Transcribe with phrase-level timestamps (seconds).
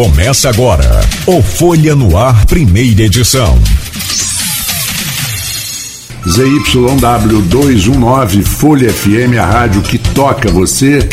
[0.00, 3.58] Começa agora o Folha no Ar, primeira edição.
[6.26, 11.06] ZYW219 Folha FM, a rádio que toca você.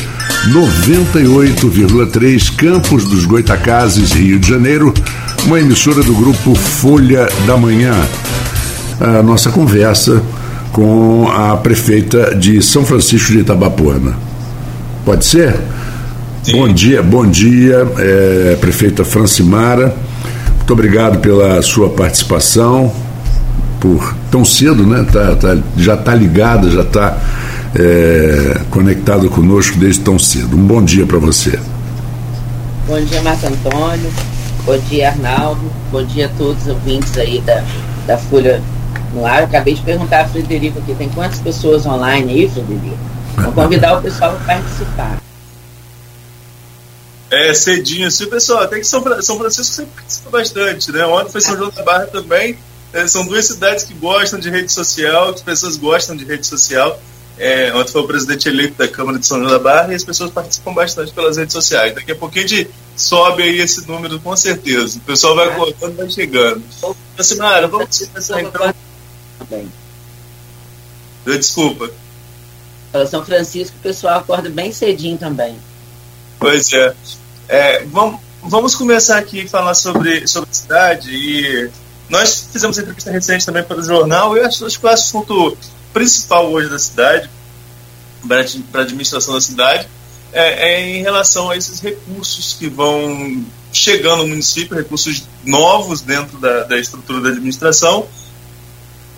[0.54, 4.94] 98,3 Campos dos Goitacazes, Rio de Janeiro,
[5.46, 7.94] uma emissora do grupo Folha da Manhã.
[9.02, 10.24] A nossa conversa
[10.72, 14.18] com a prefeita de São Francisco de Itabapuana.
[15.04, 15.60] Pode ser?
[16.48, 16.54] Sim.
[16.54, 19.94] Bom dia, bom dia, é, prefeita Francimara.
[20.56, 22.90] Muito obrigado pela sua participação,
[23.82, 25.06] por tão cedo, né?
[25.12, 27.18] Tá, tá já está ligada, já está
[27.76, 30.56] é, conectado conosco desde tão cedo.
[30.56, 31.60] Um bom dia para você.
[32.88, 34.10] Bom dia, Marco Antônio.
[34.64, 35.70] Bom dia, Arnaldo.
[35.92, 37.62] Bom dia a todos os ouvintes aí da,
[38.06, 38.62] da Folha
[39.14, 39.40] no ar.
[39.40, 42.98] Eu acabei de perguntar a Frederico aqui, tem quantas pessoas online aí, Frederico?
[43.36, 45.27] Vou convidar o pessoal para participar.
[47.30, 51.06] É, cedinho, assim, pessoal, até que São, São Francisco sempre participa bastante, né?
[51.06, 52.58] Ontem foi São João da Barra também.
[52.94, 56.48] É, são duas cidades que gostam de rede social, que as pessoas gostam de rede
[56.48, 56.98] social.
[57.38, 60.04] É, ontem foi o presidente eleito da Câmara de São João da Barra e as
[60.04, 61.94] pessoas participam bastante pelas redes sociais.
[61.94, 64.98] Daqui a pouquinho sobe aí esse número com certeza.
[64.98, 66.64] O pessoal vai cortando e vai chegando.
[67.20, 68.74] Senhora, vamos começar então.
[71.26, 71.92] Desculpa.
[73.08, 75.60] São Francisco, o pessoal acorda bem cedinho também.
[76.40, 76.96] Pois é.
[77.50, 81.70] é vamos, vamos começar aqui a falar sobre, sobre a cidade e
[82.10, 85.58] nós fizemos entrevista recente também para o jornal eu acho, acho que o assunto
[85.94, 87.30] principal hoje da cidade,
[88.28, 89.88] para a administração da cidade,
[90.32, 93.44] é, é, em relação a esses recursos que vão
[93.74, 98.08] chegando no município, recursos novos dentro da, da estrutura da administração,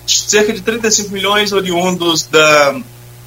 [0.08, 2.80] cerca de 35 milhões oriundos da,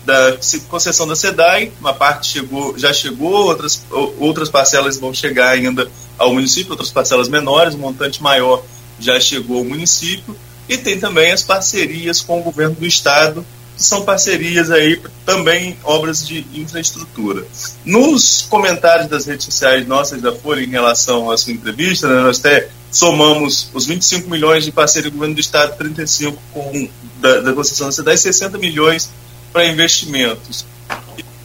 [0.04, 0.36] da
[0.68, 3.82] concessão da SEDAI, uma parte chegou, já chegou, outras,
[4.18, 8.62] outras parcelas vão chegar ainda ao município, outras parcelas menores, um montante maior
[8.98, 10.36] já chegou ao município,
[10.68, 13.44] e tem também as parcerias com o governo do estado,
[13.76, 17.44] que são parcerias aí também obras de infraestrutura.
[17.84, 22.38] Nos comentários das redes sociais nossas da Folha em relação à sua entrevista, né, nós
[22.38, 26.88] até somamos os 25 milhões de parceria do governo do estado, 35 com
[27.20, 29.10] da, da concessão da cidade, 60 milhões
[29.52, 30.64] para investimentos.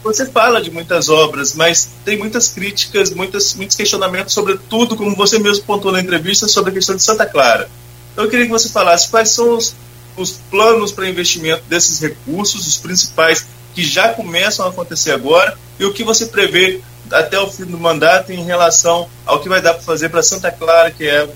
[0.04, 5.16] Você fala de muitas obras, mas tem muitas críticas, muitas, muitos questionamentos sobre tudo, como
[5.16, 7.70] você mesmo pontuou na entrevista, sobre a questão de Santa Clara.
[8.14, 9.76] Então eu queria que você falasse quais são os,
[10.16, 13.46] os planos para investimento desses recursos, os principais
[13.76, 16.82] que já começam a acontecer agora, e o que você prevê
[17.12, 20.52] até o fim do mandato em relação ao que vai dar para fazer para Santa
[20.52, 21.28] Clara, que é,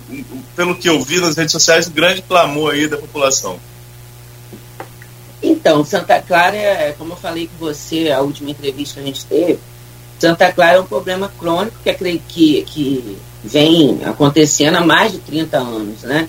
[0.55, 3.59] pelo que eu vi nas redes sociais, um grande clamor aí da população.
[5.61, 9.25] Então, Santa Clara, é, como eu falei com você, a última entrevista que a gente
[9.25, 9.59] teve,
[10.17, 11.94] Santa Clara é um problema crônico que,
[12.27, 16.27] que, que vem acontecendo há mais de 30 anos, né?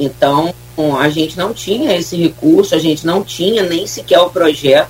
[0.00, 0.54] Então,
[1.00, 4.88] a gente não tinha esse recurso, a gente não tinha nem sequer o projeto.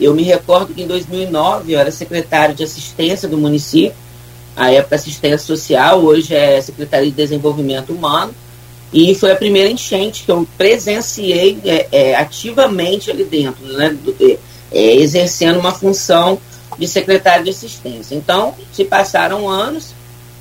[0.00, 3.94] Eu me recordo que em 2009 eu era secretário de assistência do município,
[4.56, 8.34] a época assistência social, hoje é Secretaria de Desenvolvimento Humano.
[8.92, 14.38] E foi a primeira enchente que eu presenciei é, é, ativamente ali dentro, né, é,
[14.70, 16.38] é, exercendo uma função
[16.78, 18.14] de secretário de assistência.
[18.14, 19.94] Então, se passaram anos,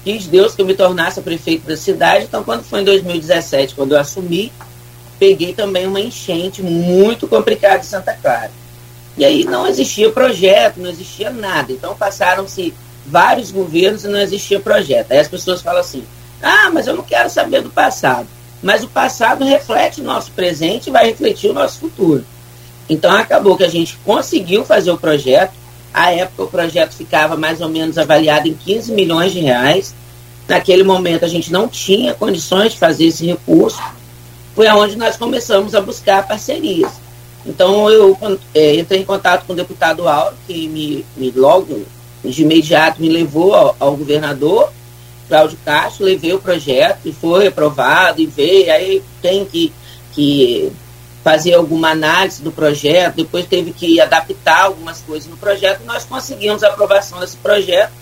[0.04, 2.26] quis Deus que eu me tornasse prefeito da cidade.
[2.26, 4.52] Então, quando foi em 2017, quando eu assumi,
[5.18, 8.52] peguei também uma enchente muito complicada em Santa Clara.
[9.18, 11.72] E aí não existia projeto, não existia nada.
[11.72, 12.74] Então, passaram-se
[13.06, 15.12] vários governos e não existia projeto.
[15.12, 16.04] Aí as pessoas falam assim:
[16.42, 18.28] ah, mas eu não quero saber do passado
[18.62, 22.24] mas o passado reflete o nosso presente e vai refletir o nosso futuro.
[22.90, 25.54] Então acabou que a gente conseguiu fazer o projeto.
[25.94, 29.96] À época o projeto ficava mais ou menos avaliado em 15 milhões de reais.
[30.48, 33.82] Naquele momento a gente não tinha condições de fazer esse recurso.
[34.54, 36.92] Foi aonde nós começamos a buscar parcerias.
[37.46, 38.18] Então eu
[38.54, 41.82] é, entrei em contato com o deputado Auro, que me, me logo
[42.24, 44.72] de imediato me levou ao, ao governador
[45.32, 49.72] Cláudio Castro, levei o projeto e foi aprovado e veio, aí tem que,
[50.12, 50.70] que
[51.24, 56.66] fazer alguma análise do projeto, depois teve que adaptar algumas coisas no projeto, nós conseguimos
[56.66, 57.94] a aprovação desse projeto,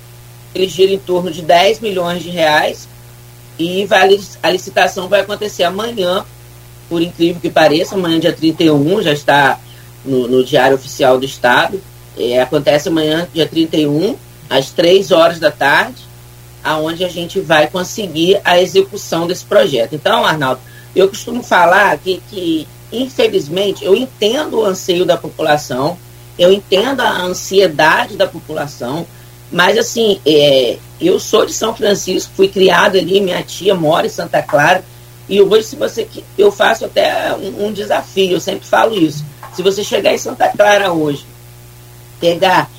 [0.55, 2.87] ele gira em torno de 10 milhões de reais.
[3.59, 4.09] E vai,
[4.41, 6.25] a licitação vai acontecer amanhã,
[6.87, 9.59] por incrível que pareça, amanhã dia 31, já está
[10.03, 11.79] no, no Diário Oficial do Estado,
[12.17, 14.15] é, acontece amanhã dia 31,
[14.49, 16.08] às 3 horas da tarde,
[16.63, 19.95] aonde a gente vai conseguir a execução desse projeto.
[19.95, 20.61] Então, Arnaldo,
[20.95, 25.97] eu costumo falar que, que infelizmente, eu entendo o anseio da população,
[26.37, 29.05] eu entendo a ansiedade da população,
[29.51, 34.09] Mas assim, é, eu sou de São Francisco, fui criado ali, minha tia mora em
[34.09, 34.83] Santa Clara.
[35.27, 36.07] E hoje, se você.
[36.37, 39.23] Eu faço até um, um desafio, eu sempre falo isso.
[39.53, 41.25] Se você chegar em Santa Clara hoje,
[42.19, 42.69] pegar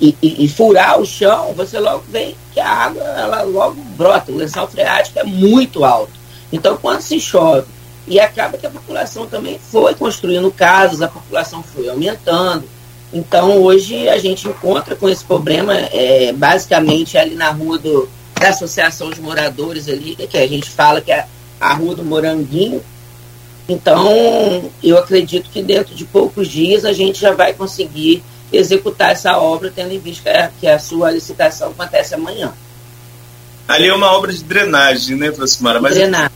[0.00, 4.32] e, e, e, furar o chão, você logo vê que a água ela logo brota.
[4.32, 6.12] O lençol freático é muito alto.
[6.52, 7.66] Então, quando se chove,
[8.06, 12.64] e acaba que a população também foi construindo casas, a população foi aumentando.
[13.12, 18.08] Então, hoje a gente encontra com esse problema, é, basicamente ali na rua do,
[18.40, 21.26] da Associação de Moradores ali, que a gente fala que é
[21.60, 22.82] a Rua do Moranguinho.
[23.68, 28.22] Então, eu acredito que dentro de poucos dias a gente já vai conseguir
[28.52, 32.52] executar essa obra, tendo em vista que a, sua licitação acontece amanhã.
[33.66, 35.80] Ali é uma obra de drenagem, né, Francimara?
[35.80, 36.30] Mas drenagem.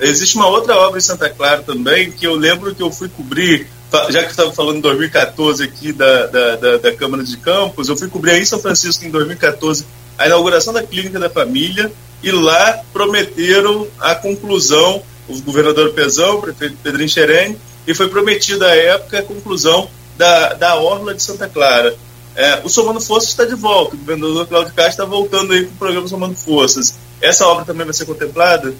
[0.00, 3.66] Existe uma outra obra em Santa Clara também, que eu lembro que eu fui cobrir
[4.08, 7.96] já que estava falando em 2014 aqui da, da, da, da, Câmara de Campos, eu
[7.96, 9.84] fui cobrir aí em São Francisco em 2014
[10.16, 11.92] a inauguração da Clínica da Família
[12.22, 18.66] e lá prometeram a conclusão, o governador Pezão, o prefeito Pedrinho Xerene, e foi prometida
[18.66, 21.94] à época a conclusão da, da Orla de Santa Clara.
[22.34, 25.74] É, o Somando Forças está de volta, o governador Cláudio Castro está voltando aí com
[25.74, 26.94] o programa Somando Forças.
[27.20, 28.74] Essa obra também vai ser contemplada?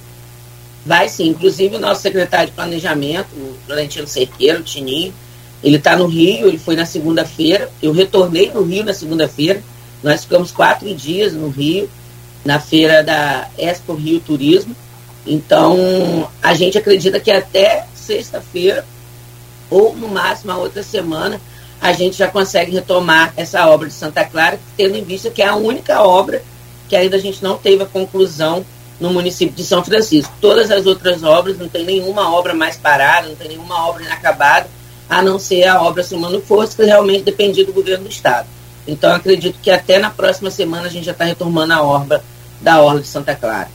[0.84, 5.14] Vai sim, inclusive o nosso secretário de Planejamento, o Valentino Cerqueiro, o Tininho,
[5.62, 9.62] ele está no Rio, ele foi na segunda-feira, eu retornei no Rio na segunda-feira,
[10.02, 11.88] nós ficamos quatro dias no Rio,
[12.44, 14.74] na feira da Expo Rio Turismo,
[15.24, 18.84] então a gente acredita que até sexta-feira,
[19.72, 21.40] ou no máximo a outra semana,
[21.80, 25.46] a gente já consegue retomar essa obra de Santa Clara, tendo em vista que é
[25.46, 26.42] a única obra
[26.88, 28.64] que ainda a gente não teve a conclusão
[29.00, 30.32] no município de São Francisco.
[30.40, 34.68] Todas as outras obras, não tem nenhuma obra mais parada, não tem nenhuma obra inacabada,
[35.08, 38.46] a não ser a obra Somando Força, que realmente dependia do governo do Estado.
[38.86, 42.22] Então, acredito que até na próxima semana a gente já está retomando a obra
[42.60, 43.68] da Orla de Santa Clara.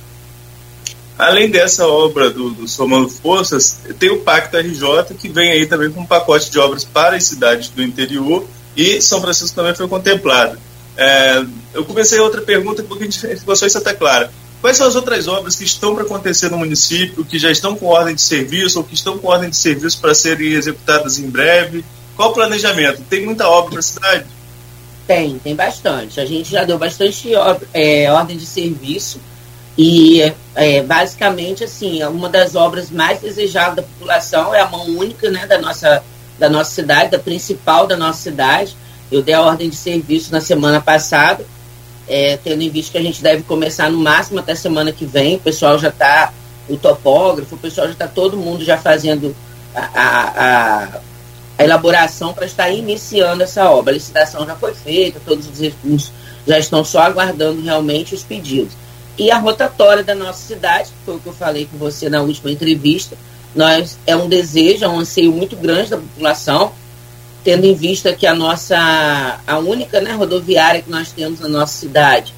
[1.17, 5.89] Além dessa obra do, do Somando Forças, tem o Pacto RJ, que vem aí também
[5.89, 9.87] com um pacote de obras para as cidades do interior, e São Francisco também foi
[9.87, 10.59] contemplado.
[10.95, 11.43] É,
[11.73, 14.31] eu comecei outra pergunta porque a gente ficou só em Santa Clara.
[14.61, 17.87] Quais são as outras obras que estão para acontecer no município, que já estão com
[17.87, 21.85] ordem de serviço ou que estão com ordem de serviço para serem executadas em breve?
[22.15, 23.01] Qual o planejamento?
[23.09, 24.25] Tem muita obra para a cidade?
[25.05, 26.19] Tem, tem bastante.
[26.19, 27.29] A gente já deu bastante
[27.73, 29.19] é, ordem de serviço
[29.77, 35.30] e é, basicamente assim, uma das obras mais desejadas da população é a mão única
[35.30, 36.04] né, da, nossa,
[36.38, 38.75] da nossa cidade, da principal da nossa cidade.
[39.12, 41.45] Eu dei a ordem de serviço na semana passada
[42.07, 45.36] é, tendo em vista que a gente deve começar no máximo até semana que vem.
[45.36, 46.33] O pessoal já está,
[46.69, 49.36] o topógrafo, o pessoal já está todo mundo já fazendo
[49.75, 51.00] a, a,
[51.57, 53.92] a elaboração para estar iniciando essa obra.
[53.92, 56.12] A licitação já foi feita, todos os recursos
[56.48, 58.74] já estão só aguardando realmente os pedidos.
[59.17, 62.51] E a rotatória da nossa cidade, foi o que eu falei com você na última
[62.51, 63.17] entrevista,
[63.55, 66.71] nós é um desejo, é um anseio muito grande da população
[67.47, 71.77] tendo em vista que a nossa, a única né, rodoviária que nós temos na nossa
[71.77, 72.33] cidade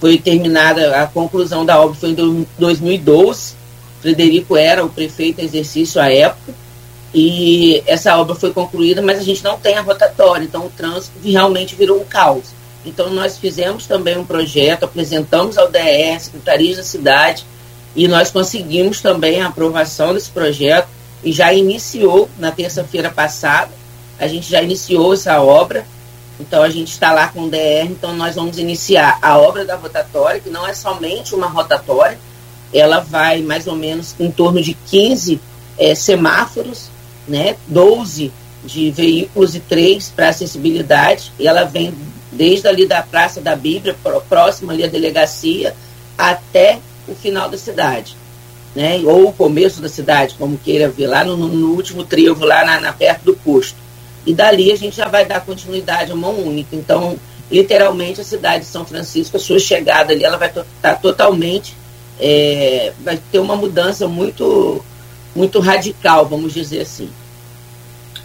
[0.00, 3.56] foi terminada, a conclusão da obra foi em 2012,
[4.00, 6.54] Frederico era o prefeito em exercício à época,
[7.12, 11.12] e essa obra foi concluída, mas a gente não tem a rotatória, então o trânsito
[11.22, 12.46] realmente virou um caos.
[12.84, 17.46] Então nós fizemos também um projeto, apresentamos ao DR, Secretaria da Cidade,
[17.96, 20.88] e nós conseguimos também a aprovação desse projeto,
[21.22, 23.70] e já iniciou na terça-feira passada,
[24.18, 25.86] a gente já iniciou essa obra,
[26.38, 29.76] então a gente está lá com o DR, então nós vamos iniciar a obra da
[29.76, 32.18] rotatória, que não é somente uma rotatória,
[32.72, 35.40] ela vai mais ou menos em torno de 15
[35.78, 36.90] é, semáforos,
[37.26, 38.32] né, 12
[38.64, 41.94] de veículos e 3 para acessibilidade, e ela vem
[42.34, 43.96] desde ali da Praça da Bíblia,
[44.28, 45.74] próxima ali à delegacia,
[46.18, 48.16] até o final da cidade.
[48.74, 52.64] Né, ou o começo da cidade, como queira ver, lá no, no último trevo, lá
[52.64, 53.76] na, na perto do posto.
[54.26, 56.74] E dali a gente já vai dar continuidade a mão única.
[56.74, 57.16] Então,
[57.48, 61.76] literalmente, a cidade de São Francisco, a sua chegada ali, ela vai estar tá totalmente.
[62.18, 64.84] É, vai ter uma mudança muito,
[65.36, 67.08] muito radical, vamos dizer assim.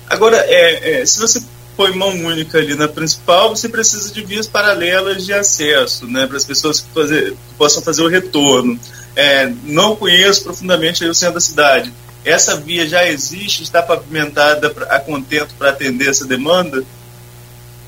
[0.08, 1.44] Agora, é, é, se você
[1.80, 6.36] põe mão única ali na principal, você precisa de vias paralelas de acesso, né, para
[6.36, 8.78] as pessoas que, fazer, que, possam fazer o retorno.
[9.16, 11.94] É, não conheço profundamente o centro da cidade
[12.24, 16.84] essa via já existe, está pavimentada a contento para atender essa demanda?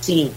[0.02, 0.32] Sim,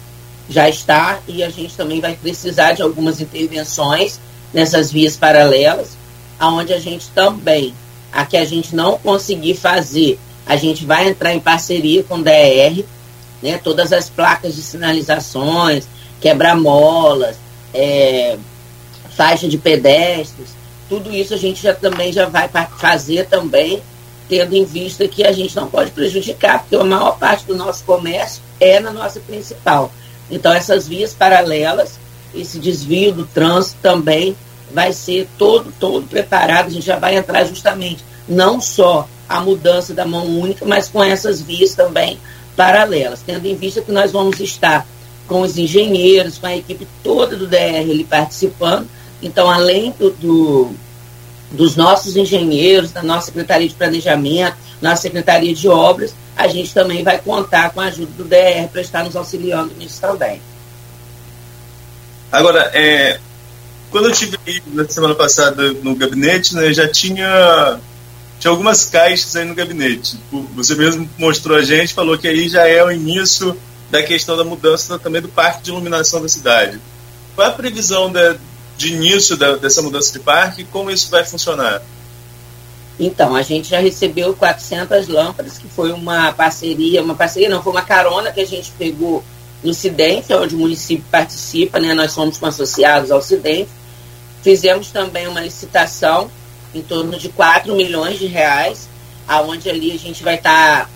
[0.49, 4.19] já está e a gente também vai precisar de algumas intervenções
[4.53, 5.97] nessas vias paralelas,
[6.39, 7.73] aonde a gente também,
[8.11, 12.23] a que a gente não conseguir fazer, a gente vai entrar em parceria com o
[12.23, 12.83] DR,
[13.45, 15.87] né, todas as placas de sinalizações,
[16.19, 17.37] quebra-molas,
[17.71, 18.37] é,
[19.15, 20.49] faixa de pedestres,
[20.89, 22.49] tudo isso a gente já também já vai
[22.79, 23.83] fazer também,
[24.27, 27.83] tendo em vista que a gente não pode prejudicar, porque a maior parte do nosso
[27.83, 29.91] comércio é na nossa principal.
[30.29, 31.99] Então essas vias paralelas,
[32.33, 34.35] esse desvio do trânsito também
[34.71, 39.93] vai ser todo, todo preparado, a gente já vai entrar justamente não só a mudança
[39.93, 42.19] da mão única, mas com essas vias também
[42.55, 44.85] paralelas, tendo em vista que nós vamos estar
[45.27, 48.87] com os engenheiros, com a equipe toda do DR ali participando.
[49.21, 50.71] Então, além do, do,
[51.51, 57.03] dos nossos engenheiros, da nossa Secretaria de Planejamento, nossa Secretaria de Obras, a gente também
[57.03, 60.41] vai contar com a ajuda do DR para estar nos auxiliando nisso também.
[62.31, 63.19] Agora, é,
[63.89, 67.79] quando eu estive na semana passada no gabinete, né, já tinha,
[68.39, 70.17] tinha algumas caixas aí no gabinete.
[70.55, 73.57] Você mesmo mostrou a gente, falou que aí já é o início
[73.89, 76.79] da questão da mudança também do parque de iluminação da cidade.
[77.33, 78.37] Qual é a previsão de,
[78.77, 81.81] de início da, dessa mudança de parque e como isso vai funcionar?
[82.99, 87.73] Então, a gente já recebeu 400 lâmpadas, que foi uma parceria, uma parceria não, foi
[87.73, 89.23] uma carona que a gente pegou
[89.61, 91.93] no Cidente, onde o município participa, né?
[91.93, 93.69] nós somos associados ao Cidente,
[94.45, 96.29] Fizemos também uma licitação
[96.75, 98.89] em torno de 4 milhões de reais,
[99.27, 100.89] aonde ali a gente vai estar tá,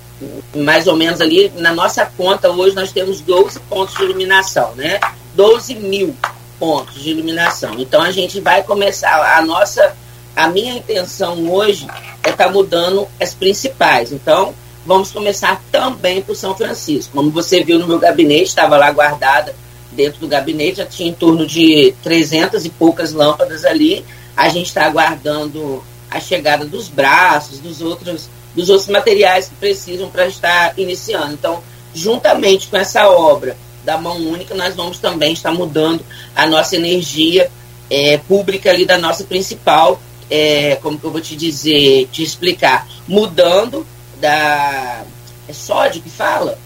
[0.55, 4.99] mais ou menos ali, na nossa conta hoje nós temos 12 pontos de iluminação, né?
[5.35, 6.15] 12 mil
[6.59, 7.75] pontos de iluminação.
[7.79, 9.95] Então a gente vai começar, a nossa,
[10.35, 11.87] a minha intenção hoje
[12.23, 14.11] é estar tá mudando as principais.
[14.11, 14.53] Então
[14.85, 17.15] vamos começar também por São Francisco.
[17.15, 19.55] Como você viu no meu gabinete, estava lá guardada
[19.91, 24.05] dentro do gabinete, já tinha em torno de 300 e poucas lâmpadas ali.
[24.39, 30.09] A gente está aguardando a chegada dos braços, dos outros, dos outros materiais que precisam
[30.09, 31.33] para estar iniciando.
[31.33, 31.61] Então,
[31.93, 36.03] juntamente com essa obra da mão única, nós vamos também estar mudando
[36.35, 37.51] a nossa energia
[37.89, 42.87] é, pública ali da nossa principal, é, como que eu vou te dizer, te explicar,
[43.07, 43.85] mudando
[44.19, 45.03] da.
[45.47, 46.57] É sódio que fala?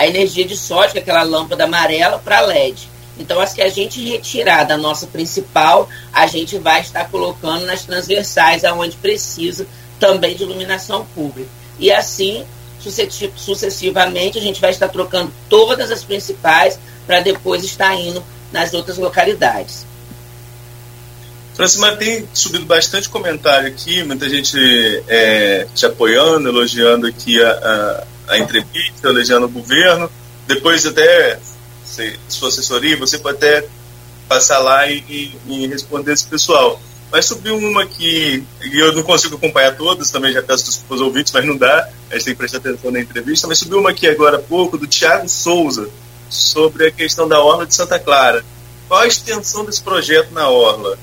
[0.00, 2.88] a energia de sódio, é aquela lâmpada amarela, para LED.
[3.20, 7.84] Então, as que a gente retirar da nossa principal, a gente vai estar colocando nas
[7.84, 9.66] transversais, aonde precisa
[9.98, 11.48] também de iluminação pública.
[11.78, 12.44] E assim,
[13.36, 18.22] sucessivamente, a gente vai estar trocando todas as principais para depois estar indo
[18.52, 19.86] nas outras localidades.
[21.54, 24.56] Francimar, tem subido bastante comentário aqui, muita gente
[25.06, 30.10] é, te apoiando, elogiando aqui a, a a entrevista, elegendo o governo.
[30.46, 31.38] Depois até,
[31.90, 33.66] se for assessoria, você pode até
[34.28, 36.80] passar lá e, e responder esse pessoal.
[37.10, 41.32] Mas subiu uma que eu não consigo acompanhar todas, também já peço desculpas aos ouvintes,
[41.32, 43.48] mas não dá, a gente tem que prestar atenção na entrevista.
[43.48, 45.90] Mas subiu uma aqui agora há pouco, do Tiago Souza,
[46.28, 48.44] sobre a questão da Orla de Santa Clara.
[48.86, 50.96] Qual a extensão desse projeto na Orla?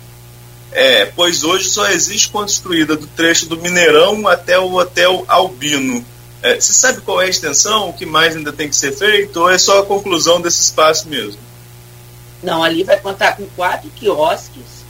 [0.72, 6.06] É, pois hoje só existe construída do trecho do Mineirão até o Hotel Albino.
[6.41, 7.89] É, você sabe qual é a extensão?
[7.89, 9.39] O que mais ainda tem que ser feito?
[9.41, 11.41] Ou é só a conclusão desse espaço mesmo?
[12.44, 14.86] Não, ali vai contar com quatro quiosques,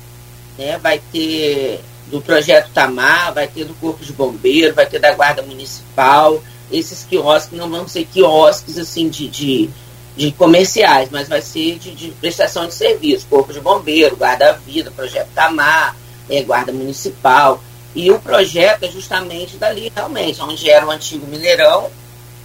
[0.58, 0.78] né?
[0.78, 5.42] vai ter do Projeto Tamar, vai ter do Corpo de Bombeiro, vai ter da Guarda
[5.42, 6.42] Municipal.
[6.72, 9.70] Esses quiosques não vão ser quiosques assim de, de,
[10.16, 13.28] de comerciais, mas vai ser de, de, prestação de serviço.
[13.30, 15.96] Corpo de Bombeiro, Guarda-Vida, Projeto Tamar,
[16.30, 17.62] é, Guarda Municipal.
[17.98, 21.90] E o projeto é justamente dali, realmente, onde era o antigo Mineirão,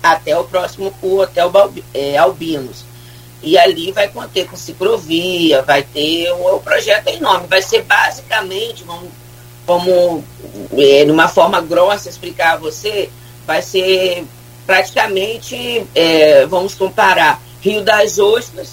[0.03, 1.53] até o próximo o Hotel
[1.93, 2.87] é, Albinos.
[3.43, 6.33] E ali vai conter com ciclovia, vai ter.
[6.33, 9.11] O, o projeto é enorme, vai ser basicamente, vamos,
[9.67, 10.25] como
[10.73, 13.11] é, numa forma grossa explicar a você,
[13.47, 14.25] vai ser
[14.65, 18.71] praticamente, é, vamos comparar Rio das Ostras,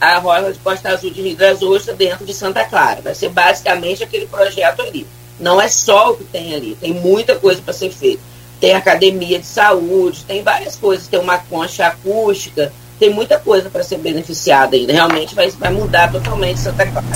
[0.00, 3.02] a Rosa de Costa Azul de Rio das Ostras dentro de Santa Clara.
[3.02, 5.06] Vai ser basicamente aquele projeto ali.
[5.38, 8.20] Não é só o que tem ali, tem muita coisa para ser feita.
[8.60, 13.82] Tem academia de saúde, tem várias coisas, tem uma concha acústica, tem muita coisa para
[13.82, 14.92] ser beneficiada ainda.
[14.92, 17.06] Realmente vai, vai mudar totalmente Santa Clara.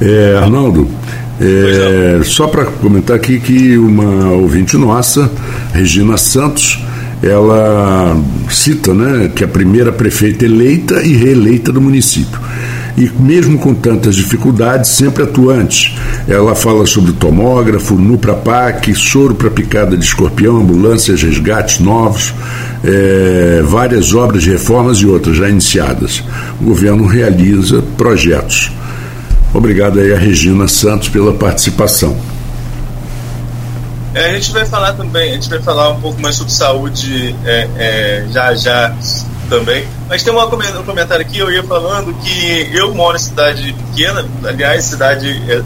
[0.00, 0.90] É, Arnaldo,
[1.40, 5.30] é, só para comentar aqui que uma ouvinte nossa,
[5.72, 6.78] Regina Santos,
[7.22, 8.16] ela
[8.50, 12.40] cita né, que é a primeira prefeita eleita e reeleita do município
[12.96, 15.96] e mesmo com tantas dificuldades, sempre atuante.
[16.26, 22.32] Ela fala sobre tomógrafo, Nuprapac, soro para picada de escorpião, ambulâncias, resgates novos,
[22.82, 26.22] é, várias obras de reformas e outras já iniciadas.
[26.60, 28.72] O governo realiza projetos.
[29.52, 32.16] Obrigado aí a Regina Santos pela participação.
[34.14, 37.36] É, a gente vai falar também, a gente vai falar um pouco mais sobre saúde
[37.44, 38.94] é, é, já já
[39.48, 39.86] também.
[40.08, 44.84] Mas tem um comentário aqui, eu ia falando que eu moro em cidade pequena, aliás,
[44.84, 45.62] cidade é,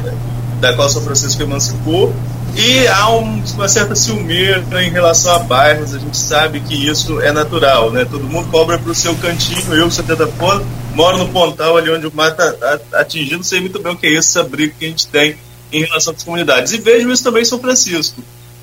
[0.61, 2.15] da qual São Francisco emancipou,
[2.57, 7.21] e há um, uma certa ciumeira em relação a bairros, a gente sabe que isso
[7.21, 8.05] é natural, né?
[8.05, 12.07] Todo mundo cobra para o seu cantinho, eu, 70 pontos, moro no Pontal, ali onde
[12.07, 15.07] o mar está atingindo, sei muito bem o que é essa briga que a gente
[15.07, 15.37] tem
[15.73, 16.73] em relação às comunidades.
[16.73, 18.21] E vejo isso também em São Francisco.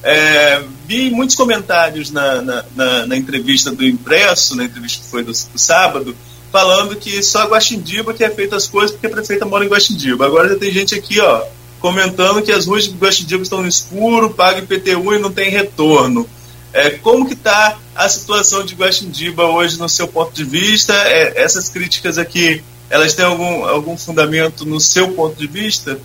[0.10, 5.22] É, vi muitos comentários na, na, na, na, entrevista do impresso, na entrevista que foi
[5.22, 6.16] do, do, sábado,
[6.50, 10.26] falando que só Guaxindiba que é feita as coisas porque a prefeita mora em Guaxindiba.
[10.26, 11.44] Agora já tem gente aqui, ó,
[11.82, 16.26] comentando que as ruas de Guaxindiba estão no escuro, paga IPTU e não tem retorno.
[16.72, 20.94] É, como que está a situação de Guaxindiba hoje no seu ponto de vista?
[20.94, 26.00] É, essas críticas aqui, elas têm algum, algum fundamento no seu ponto de vista?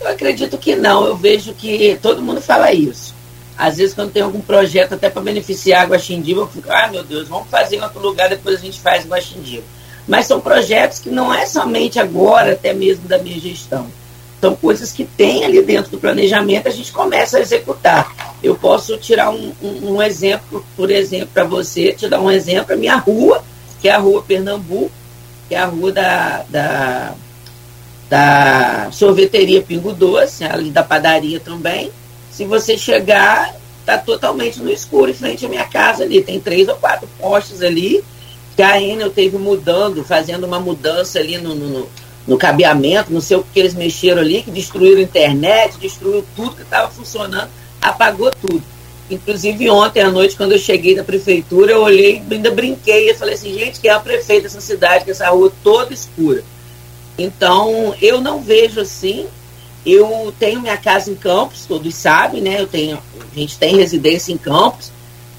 [0.00, 1.04] Eu acredito que não.
[1.04, 3.14] Eu vejo que todo mundo fala isso.
[3.56, 7.26] Às vezes, quando tem algum projeto até para beneficiar Guaxindiba, eu fico, ah, meu Deus,
[7.26, 9.64] vamos fazer em outro lugar, depois a gente faz Guaxindiba.
[10.06, 13.86] Mas são projetos que não é somente agora, até mesmo da minha gestão.
[14.40, 18.36] São coisas que tem ali dentro do planejamento, a gente começa a executar.
[18.42, 22.74] Eu posso tirar um, um, um exemplo, por exemplo, para você, te dar um exemplo,
[22.74, 23.42] a minha rua,
[23.80, 24.92] que é a rua Pernambuco,
[25.48, 27.14] que é a rua da, da
[28.08, 31.90] da sorveteria Pingo Doce, ali da padaria também.
[32.30, 36.22] Se você chegar, está totalmente no escuro em frente à minha casa ali.
[36.22, 38.04] Tem três ou quatro postes ali,
[38.62, 41.88] a Enel teve mudando, fazendo uma mudança ali no, no,
[42.26, 46.56] no cabeamento, não sei o que eles mexeram ali, que destruíram a internet, destruiu tudo
[46.56, 48.62] que estava funcionando, apagou tudo.
[49.10, 53.34] Inclusive ontem à noite, quando eu cheguei da prefeitura, eu olhei, ainda brinquei, eu falei
[53.34, 56.42] assim, gente, que é a prefeita dessa cidade, que essa rua toda escura.
[57.18, 59.26] Então, eu não vejo assim.
[59.84, 62.60] Eu tenho minha casa em Campos, todos sabem, né?
[62.60, 64.90] Eu tenho, a gente tem residência em Campos.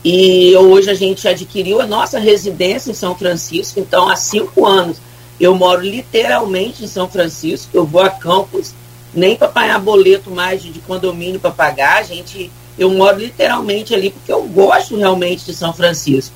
[0.03, 3.79] E hoje a gente adquiriu a nossa residência em São Francisco.
[3.79, 4.97] Então, há cinco anos,
[5.39, 7.69] eu moro literalmente em São Francisco.
[7.73, 8.73] Eu vou a Campos,
[9.13, 11.97] nem para pagar boleto mais de condomínio para pagar.
[11.97, 16.33] A gente, eu moro literalmente ali porque eu gosto realmente de São Francisco.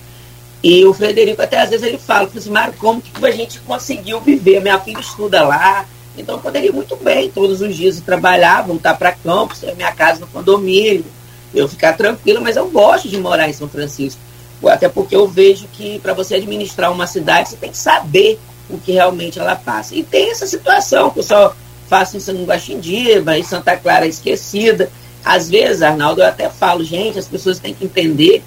[0.63, 4.21] E o Frederico até às vezes ele fala, assim, Mário, como que a gente conseguiu
[4.21, 4.61] viver?
[4.61, 5.85] Minha filha estuda lá,
[6.17, 10.27] então eu poderia muito bem todos os dias trabalhar, voltar para campus, minha casa no
[10.27, 11.05] condomínio,
[11.53, 14.21] eu ficar tranquilo, mas eu gosto de morar em São Francisco.
[14.63, 18.77] Até porque eu vejo que para você administrar uma cidade, você tem que saber o
[18.77, 19.95] que realmente ela passa.
[19.95, 21.55] E tem essa situação que eu só
[21.87, 24.91] faço isso em Guaxindiba, em Santa Clara esquecida.
[25.25, 28.43] Às vezes, Arnaldo, eu até falo, gente, as pessoas têm que entender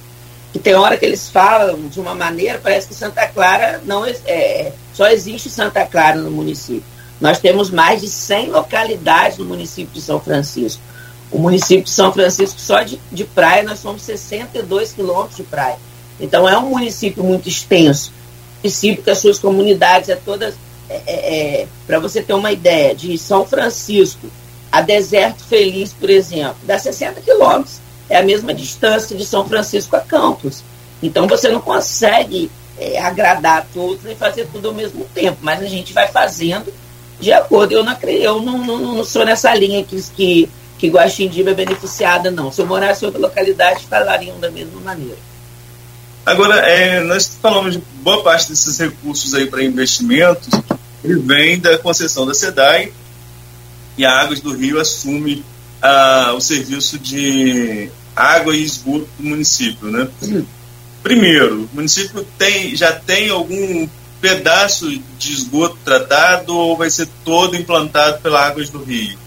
[0.54, 4.72] que tem hora que eles falam de uma maneira, parece que Santa Clara não é,
[4.92, 6.84] só existe Santa Clara no município.
[7.20, 10.80] Nós temos mais de 100 localidades no município de São Francisco.
[11.28, 15.76] O município de São Francisco, só de, de praia, nós somos 62 quilômetros de praia.
[16.20, 18.12] Então é um município muito extenso.
[18.62, 20.54] Município que as suas comunidades é todas.
[20.88, 24.28] É, é, é Para você ter uma ideia, de São Francisco
[24.70, 29.96] a Deserto Feliz, por exemplo, dá 60 quilômetros é a mesma distância de São Francisco
[29.96, 30.62] a Campos.
[31.02, 35.66] Então você não consegue é, agradar todos e fazer tudo ao mesmo tempo, mas a
[35.66, 36.72] gente vai fazendo
[37.20, 37.72] de acordo.
[37.72, 42.30] Eu não, eu não, não, não sou nessa linha que, que, que Guaxindiba é beneficiada,
[42.30, 42.50] não.
[42.50, 45.18] Se eu morasse em outra localidade, falariam da mesma maneira.
[46.26, 50.48] Agora, é, nós falamos de boa parte desses recursos aí para investimentos,
[51.04, 52.92] ele vem da concessão da SEDAI
[53.98, 55.44] e a Águas do Rio assume
[56.34, 60.08] o serviço de água e esgoto do município, né?
[61.02, 63.86] Primeiro, o município tem, já tem algum
[64.20, 69.18] pedaço de esgoto tratado ou vai ser todo implantado pela Águas do Rio?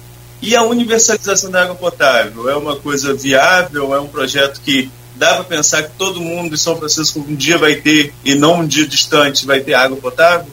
[0.41, 3.93] E a universalização da água potável é uma coisa viável?
[3.93, 7.57] É um projeto que dá para pensar que todo mundo de São Francisco um dia
[7.57, 10.51] vai ter, e não um dia distante, vai ter água potável?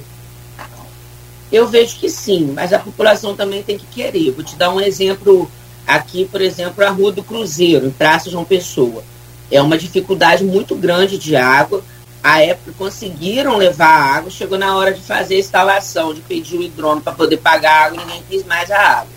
[1.53, 4.33] Eu vejo que sim, mas a população também tem que querer.
[4.33, 5.51] Vou te dar um exemplo
[5.87, 9.03] Aqui, por exemplo, a Rua do Cruzeiro, em Praça João Pessoa.
[9.51, 11.83] É uma dificuldade muito grande de água.
[12.23, 16.57] A época conseguiram levar a água, chegou na hora de fazer a instalação, de pedir
[16.57, 19.13] o hidrômetro para poder pagar a água, ninguém quis mais a água.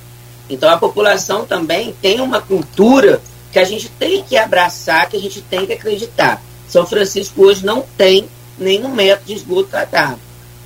[0.49, 5.21] Então a população também tem uma cultura que a gente tem que abraçar, que a
[5.21, 6.41] gente tem que acreditar.
[6.67, 8.27] São Francisco hoje não tem
[8.57, 10.19] nenhum método de esgoto tratado.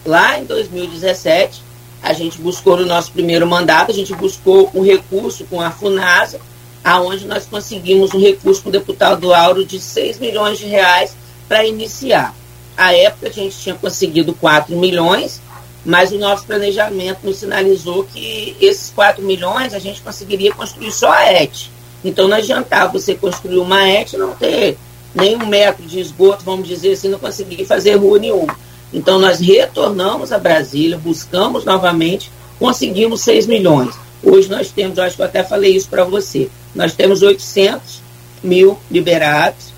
[0.06, 1.62] Lá em 2017,
[2.02, 6.40] a gente buscou no nosso primeiro mandato, a gente buscou um recurso com a FUNASA,
[6.84, 11.16] aonde nós conseguimos um recurso com o deputado Auro de 6 milhões de reais
[11.48, 12.34] para iniciar.
[12.76, 15.40] À época a gente tinha conseguido 4 milhões,
[15.86, 21.12] mas o nosso planejamento nos sinalizou que esses 4 milhões a gente conseguiria construir só
[21.12, 21.70] a ET.
[22.04, 24.78] Então não adiantava você construir uma ET e não ter
[25.14, 28.58] nem um metro de esgoto, vamos dizer assim, não consegui fazer rua nenhuma.
[28.94, 33.96] Então nós retornamos a Brasília, buscamos novamente, conseguimos 6 milhões.
[34.24, 38.02] Hoje nós temos, acho que eu até falei isso para você, nós temos 800
[38.44, 39.72] mil liberados,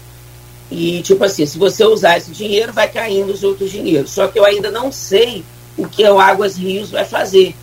[0.72, 4.12] e tipo assim, se você usar esse dinheiro, vai caindo os outros dinheiros.
[4.12, 5.44] Só que eu ainda não sei
[5.78, 7.56] o que o Águas Rios vai fazer.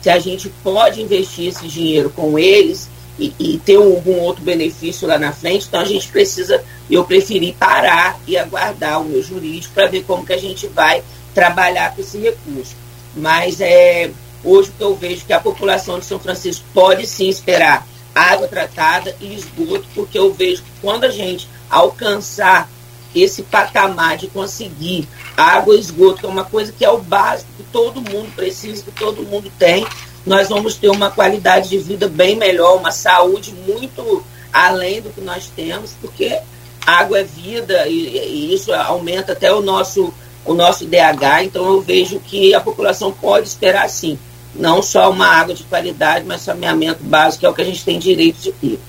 [0.00, 5.06] Se a gente pode investir esse dinheiro com eles e, e, ter algum outro benefício
[5.06, 9.72] lá na frente, então a gente precisa, eu preferi parar e aguardar o meu jurídico
[9.72, 12.74] para ver como que a gente vai trabalhar com esse recurso.
[13.14, 14.10] Mas é,
[14.42, 19.14] hoje que eu vejo que a população de São Francisco pode sim esperar água tratada
[19.20, 22.68] e esgoto, porque eu vejo que quando a gente alcançar
[23.14, 27.50] esse patamar de conseguir água e esgoto, que é uma coisa que é o básico
[27.56, 29.86] que todo mundo precisa, que todo mundo tem,
[30.26, 35.20] nós vamos ter uma qualidade de vida bem melhor, uma saúde muito além do que
[35.20, 36.38] nós temos, porque
[36.86, 40.12] água é vida e, e isso aumenta até o nosso,
[40.44, 44.18] o nosso DH, então eu vejo que a população pode esperar sim,
[44.54, 47.84] não só uma água de qualidade, mas saneamento básico, que é o que a gente
[47.84, 48.80] tem direito de ter.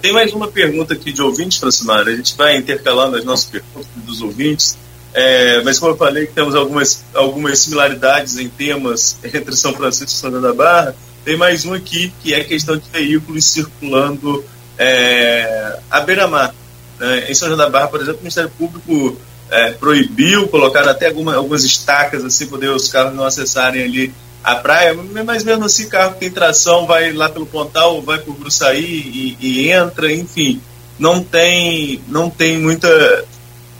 [0.00, 2.06] Tem mais uma pergunta aqui de ouvintes, Francimar.
[2.06, 4.76] A gente vai intercalando as nossas perguntas dos ouvintes.
[5.14, 10.10] É, mas como eu falei que temos algumas, algumas similaridades em temas entre São Francisco
[10.10, 14.44] e João da Barra, tem mais um aqui que é a questão de veículos circulando
[14.76, 16.52] é, à beira-mar.
[16.98, 17.30] Né?
[17.30, 19.16] Em São João da Barra, por exemplo, o Ministério Público
[19.50, 24.56] é, proibiu, colocar até alguma, algumas estacas assim, poder os carros não acessarem ali a
[24.56, 28.84] praia, mas mesmo assim carro que tem tração vai lá pelo Pontal, vai por Gruçaí
[28.84, 30.60] e, e entra, enfim,
[30.98, 33.24] não tem, não tem muita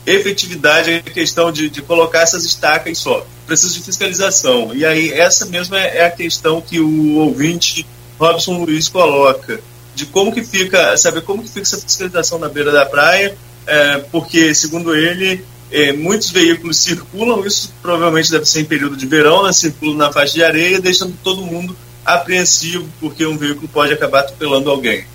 [0.05, 3.25] efetividade a questão de, de colocar essas estacas só.
[3.45, 4.73] Precisa de fiscalização.
[4.75, 7.85] E aí, essa mesma é, é a questão que o ouvinte
[8.19, 9.59] Robson Luiz coloca,
[9.93, 13.97] de como que fica, saber como que fica essa fiscalização na beira da praia, é,
[14.11, 19.43] porque, segundo ele, é, muitos veículos circulam, isso provavelmente deve ser em período de verão,
[19.43, 24.19] né, circulam na faixa de areia, deixando todo mundo apreensivo, porque um veículo pode acabar
[24.19, 25.05] atropelando alguém.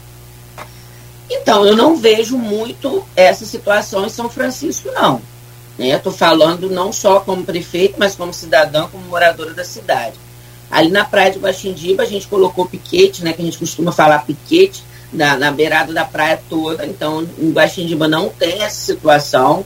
[1.30, 5.22] Então, eu não vejo muito essa situação em São Francisco, não.
[5.78, 5.90] Né?
[5.90, 10.14] Estou falando não só como prefeito, mas como cidadão, como moradora da cidade.
[10.70, 14.24] Ali na praia de Guaxindiba, a gente colocou piquete, né, que a gente costuma falar
[14.24, 16.86] piquete, na, na beirada da praia toda.
[16.86, 19.64] Então, em Guaxindiba não tem essa situação.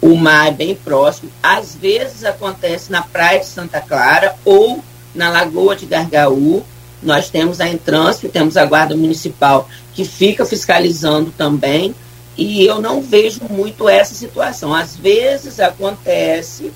[0.00, 1.30] O mar é bem próximo.
[1.42, 4.82] Às vezes acontece na praia de Santa Clara ou
[5.14, 6.62] na Lagoa de Gargaú,
[7.04, 11.94] nós temos a Entrânsito, temos a Guarda Municipal que fica fiscalizando também,
[12.36, 14.74] e eu não vejo muito essa situação.
[14.74, 16.72] Às vezes acontece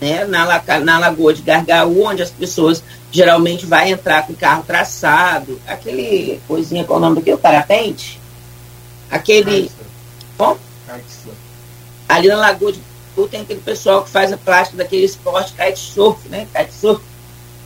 [0.00, 5.60] né, na, na Lagoa de Gargaú, onde as pessoas geralmente vão entrar com carro traçado,
[5.66, 7.38] aquele coisinha, qual é o nome daquele?
[7.38, 8.20] Parapente?
[9.10, 9.70] Aquele.
[10.36, 10.58] Bom?
[12.08, 12.80] Ali na Lagoa de
[13.16, 16.46] Gargaú tem aquele pessoal que faz a plástica daquele esporte kitesurf, né?
[16.54, 17.00] Kitesurf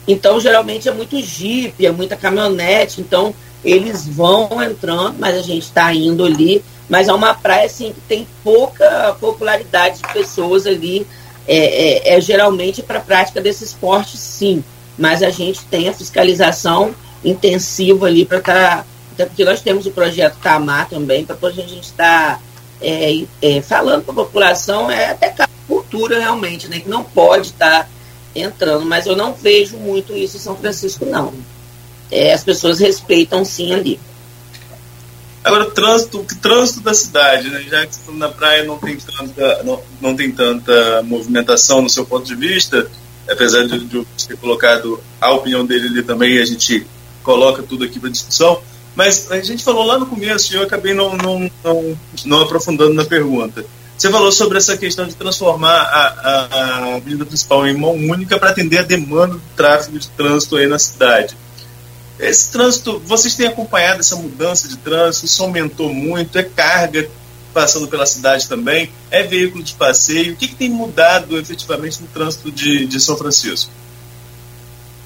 [0.06, 3.34] então, geralmente é muito jipe, é muita caminhonete, então
[3.64, 6.62] eles vão entrando, mas a gente está indo ali.
[6.88, 11.06] Mas é uma praia assim, que tem pouca popularidade de pessoas ali.
[11.46, 14.62] É, é, é geralmente para a prática desse esporte, sim.
[14.98, 18.76] Mas a gente tem a fiscalização intensiva ali para estar.
[18.78, 22.40] Tá, até porque nós temos o projeto Tamar também, para a gente estar tá,
[22.80, 25.34] é, é, falando para a população, é até
[25.68, 26.80] cultura realmente, né?
[26.80, 27.84] Que não pode estar.
[27.84, 27.88] Tá
[28.34, 31.32] entrando, mas eu não vejo muito isso em São Francisco, não.
[32.10, 34.00] É, as pessoas respeitam sim ali.
[35.44, 37.64] Agora, trânsito, o trânsito da cidade, né?
[37.68, 42.24] já que na praia não tem, tanta, não, não tem tanta movimentação no seu ponto
[42.24, 42.88] de vista,
[43.28, 46.86] apesar de, de ter colocado a opinião dele ali também, a gente
[47.24, 48.62] coloca tudo aqui para discussão,
[48.94, 52.94] mas a gente falou lá no começo e eu acabei não, não, não, não aprofundando
[52.94, 53.64] na pergunta.
[54.02, 58.50] Você falou sobre essa questão de transformar a, a, avenida principal em mão única para
[58.50, 61.36] atender a demanda do tráfego de trânsito aí na cidade.
[62.18, 65.26] Esse trânsito, vocês têm acompanhado essa mudança de trânsito?
[65.26, 66.36] Isso aumentou muito?
[66.36, 67.08] É carga
[67.54, 68.90] passando pela cidade também?
[69.08, 70.32] É veículo de passeio?
[70.32, 73.70] O que, que tem mudado efetivamente no trânsito de, de São Francisco?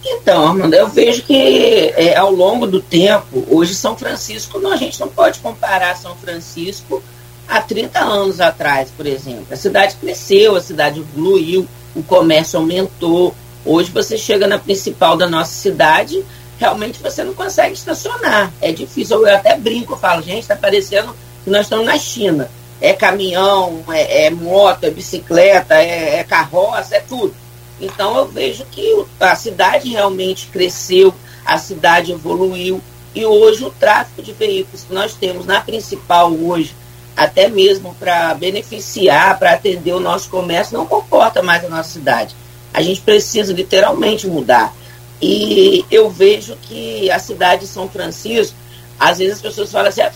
[0.03, 4.77] Então, Armando, eu vejo que é, ao longo do tempo, hoje São Francisco, não, a
[4.77, 7.03] gente não pode comparar São Francisco
[7.49, 9.47] há 30 anos atrás, por exemplo.
[9.51, 13.35] A cidade cresceu, a cidade evoluiu, o comércio aumentou.
[13.65, 16.25] Hoje você chega na principal da nossa cidade,
[16.59, 18.53] realmente você não consegue estacionar.
[18.61, 19.27] É difícil.
[19.27, 22.51] Eu até brinco, falo, gente, está parecendo que nós estamos na China.
[22.81, 27.35] É caminhão, é, é moto, é bicicleta, é, é carroça, é tudo.
[27.81, 32.81] Então eu vejo que a cidade realmente cresceu, a cidade evoluiu
[33.15, 36.75] E hoje o tráfego de veículos que nós temos na principal hoje,
[37.17, 42.37] até mesmo para beneficiar, para atender o nosso comércio, não comporta mais a nossa cidade.
[42.75, 44.75] A gente precisa literalmente mudar.
[45.21, 48.55] E eu vejo que a cidade de São Francisco,
[49.01, 50.13] às vezes as pessoas falam assim, a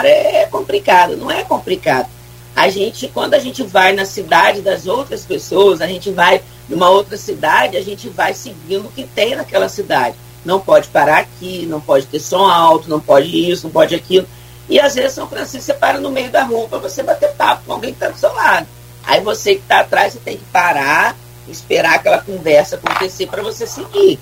[0.00, 1.16] ah, é complicado.
[1.16, 2.08] Não é complicado.
[2.54, 6.88] A gente, quando a gente vai na cidade das outras pessoas, a gente vai numa
[6.88, 10.14] outra cidade, a gente vai seguindo o que tem naquela cidade.
[10.44, 14.26] Não pode parar aqui, não pode ter som alto, não pode isso, não pode aquilo.
[14.68, 17.64] E às vezes São Francisco você para no meio da rua para você bater papo
[17.66, 18.66] com alguém que está do seu lado.
[19.04, 21.14] Aí você que está atrás, você tem que parar,
[21.48, 24.18] esperar aquela conversa acontecer para você seguir.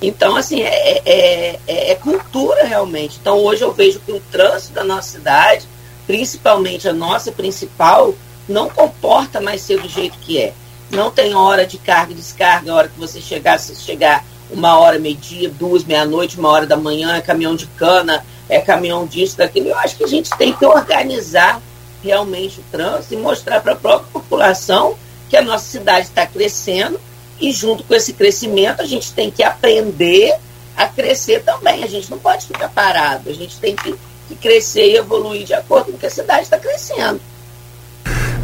[0.00, 3.18] Então, assim, é, é, é, é, cultura realmente.
[3.20, 5.66] Então, hoje eu vejo que o trânsito da nossa cidade,
[6.06, 8.14] principalmente a nossa principal,
[8.48, 10.54] não comporta mais ser do jeito que é.
[10.90, 14.78] Não tem hora de carga e descarga, a hora que você chegar, se chegar uma
[14.78, 19.36] hora, meio-dia, duas, meia-noite, uma hora da manhã, é caminhão de cana, é caminhão disso,
[19.36, 19.68] daquilo.
[19.68, 21.60] Eu acho que a gente tem que organizar
[22.02, 24.96] realmente o trânsito e mostrar para a própria população
[25.28, 27.00] que a nossa cidade está crescendo
[27.40, 30.36] e junto com esse crescimento, a gente tem que aprender
[30.76, 31.82] a crescer também.
[31.82, 33.28] A gente não pode ficar parado.
[33.28, 33.94] A gente tem que,
[34.28, 37.20] que crescer e evoluir de acordo com que a cidade está crescendo.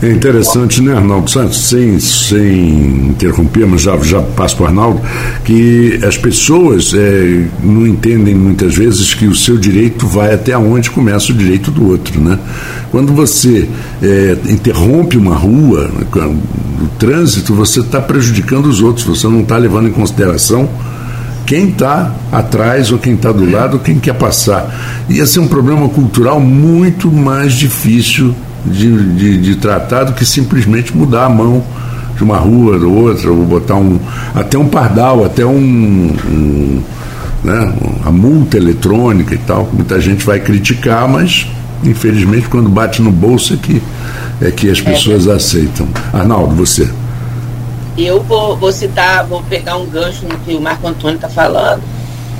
[0.01, 5.01] É interessante, né, Arnaldo Santos, sem, sem interromper, mas já, já passo para o Arnaldo,
[5.45, 10.89] que as pessoas é, não entendem muitas vezes que o seu direito vai até onde
[10.89, 12.39] começa o direito do outro, né?
[12.93, 13.69] Quando você
[14.01, 15.91] é, interrompe uma rua,
[16.81, 20.69] o trânsito, você está prejudicando os outros, você não está levando em consideração
[21.45, 25.05] quem está atrás ou quem está do lado quem quer passar.
[25.09, 28.33] Ia ser um problema cultural muito mais difícil
[28.69, 31.65] de, de, de tratar do que simplesmente mudar a mão
[32.19, 33.99] de uma rua ou outra, ou botar um.
[34.35, 36.15] até um pardal, até um.
[36.29, 36.83] um
[37.43, 37.73] né,
[38.05, 41.47] a multa eletrônica e tal, que muita gente vai criticar, mas
[41.85, 43.81] infelizmente quando bate no bolso é que,
[44.41, 45.33] é que as pessoas é.
[45.33, 45.89] aceitam.
[46.13, 46.91] Arnaldo, você.
[47.97, 51.83] Eu vou, vou citar, vou pegar um gancho no que o Marco Antônio está falando.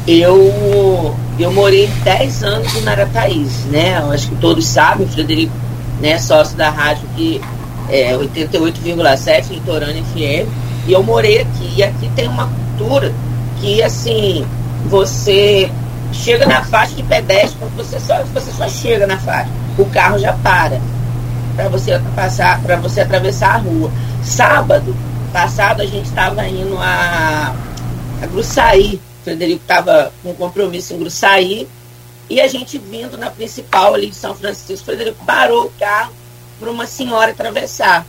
[0.07, 4.01] Eu, eu morei 10 anos em Marataízes, né?
[4.01, 5.53] Eu acho que todos sabem, o Frederico
[6.01, 7.41] né, sócio da rádio que
[7.89, 10.49] é 88,7 Litorânea FM,
[10.87, 13.13] e eu morei aqui, e aqui tem uma cultura
[13.61, 14.47] que assim,
[14.87, 15.71] você
[16.13, 20.33] chega na faixa de pedestre, você só, você só chega na faixa, o carro já
[20.35, 20.81] para
[21.59, 23.91] para você passar, para você atravessar a rua.
[24.23, 24.95] Sábado
[25.33, 27.53] passado a gente estava indo a,
[28.23, 31.69] a Gruçaí, o Frederico estava com um compromisso em Gruçaí,
[32.31, 36.13] e a gente vindo na principal ali de São Francisco, Frederico parou o carro
[36.61, 38.07] para uma senhora atravessar,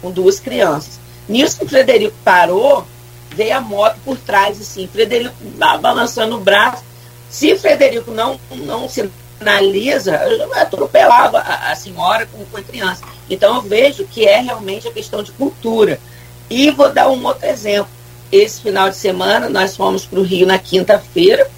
[0.00, 0.98] com duas crianças.
[1.28, 2.86] Nisso que o Frederico parou,
[3.34, 5.34] veio a moto por trás, assim, Frederico
[5.80, 6.82] balançando o braço.
[7.28, 13.02] Se Frederico não, não sinaliza, eu atropelava a, a senhora com, com a criança.
[13.28, 16.00] Então eu vejo que é realmente a questão de cultura.
[16.48, 17.90] E vou dar um outro exemplo.
[18.32, 21.50] Esse final de semana nós fomos para o Rio na quinta-feira,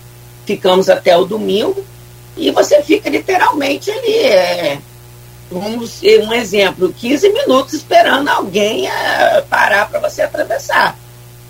[0.44, 1.84] ficamos até o domingo,
[2.40, 4.78] e você fica literalmente ali, é,
[5.50, 10.98] vamos um exemplo, 15 minutos esperando alguém é, parar para você atravessar.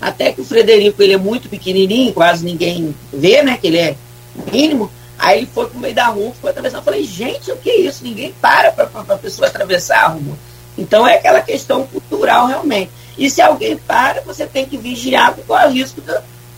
[0.00, 3.56] Até que o Frederico ele é muito pequenininho, quase ninguém vê, né?
[3.56, 3.96] Que ele é
[4.50, 4.90] mínimo.
[5.16, 6.78] Aí ele foi pro meio da rua, foi atravessar.
[6.78, 8.02] Eu falei, gente, o que é isso?
[8.02, 10.36] Ninguém para para a pessoa atravessar a rua.
[10.76, 12.90] Então é aquela questão cultural realmente.
[13.16, 16.00] E se alguém para, você tem que vigiar qual é o risco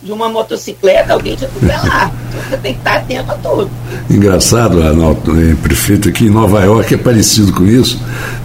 [0.02, 2.12] de uma motocicleta, alguém te atropelar.
[2.50, 3.70] Você tem que estar atento a tudo.
[4.10, 8.00] Engraçado, Arnaldo, é, prefeito aqui em Nova York é parecido com isso.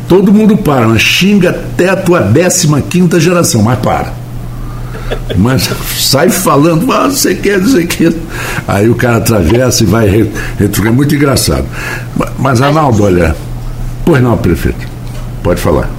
[0.08, 4.14] Todo mundo para, mas xinga até a tua 15 geração, mas para.
[5.38, 8.14] Mas sai falando, ah, você quer, você quer.
[8.68, 10.92] Aí o cara atravessa e vai retrucar.
[10.92, 11.66] É muito engraçado.
[12.38, 13.36] Mas, Arnaldo, olha.
[14.06, 14.86] Pois não, prefeito.
[15.42, 15.97] Pode falar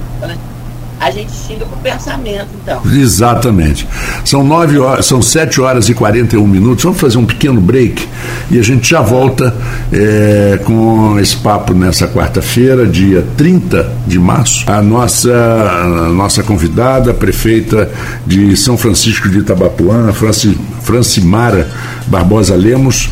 [0.99, 2.81] a gente xinga com pensamento, então.
[2.91, 3.87] Exatamente.
[4.25, 6.83] São nove horas, são 7 horas e 41 minutos.
[6.83, 8.05] Vamos fazer um pequeno break
[8.51, 9.55] e a gente já volta
[9.93, 14.65] é, com esse papo nessa quarta-feira, dia 30 de março.
[14.69, 17.89] A nossa, a nossa convidada, a prefeita
[18.27, 21.69] de São Francisco de Itabapuana, Franci, Francimara
[22.07, 23.09] Barbosa Lemos,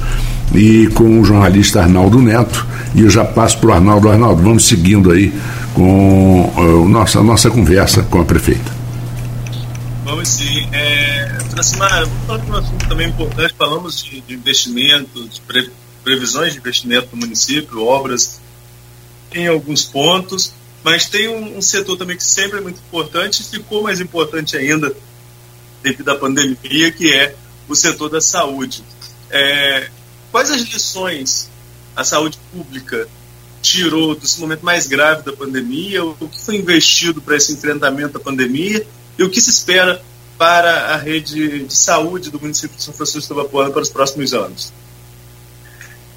[0.53, 2.65] e com o jornalista Arnaldo Neto.
[2.95, 4.10] E eu já passo para o Arnaldo.
[4.10, 5.33] Arnaldo, vamos seguindo aí
[5.73, 8.75] com nossa, a nossa conversa com a prefeita.
[10.03, 10.67] Vamos sim.
[10.71, 13.53] É, Francimar, vamos falar de um assunto também importante.
[13.57, 15.69] Falamos de, de investimento, de pre,
[16.03, 18.39] previsões de investimento no município, obras
[19.33, 23.45] em alguns pontos, mas tem um, um, setor também que sempre é muito importante e
[23.45, 24.95] ficou mais importante ainda
[25.83, 27.36] devido à pandemia, que é
[27.67, 28.83] o setor da saúde.
[29.29, 29.89] É,
[30.31, 31.49] quais as lições
[31.95, 33.07] a saúde pública
[33.61, 38.19] tirou desse momento mais grave da pandemia, o que foi investido para esse enfrentamento da
[38.19, 38.85] pandemia
[39.17, 40.01] e o que se espera
[40.37, 44.33] para a rede de saúde do município de São Francisco do Bapuana para os próximos
[44.33, 44.71] anos?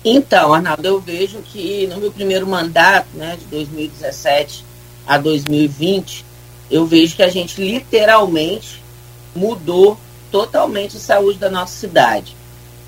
[0.05, 4.65] Então, Arnaldo, eu vejo que no meu primeiro mandato, né, de 2017
[5.07, 6.25] a 2020,
[6.71, 8.83] eu vejo que a gente literalmente
[9.35, 9.99] mudou
[10.31, 12.37] totalmente a saúde da nossa cidade.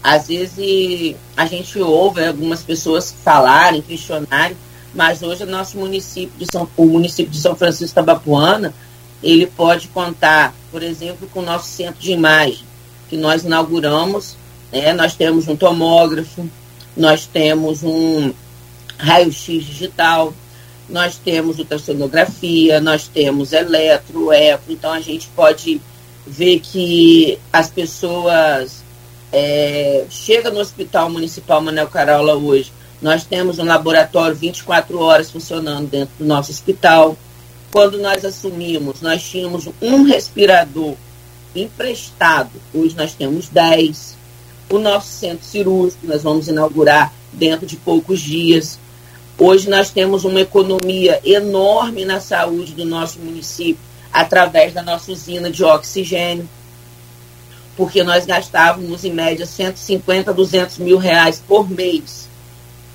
[0.03, 4.57] Às vezes a gente ouve algumas pessoas falarem, questionarem,
[4.95, 8.75] mas hoje o nosso município de São, o município de São Francisco Tabapuana,
[9.23, 12.65] ele pode contar, por exemplo, com o nosso centro de imagem,
[13.09, 14.37] que nós inauguramos,
[14.73, 16.49] né, nós temos um tomógrafo,
[16.97, 18.33] nós temos um
[18.99, 20.35] raio-x digital,
[20.89, 25.81] nós temos ultrassonografia, nós temos eletro, eco, então a gente pode
[26.27, 28.83] ver que as pessoas
[29.33, 35.89] é, chegam no Hospital Municipal Manuel Carola hoje, nós temos um laboratório 24 horas funcionando
[35.89, 37.17] dentro do nosso hospital.
[37.73, 40.95] Quando nós assumimos, nós tínhamos um respirador
[41.55, 44.23] emprestado, hoje nós temos 10
[44.71, 48.79] o nosso centro cirúrgico, nós vamos inaugurar dentro de poucos dias.
[49.39, 55.51] Hoje nós temos uma economia enorme na saúde do nosso município através da nossa usina
[55.51, 56.49] de oxigênio,
[57.77, 62.29] porque nós gastávamos em média 150, 200 mil reais por mês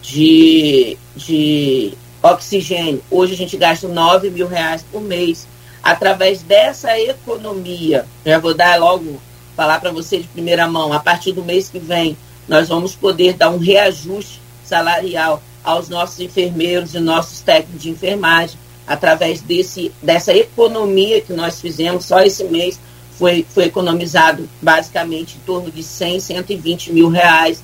[0.02, 3.02] de, de oxigênio.
[3.10, 5.48] Hoje a gente gasta 9 mil reais por mês.
[5.82, 9.22] Através dessa economia, já vou dar logo
[9.56, 12.16] falar para você de primeira mão, a partir do mês que vem,
[12.48, 18.58] nós vamos poder dar um reajuste salarial aos nossos enfermeiros e nossos técnicos de enfermagem,
[18.86, 22.80] através desse, dessa economia que nós fizemos, só esse mês
[23.18, 27.64] foi, foi economizado basicamente em torno de 100, 120 mil reais.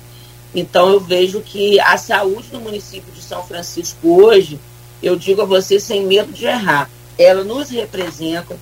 [0.54, 4.58] Então eu vejo que a saúde do município de São Francisco hoje,
[5.02, 8.56] eu digo a você sem medo de errar, ela nos representa,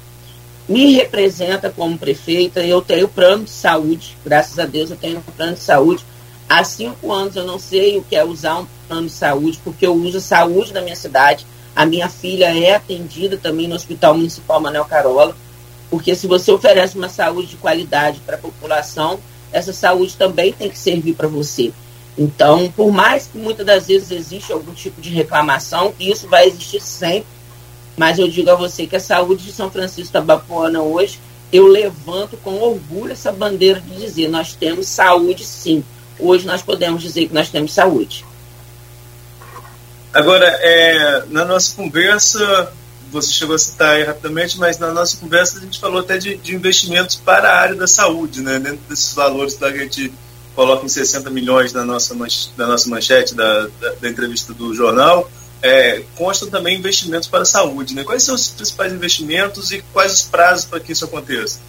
[0.69, 2.61] me representa como prefeita.
[2.61, 6.05] Eu tenho plano de saúde, graças a Deus eu tenho um plano de saúde.
[6.49, 9.87] Há cinco anos eu não sei o que é usar um plano de saúde, porque
[9.87, 11.47] eu uso a saúde da minha cidade.
[11.75, 15.35] A minha filha é atendida também no Hospital Municipal Manuel Carola,
[15.93, 19.21] porque se você oferece uma saúde de qualidade para a população,
[19.53, 21.71] essa saúde também tem que servir para você.
[22.17, 26.81] Então, por mais que muitas das vezes existe algum tipo de reclamação, isso vai existir
[26.81, 27.29] sempre,
[27.95, 31.21] mas eu digo a você que a saúde de São Francisco da Bapuana hoje,
[31.53, 35.85] eu levanto com orgulho essa bandeira de dizer: nós temos saúde sim.
[36.19, 38.25] Hoje nós podemos dizer que nós temos saúde.
[40.15, 42.73] Agora, é, na nossa conversa,
[43.13, 46.37] você chegou a citar aí rapidamente, mas na nossa conversa a gente falou até de,
[46.37, 48.59] de investimentos para a área da saúde, né?
[48.59, 50.13] Dentro desses valores que a gente
[50.55, 52.15] coloca em 60 milhões na nossa,
[52.57, 55.31] na nossa manchete da, da, da entrevista do jornal
[55.63, 57.95] é, constam também investimentos para a saúde.
[57.95, 58.03] Né?
[58.03, 61.61] Quais são os principais investimentos e quais os prazos para que isso aconteça?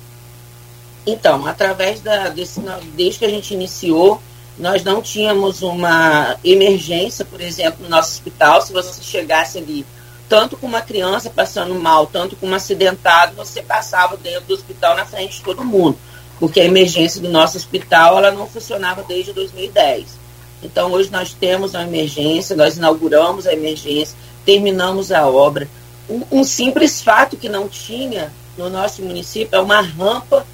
[1.05, 2.59] Então, através da, desse,
[2.95, 4.21] desde que a gente iniciou,
[4.57, 8.61] nós não tínhamos uma emergência, por exemplo, no nosso hospital.
[8.61, 9.85] Se você chegasse ali,
[10.29, 14.95] tanto com uma criança passando mal, tanto com um acidentado, você passava dentro do hospital
[14.95, 15.97] na frente de todo mundo,
[16.39, 20.23] porque a emergência do nosso hospital ela não funcionava desde 2010.
[20.63, 25.67] Então, hoje nós temos uma emergência, nós inauguramos a emergência, terminamos a obra.
[26.09, 30.45] Um, um simples fato que não tinha no nosso município é uma rampa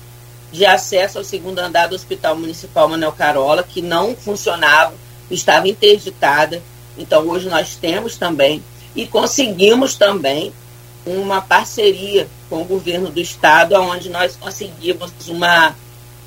[0.51, 4.93] de acesso ao segundo andar do Hospital Municipal Manuel Carola, que não funcionava,
[5.29, 6.61] estava interditada.
[6.97, 8.63] Então, hoje nós temos também
[8.95, 10.53] e conseguimos também
[11.05, 15.75] uma parceria com o governo do estado, onde nós conseguimos uma,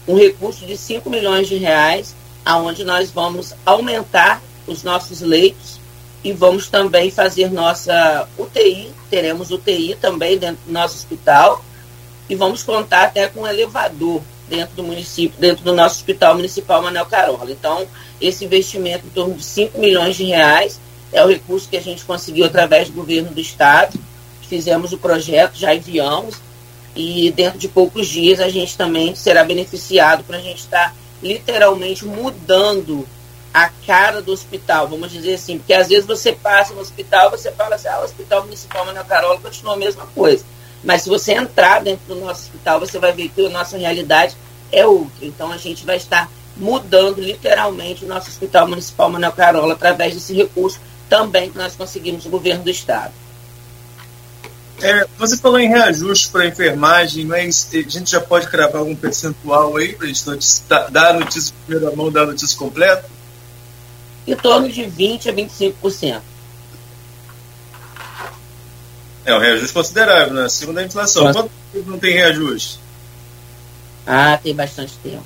[0.06, 5.80] um recurso de 5 milhões de reais aonde nós vamos aumentar os nossos leitos
[6.24, 11.64] e vamos também fazer nossa UTI, teremos UTI também dentro do nosso hospital
[12.28, 16.82] e vamos contar até com um elevador dentro do município, dentro do nosso hospital municipal
[16.82, 17.50] Manuel Carola.
[17.50, 17.86] Então,
[18.20, 20.78] esse investimento em torno de 5 milhões de reais
[21.12, 23.98] é o recurso que a gente conseguiu através do governo do estado.
[24.48, 26.36] Fizemos o projeto, já enviamos
[26.94, 32.04] e dentro de poucos dias a gente também será beneficiado para a gente estar literalmente
[32.04, 33.06] mudando
[33.52, 37.52] a cara do hospital, vamos dizer assim, porque às vezes você passa no hospital você
[37.52, 40.44] fala assim, ah, o Hospital Municipal Manuel Carola continua a mesma coisa.
[40.82, 44.36] Mas se você entrar dentro do nosso hospital, você vai ver que a nossa realidade
[44.70, 45.24] é outra.
[45.24, 50.34] Então a gente vai estar mudando literalmente o nosso Hospital Municipal Manuel Carola através desse
[50.34, 50.80] recurso
[51.12, 53.12] também que nós conseguimos do governo do Estado.
[54.80, 58.96] É, você falou em reajuste para a enfermagem, mas a gente já pode cravar algum
[58.96, 60.24] percentual aí para a gente
[60.90, 63.04] dar a notícia de primeira mão, dar a notícia completa?
[64.26, 66.20] em torno de 20% a 25%.
[69.24, 70.48] É um reajuste considerável, né?
[70.48, 71.30] Segundo a inflação.
[71.30, 72.78] Quanto tempo não tem reajuste?
[74.06, 75.24] Ah, tem bastante tempo.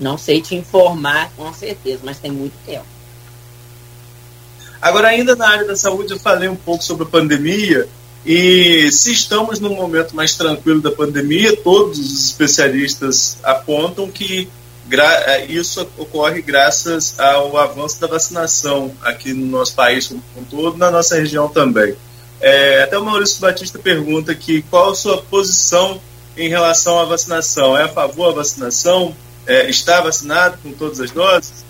[0.00, 2.97] Não sei te informar com certeza, mas tem muito tempo.
[4.80, 7.88] Agora, ainda na área da saúde, eu falei um pouco sobre a pandemia.
[8.24, 14.48] E se estamos num momento mais tranquilo da pandemia, todos os especialistas apontam que
[15.26, 20.78] é, isso ocorre graças ao avanço da vacinação aqui no nosso país como um todo,
[20.78, 21.94] na nossa região também.
[22.40, 26.00] É, até o Maurício Batista pergunta aqui qual a sua posição
[26.36, 27.76] em relação à vacinação.
[27.76, 29.14] É a favor da vacinação?
[29.46, 31.64] É, está vacinado com todas as doses?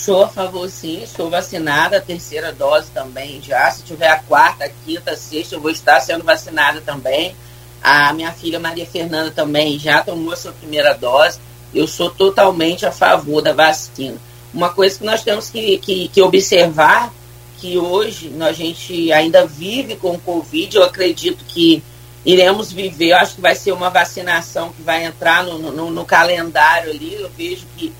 [0.00, 1.02] Sou a favor, sim.
[1.02, 3.70] Estou vacinada, a terceira dose também já.
[3.70, 7.36] Se tiver a quarta, a quinta, a sexta, eu vou estar sendo vacinada também.
[7.82, 11.38] A minha filha Maria Fernanda também já tomou a sua primeira dose.
[11.74, 14.16] Eu sou totalmente a favor da vacina.
[14.54, 17.12] Uma coisa que nós temos que, que, que observar
[17.58, 21.82] que hoje a gente ainda vive com o Covid, eu acredito que
[22.24, 26.04] iremos viver, eu acho que vai ser uma vacinação que vai entrar no, no, no
[26.06, 27.92] calendário ali, eu vejo que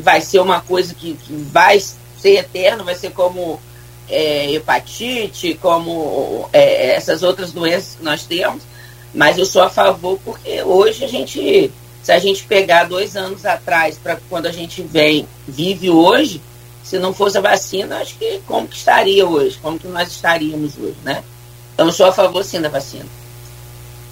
[0.00, 3.60] vai ser uma coisa que, que vai ser eterno, vai ser como
[4.08, 8.62] é, hepatite, como é, essas outras doenças que nós temos,
[9.14, 11.70] mas eu sou a favor porque hoje a gente,
[12.02, 16.40] se a gente pegar dois anos atrás para quando a gente vem, vive hoje,
[16.86, 19.58] se não fosse a vacina, acho que como que estaria hoje?
[19.60, 21.24] Como que nós estaríamos hoje, né?
[21.74, 23.04] Então, eu sou a favor, sim, da vacina.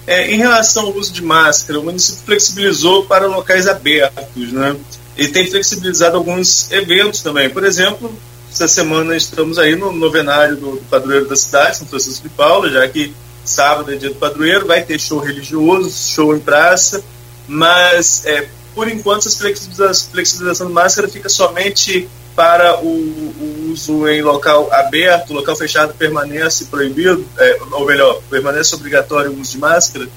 [0.05, 4.75] É, em relação ao uso de máscara, o município flexibilizou para locais abertos, né?
[5.17, 7.49] E tem flexibilizado alguns eventos também.
[7.49, 8.13] Por exemplo,
[8.51, 12.69] essa semana estamos aí no novenário do, do padroeiro da cidade, São Francisco de Paula,
[12.69, 13.13] já que
[13.43, 17.03] sábado é dia do padroeiro, vai ter show religioso, show em praça,
[17.47, 19.37] mas é, por enquanto essa
[20.11, 26.65] flexibilização, de máscara fica somente para o, o, uso em local aberto, local fechado permanece
[26.65, 30.07] proibido, é, ou melhor, permanece obrigatório o uso de máscara?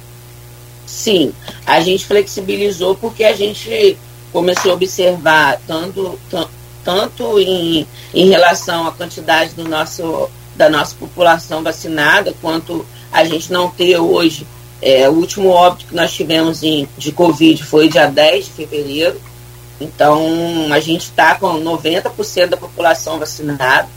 [0.87, 1.33] Sim,
[1.65, 3.97] a gente flexibilizou porque a gente
[4.33, 6.19] começou a observar tanto,
[6.85, 13.53] tanto em, em relação à quantidade do nosso, da nossa população vacinada, quanto a gente
[13.53, 14.47] não ter hoje.
[14.81, 19.21] É, o último óbito que nós tivemos em, de Covid foi dia 10 de fevereiro,
[19.81, 23.89] então, a gente está com 90% da população vacinada,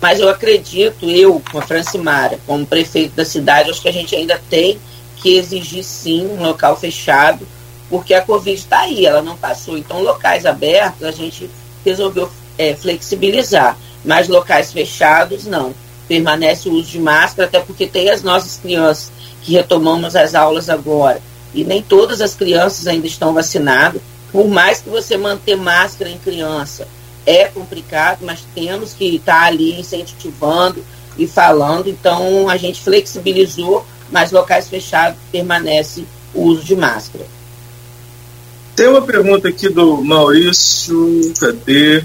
[0.00, 4.14] mas eu acredito, eu, com a Francimara, como prefeito da cidade, acho que a gente
[4.14, 4.78] ainda tem
[5.16, 7.46] que exigir sim um local fechado,
[7.88, 9.76] porque a Covid está aí, ela não passou.
[9.76, 11.50] Então, locais abertos, a gente
[11.84, 12.28] resolveu
[12.58, 15.74] é, flexibilizar, mas locais fechados, não.
[16.08, 19.12] Permanece o uso de máscara, até porque tem as nossas crianças
[19.42, 21.20] que retomamos as aulas agora,
[21.54, 24.00] e nem todas as crianças ainda estão vacinadas
[24.36, 26.86] por mais que você manter máscara em criança,
[27.24, 30.84] é complicado, mas temos que estar tá ali incentivando
[31.16, 31.88] e falando.
[31.88, 37.24] Então, a gente flexibilizou, mas locais fechados permanece o uso de máscara.
[38.76, 42.04] Tem uma pergunta aqui do Maurício, cadê?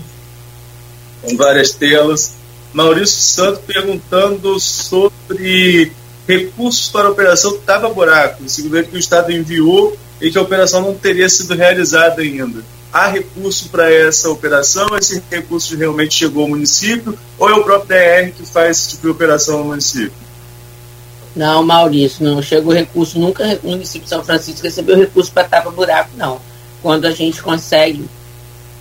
[1.21, 2.31] Com várias telas.
[2.71, 5.91] Maurício Santos perguntando sobre
[6.25, 8.47] recursos para a operação Tava Buraco.
[8.47, 12.63] Segundo ele, que o Estado enviou e que a operação não teria sido realizada ainda.
[12.93, 14.87] Há recurso para essa operação?
[14.97, 17.19] Esse recurso realmente chegou ao município?
[17.37, 20.13] Ou é o próprio DR que faz esse tipo de operação no município?
[21.35, 23.19] Não, Maurício, não chegou recurso.
[23.19, 26.39] Nunca o município de São Francisco recebeu recurso para tapa-buraco, não.
[26.81, 28.05] Quando a gente consegue,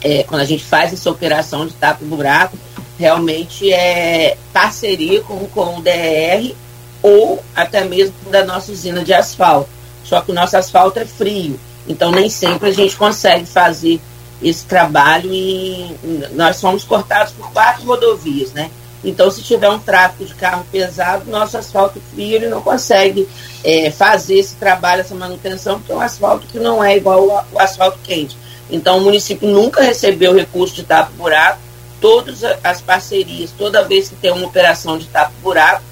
[0.02, 2.56] é, quando a gente faz essa operação de tapa-buraco,
[2.98, 6.54] realmente é parceria com, com o DR
[7.02, 9.80] ou até mesmo da nossa usina de asfalto
[10.10, 14.00] só que o nosso asfalto é frio, então nem sempre a gente consegue fazer
[14.42, 15.94] esse trabalho e
[16.32, 18.70] nós fomos cortados por quatro rodovias, né?
[19.04, 23.28] Então, se tiver um tráfego de carro pesado, nosso asfalto frio ele não consegue
[23.64, 27.60] é, fazer esse trabalho, essa manutenção, porque é um asfalto que não é igual ao
[27.60, 28.36] asfalto quente.
[28.70, 31.58] Então, o município nunca recebeu recurso de tapa-buraco.
[32.00, 35.82] Todas as parcerias, toda vez que tem uma operação de tapa-buraco,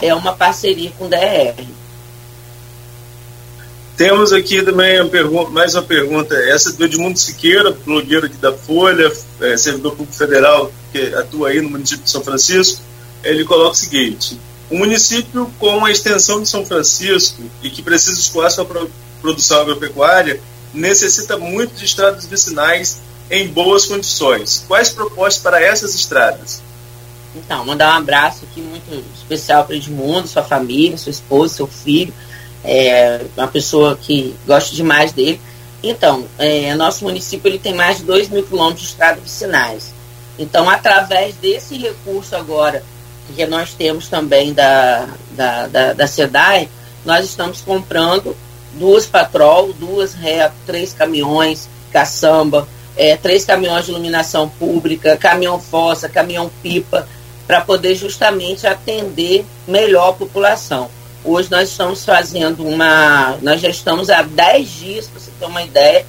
[0.00, 1.66] é uma parceria com o DR.
[4.00, 8.50] Temos aqui também uma pergunta, mais uma pergunta, essa do Edmundo Siqueira, blogueiro aqui da
[8.50, 9.12] Folha,
[9.42, 12.80] é, servidor público federal que atua aí no município de São Francisco.
[13.22, 14.40] Ele coloca o seguinte:
[14.70, 18.66] um município com a extensão de São Francisco e que precisa escoar sua
[19.20, 20.40] produção agropecuária
[20.72, 23.00] necessita muito de estradas vicinais
[23.30, 24.64] em boas condições.
[24.68, 26.62] Quais propostas para essas estradas?
[27.34, 32.12] Então, mandar um abraço aqui muito especial para Edmundo, sua família, sua esposa, seu filho
[32.64, 35.40] é uma pessoa que gosta demais dele.
[35.82, 39.92] Então, é, nosso município ele tem mais de 2 mil quilômetros de estradas vicinais.
[40.38, 42.84] Então, através desse recurso agora,
[43.30, 46.68] que nós temos também da, da, da, da SEDAI,
[47.04, 48.36] nós estamos comprando
[48.74, 56.08] duas patrol, duas ré, três caminhões, caçamba, é, três caminhões de iluminação pública, caminhão fossa,
[56.08, 57.08] caminhão pipa,
[57.46, 60.90] para poder justamente atender melhor a população.
[61.24, 63.36] Hoje nós estamos fazendo uma.
[63.42, 66.06] Nós já estamos há 10 dias, para você ter uma ideia.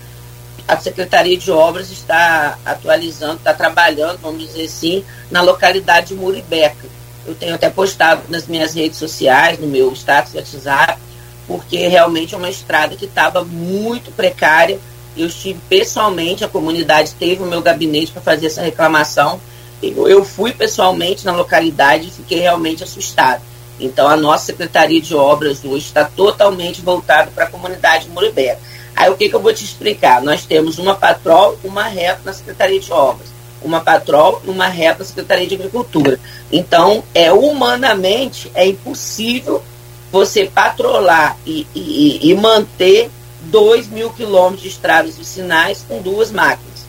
[0.68, 6.88] A Secretaria de Obras está atualizando, está trabalhando, vamos dizer assim, na localidade de Muribeca.
[7.26, 11.00] Eu tenho até postado nas minhas redes sociais, no meu status WhatsApp,
[11.48, 14.80] porque realmente é uma estrada que estava muito precária.
[15.16, 19.40] Eu estive pessoalmente, a comunidade teve o meu gabinete para fazer essa reclamação.
[19.82, 23.42] Eu fui pessoalmente na localidade e fiquei realmente assustado.
[23.80, 28.60] Então, a nossa Secretaria de Obras hoje está totalmente voltada para a comunidade de Muribeca.
[28.96, 30.22] Aí, o que, que eu vou te explicar?
[30.22, 33.30] Nós temos uma patrol, uma reta na Secretaria de Obras,
[33.62, 36.20] uma patrol e uma reta na Secretaria de Agricultura.
[36.52, 39.64] Então, é humanamente, é impossível
[40.12, 43.10] você patrolar e, e, e manter
[43.44, 46.86] 2 mil quilômetros de estradas vicinais com duas máquinas.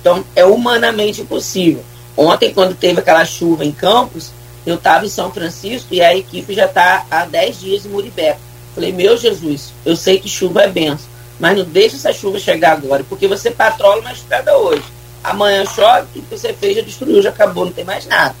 [0.00, 1.84] Então, é humanamente impossível.
[2.16, 4.32] Ontem, quando teve aquela chuva em Campos,
[4.66, 8.38] eu estava em São Francisco e a equipe já está há 10 dias em Muribeca.
[8.74, 11.06] Falei, meu Jesus, eu sei que chuva é benção,
[11.38, 14.84] mas não deixe essa chuva chegar agora, porque você patrola uma estrada hoje.
[15.24, 18.36] Amanhã chove, o que você fez já destruiu, já acabou, não tem mais nada.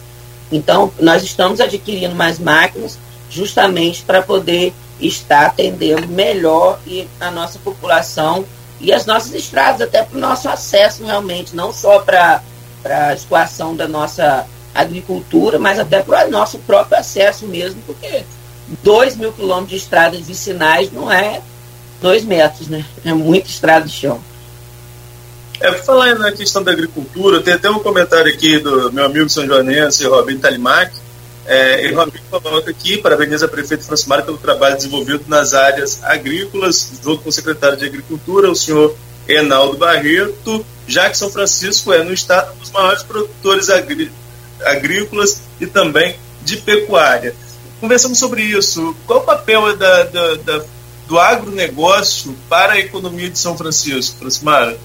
[0.52, 2.98] Então, nós estamos adquirindo mais máquinas
[3.30, 6.78] justamente para poder estar atendendo melhor
[7.18, 8.44] a nossa população
[8.80, 12.42] e as nossas estradas, até para o nosso acesso realmente, não só para
[12.84, 18.24] a escoação da nossa agricultura, mas até para o nosso próprio acesso mesmo, porque
[18.82, 21.40] 2 mil quilômetros de estradas vicinais não é
[22.00, 22.84] dois metros, né?
[23.04, 24.20] É muita estrada de chão.
[25.64, 29.46] É, falar na questão da agricultura, tem até um comentário aqui do meu amigo são
[29.46, 30.92] joanense, Robin Talimac.
[31.46, 36.92] É, e Robin coloca aqui, parabeniza a prefeito Francimar pelo trabalho desenvolvido nas áreas agrícolas,
[37.02, 38.94] junto com o secretário de Agricultura, o senhor
[39.26, 44.24] Enaldo Barreto, já que São Francisco é no estado um dos maiores produtores agrícolas
[44.64, 47.34] agrícolas e também de pecuária.
[47.80, 48.94] Conversamos sobre isso.
[49.06, 50.64] Qual o papel da, da, da,
[51.06, 54.78] do agronegócio para a economia de São Francisco, Francimara?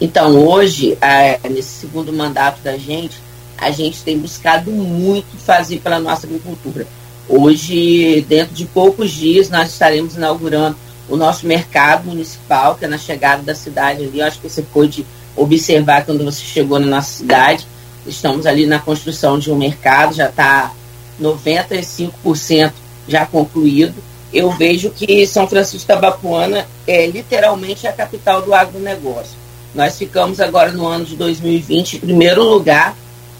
[0.00, 3.18] Então, hoje, é, nesse segundo mandato da gente,
[3.58, 6.86] a gente tem buscado muito fazer pela nossa agricultura.
[7.28, 10.76] Hoje, dentro de poucos dias, nós estaremos inaugurando
[11.08, 14.20] o nosso mercado municipal, que é na chegada da cidade ali.
[14.20, 15.04] Eu acho que você pôde
[15.36, 17.66] observar quando você chegou na nossa cidade.
[18.06, 20.72] Estamos ali na construção de um mercado, já está
[21.20, 22.72] 95%
[23.06, 23.94] já concluído.
[24.32, 29.39] Eu vejo que São Francisco da Bapuana é literalmente a capital do agronegócio.
[29.74, 32.96] Nós ficamos agora no ano de 2020 em primeiro lugar,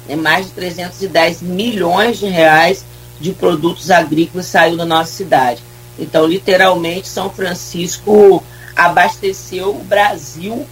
[0.09, 2.85] né, mais de 310 milhões de reais
[3.20, 5.62] de produtos agrícolas saiu da nossa cidade.
[5.99, 8.43] Então, literalmente, São Francisco
[8.74, 10.66] abasteceu o Brasil,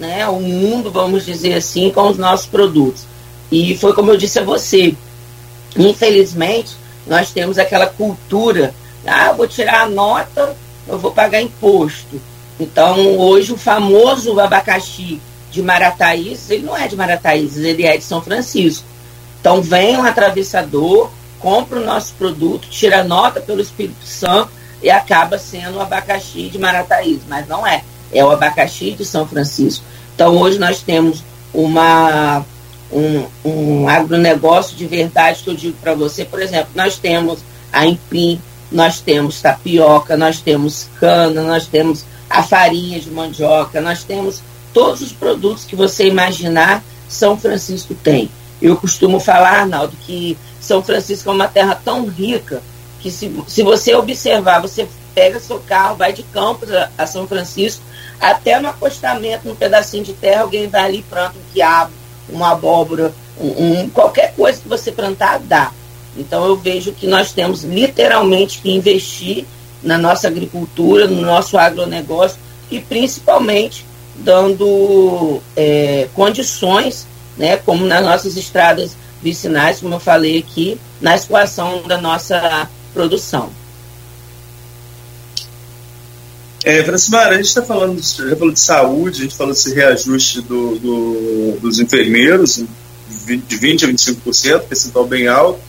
[0.00, 3.04] né, o mundo, vamos dizer assim, com os nossos produtos.
[3.52, 4.94] E foi como eu disse a você,
[5.76, 6.76] infelizmente,
[7.06, 8.74] nós temos aquela cultura,
[9.06, 10.56] ah, vou tirar a nota,
[10.88, 12.20] eu vou pagar imposto.
[12.58, 18.04] Então, hoje, o famoso abacaxi de Marataízes, ele não é de Marataízes, ele é de
[18.04, 18.84] São Francisco.
[19.40, 24.50] Então, vem um atravessador, compra o nosso produto, tira nota pelo Espírito Santo
[24.82, 27.82] e acaba sendo o abacaxi de Marataízes, mas não é.
[28.12, 29.84] É o abacaxi de São Francisco.
[30.14, 32.44] Então, hoje nós temos uma
[32.92, 37.40] um, um agronegócio de verdade que eu digo para você, por exemplo, nós temos
[37.72, 38.40] a empim,
[38.70, 45.00] nós temos tapioca, nós temos cana, nós temos a farinha de mandioca, nós temos todos
[45.00, 48.28] os produtos que você imaginar, São Francisco tem.
[48.60, 52.62] Eu costumo falar, Arnaldo, que São Francisco é uma terra tão rica
[53.00, 57.26] que se, se você observar, você pega seu carro, vai de Campos a, a São
[57.28, 57.82] Francisco,
[58.20, 61.92] até no acostamento, num pedacinho de terra, alguém vai ali e planta um quiabo,
[62.28, 65.72] uma abóbora, um, um, qualquer coisa que você plantar, dá.
[66.16, 69.44] Então eu vejo que nós temos literalmente que investir
[69.84, 72.38] na nossa agricultura, no nosso agronegócio
[72.70, 77.06] e principalmente dando é, condições,
[77.36, 83.50] né, como nas nossas estradas vicinais, como eu falei aqui, na escoação da nossa produção.
[86.64, 90.40] É, Francimara, a gente está falando, já falou de saúde, a gente falou desse reajuste
[90.40, 92.64] do, do, dos enfermeiros,
[93.06, 95.60] de 20% a 25%, percentual bem alto,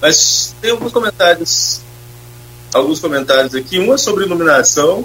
[0.00, 1.80] mas tem alguns comentários,
[2.76, 5.04] alguns comentários aqui, um é sobre iluminação,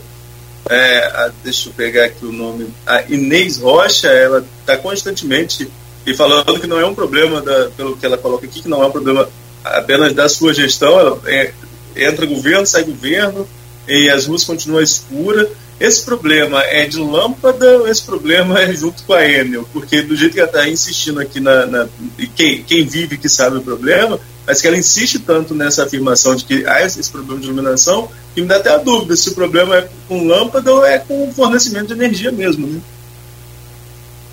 [0.70, 5.70] é, a, deixa eu pegar aqui o nome, a Inês Rocha, ela está constantemente
[6.06, 8.82] e falando que não é um problema, da, pelo que ela coloca aqui, que não
[8.82, 9.30] é um problema
[9.64, 11.54] apenas da sua gestão, ela é,
[11.96, 13.48] entra governo, sai governo,
[13.88, 15.50] e as ruas continuam escuras.
[15.80, 19.68] Esse problema é de lâmpada ou esse problema é junto com a Enel?
[19.74, 21.88] Porque do jeito que ela está insistindo aqui, na, na
[22.36, 26.46] quem, quem vive que sabe o problema, mas que ela insiste tanto nessa afirmação de
[26.46, 29.78] que há esse problema de iluminação, que me dá até a dúvida se o problema
[29.78, 32.68] é com lâmpada ou é com fornecimento de energia mesmo.
[32.68, 32.82] Né?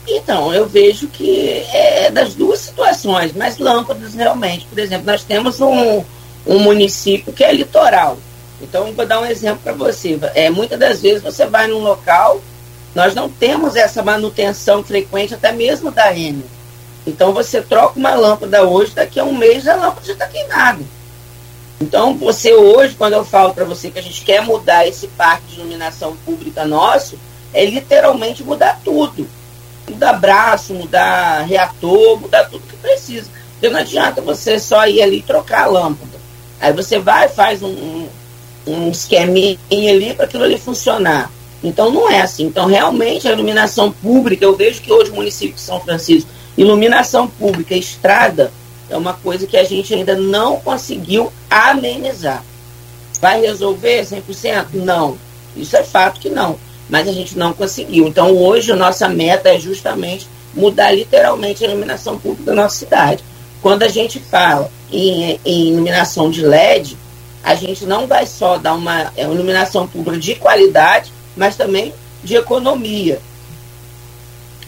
[0.07, 4.67] Então, eu vejo que é das duas situações, mas lâmpadas realmente.
[4.67, 6.03] Por exemplo, nós temos um,
[6.47, 8.19] um município que é litoral.
[8.61, 10.19] Então, vou dar um exemplo para você.
[10.35, 12.41] É, muitas das vezes você vai num local,
[12.95, 16.58] nós não temos essa manutenção frequente, até mesmo da Enel.
[17.09, 20.81] Então, você troca uma lâmpada hoje, daqui a um mês a lâmpada já está queimada.
[21.81, 25.47] Então, você hoje, quando eu falo para você que a gente quer mudar esse parque
[25.49, 27.19] de iluminação pública nosso,
[27.53, 29.27] é literalmente mudar tudo
[29.91, 33.31] mudar braço, mudar reator, mudar tudo que precisa.
[33.53, 36.19] Porque não adianta você só ir ali e trocar a lâmpada.
[36.61, 38.09] Aí você vai faz um, um,
[38.67, 41.31] um esqueminha ali para aquilo ali funcionar.
[41.63, 42.45] Então não é assim.
[42.45, 46.31] Então realmente a iluminação pública, eu vejo que hoje o município de São Francisco,
[46.61, 48.53] iluminação pública, estrada,
[48.91, 52.45] é uma coisa que a gente ainda não conseguiu amenizar.
[53.21, 54.75] Vai resolver 100%?
[54.75, 55.19] Não.
[55.57, 58.07] Isso é fato que não mas a gente não conseguiu.
[58.07, 63.23] Então, hoje, a nossa meta é justamente mudar literalmente a iluminação pública da nossa cidade.
[63.61, 66.97] Quando a gente fala em, em iluminação de LED,
[67.43, 71.93] a gente não vai só dar uma é, iluminação pública de qualidade, mas também
[72.25, 73.21] de economia.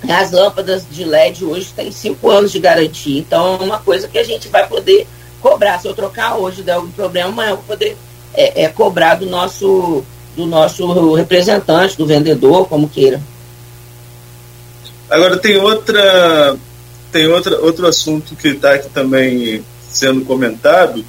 [0.08, 4.18] As lâmpadas de LED hoje têm cinco anos de garantia, então é uma coisa que
[4.18, 5.06] a gente vai poder
[5.40, 5.78] cobrar.
[5.78, 7.96] Se eu trocar hoje der algum problema, amanhã eu vou poder
[8.34, 10.04] é, é, cobrar do nosso
[10.36, 13.20] do nosso representante, do vendedor, como queira.
[15.08, 16.56] Agora tem outra
[17.12, 21.04] tem outra, outro assunto que está aqui também sendo comentado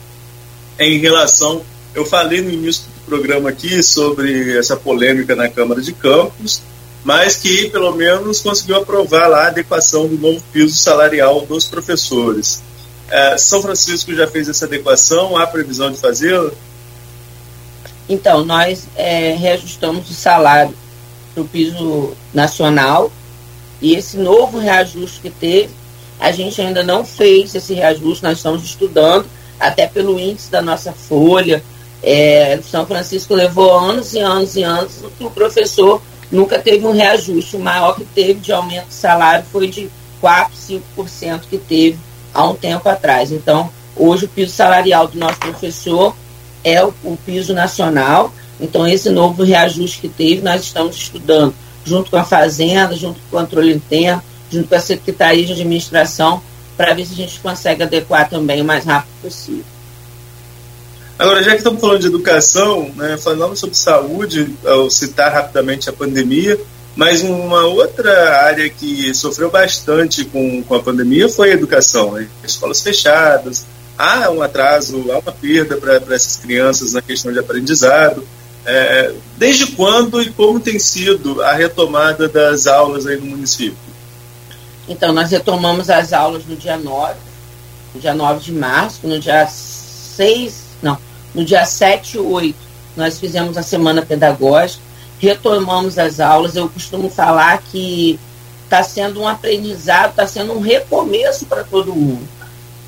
[0.79, 1.61] em relação
[1.93, 6.61] eu falei no início do programa aqui sobre essa polêmica na Câmara de Campos,
[7.03, 12.61] mas que pelo menos conseguiu aprovar lá a adequação do novo piso salarial dos professores.
[13.09, 16.51] É, São Francisco já fez essa adequação, há previsão de fazê-la?
[18.07, 20.73] Então, nós é, reajustamos o salário
[21.33, 23.11] para o piso nacional
[23.81, 25.69] e esse novo reajuste que teve,
[26.19, 29.25] a gente ainda não fez esse reajuste, nós estamos estudando,
[29.59, 31.63] até pelo índice da nossa folha.
[32.03, 36.91] É, São Francisco levou anos e anos e anos que o professor nunca teve um
[36.91, 37.55] reajuste.
[37.55, 40.53] O maior que teve de aumento de salário foi de 4,
[40.97, 41.99] 5% que teve
[42.33, 43.31] há um tempo atrás.
[43.31, 46.15] Então, hoje o piso salarial do nosso professor
[46.63, 48.31] é o, o piso nacional.
[48.59, 51.53] Então, esse novo reajuste que teve, nós estamos estudando
[51.83, 54.21] junto com a Fazenda, junto com o controle interno,
[54.51, 56.41] junto com a Secretaria de Administração,
[56.77, 59.65] para ver se a gente consegue adequar também o mais rápido possível.
[61.21, 65.93] Agora, já que estamos falando de educação, né, falando sobre saúde, ao citar rapidamente a
[65.93, 66.59] pandemia,
[66.95, 72.13] mas uma outra área que sofreu bastante com, com a pandemia foi a educação.
[72.13, 72.27] Né?
[72.43, 78.27] Escolas fechadas, há um atraso, há uma perda para essas crianças na questão de aprendizado.
[78.65, 83.77] É, desde quando e como tem sido a retomada das aulas aí no município?
[84.89, 87.13] Então, nós retomamos as aulas no dia 9,
[87.93, 90.97] no dia 9 de março, no dia 6, não,
[91.33, 92.55] no dia 7 e 8,
[92.95, 94.81] nós fizemos a semana pedagógica,
[95.19, 96.55] retomamos as aulas.
[96.55, 98.19] Eu costumo falar que
[98.63, 102.27] está sendo um aprendizado, está sendo um recomeço para todo mundo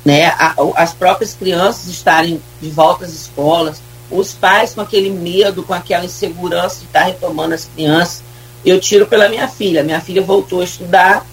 [0.04, 0.34] né,
[0.76, 3.80] as próprias crianças estarem de volta às escolas,
[4.10, 8.22] os pais com aquele medo, com aquela insegurança de estar retomando as crianças.
[8.64, 9.82] Eu tiro pela minha filha.
[9.82, 11.26] Minha filha voltou a estudar,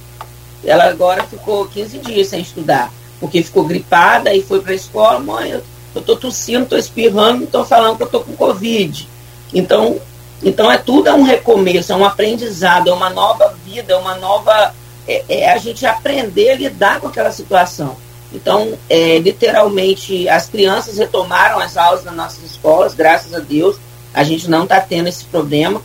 [0.64, 5.20] ela agora ficou 15 dias sem estudar, porque ficou gripada e foi para a escola.
[5.20, 5.64] Mãe, eu,
[6.00, 9.08] estou tossindo, estou espirrando, estou falando que eu estou com Covid.
[9.54, 10.00] Então,
[10.42, 14.16] então é tudo é um recomeço, é um aprendizado, é uma nova vida, é uma
[14.16, 14.74] nova.
[15.08, 17.98] É, é a gente aprender a lidar com aquela situação.
[18.34, 23.78] Então, é, literalmente, as crianças retomaram as aulas nas nossas escolas, graças a Deus.
[24.14, 25.82] A gente não está tendo esse problema,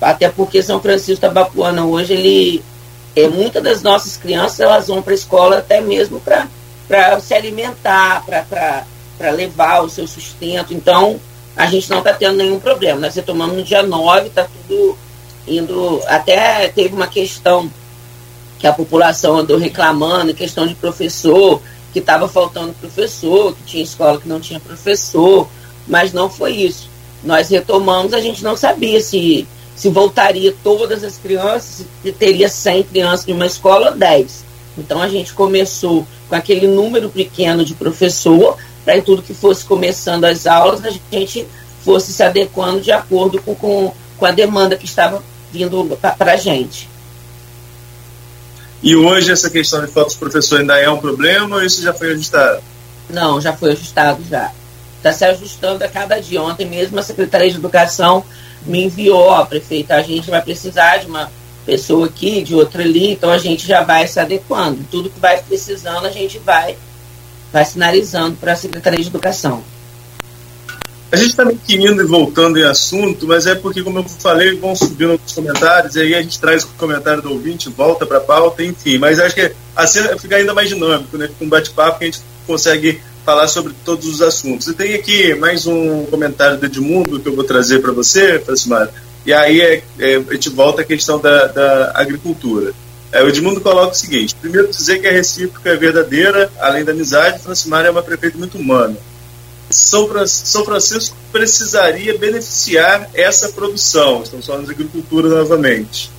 [0.00, 2.64] até porque São Francisco Tabapuana hoje, ele,
[3.16, 8.24] é, muitas das nossas crianças elas vão para a escola até mesmo para se alimentar,
[8.24, 8.84] para
[9.18, 10.74] levar o seu sustento.
[10.74, 11.20] Então,
[11.56, 13.00] a gente não está tendo nenhum problema.
[13.00, 14.98] Nós retomamos no dia 9, está tudo
[15.46, 16.00] indo.
[16.06, 17.70] Até teve uma questão
[18.58, 21.60] que a população andou reclamando, questão de professor,
[21.92, 25.48] que estava faltando professor, que tinha escola que não tinha professor,
[25.86, 26.88] mas não foi isso.
[27.22, 29.46] Nós retomamos, a gente não sabia se,
[29.76, 34.44] se voltaria todas as crianças, se teria 100 crianças em uma escola ou 10.
[34.76, 40.24] Então a gente começou com aquele número pequeno de professor, para tudo que fosse começando
[40.24, 41.46] as aulas, a gente
[41.84, 45.22] fosse se adequando de acordo com, com, com a demanda que estava
[45.52, 46.88] vindo para a gente.
[48.82, 51.94] E hoje essa questão de falta de professor ainda é um problema ou isso já
[51.94, 52.62] foi ajustado?
[53.08, 54.52] Não, já foi ajustado já.
[54.98, 56.42] Está se ajustando a cada dia.
[56.42, 58.24] Ontem mesmo a Secretaria de Educação
[58.66, 61.30] me enviou, ó, prefeita, a gente vai precisar de uma
[61.64, 64.84] pessoa aqui, de outra ali, então a gente já vai se adequando.
[64.90, 66.76] Tudo que vai precisando, a gente vai,
[67.54, 69.62] vai sinalizando para a Secretaria de Educação.
[71.12, 74.02] A gente está meio que indo e voltando em assunto, mas é porque, como eu
[74.02, 78.04] falei, vão subindo os comentários, e aí a gente traz o comentário do ouvinte, volta
[78.04, 78.98] para a pauta, enfim.
[78.98, 81.28] Mas acho que assim fica ainda mais dinâmico, né?
[81.28, 84.66] Fica um bate-papo que a gente consegue falar sobre todos os assuntos.
[84.66, 88.90] E tem aqui mais um comentário do Edmundo que eu vou trazer para você, Francimar.
[89.24, 92.74] E aí é, é, a gente volta à questão da, da agricultura.
[93.14, 96.90] É, o Edmundo coloca o seguinte: primeiro, dizer que a recíproca é verdadeira, além da
[96.90, 98.96] amizade, Francimar é uma prefeita muito humana.
[99.70, 100.08] São,
[100.64, 104.24] Francisco precisaria beneficiar essa produção.
[104.24, 106.10] Estamos falando de agricultura novamente.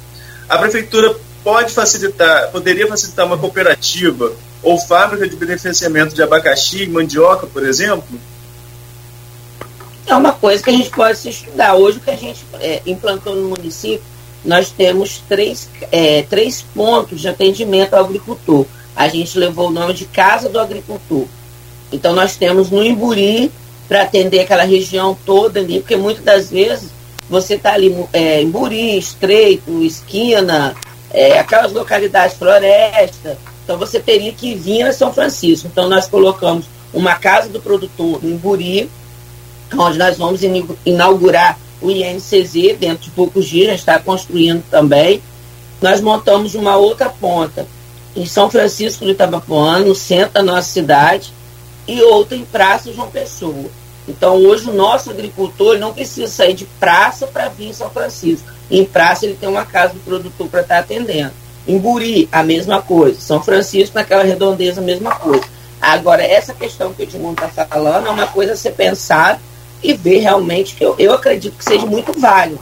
[0.47, 4.31] A prefeitura pode facilitar, poderia facilitar uma cooperativa
[4.63, 8.17] ou fábrica de beneficiamento de abacaxi e mandioca, por exemplo?
[10.07, 11.75] É uma coisa que a gente pode se estudar.
[11.75, 14.14] Hoje, o que a gente é, implantou no município,
[14.45, 18.65] nós temos três, é, três pontos de atendimento ao agricultor.
[18.95, 21.25] A gente levou o nome de Casa do Agricultor.
[21.91, 23.51] Então, nós temos no Imburi,
[23.87, 26.89] para atender aquela região toda ali, porque muitas das vezes
[27.29, 30.75] você está ali é, em Buri, Estreito, Esquina,
[31.11, 35.67] é, aquelas localidades floresta, então você teria que vir a São Francisco.
[35.71, 38.89] Então nós colocamos uma casa do produtor em Buri,
[39.75, 40.41] onde nós vamos
[40.85, 45.21] inaugurar o INCZ dentro de poucos dias, está construindo também.
[45.81, 47.67] Nós montamos uma outra ponta
[48.15, 51.33] em São Francisco de Itabapuã, no centro da nossa cidade,
[51.87, 53.65] e outra em Praça João Pessoa.
[54.07, 58.47] Então hoje o nosso agricultor não precisa sair de praça para vir em São Francisco.
[58.69, 61.31] Em praça ele tem uma casa do produtor para estar tá atendendo.
[61.67, 63.19] Em Buri, a mesma coisa.
[63.19, 65.43] São Francisco, naquela redondeza, a mesma coisa.
[65.81, 69.39] Agora, essa questão que o Edmundo está falando é uma coisa a ser pensada
[69.85, 72.59] e ver realmente que eu, eu acredito que seja muito válido.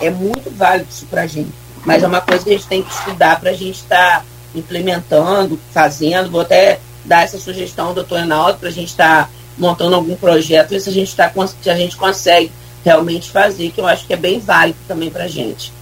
[0.00, 1.50] É muito válido isso para a gente.
[1.84, 4.24] Mas é uma coisa que a gente tem que estudar para a gente estar tá
[4.54, 6.30] implementando, fazendo.
[6.30, 10.14] Vou até dar essa sugestão ao doutor Enaldo para a gente estar tá montando algum
[10.14, 12.52] projeto, ver se a gente, tá, se a gente consegue
[12.84, 15.72] realmente fazer, que eu acho que é bem válido também para a gente.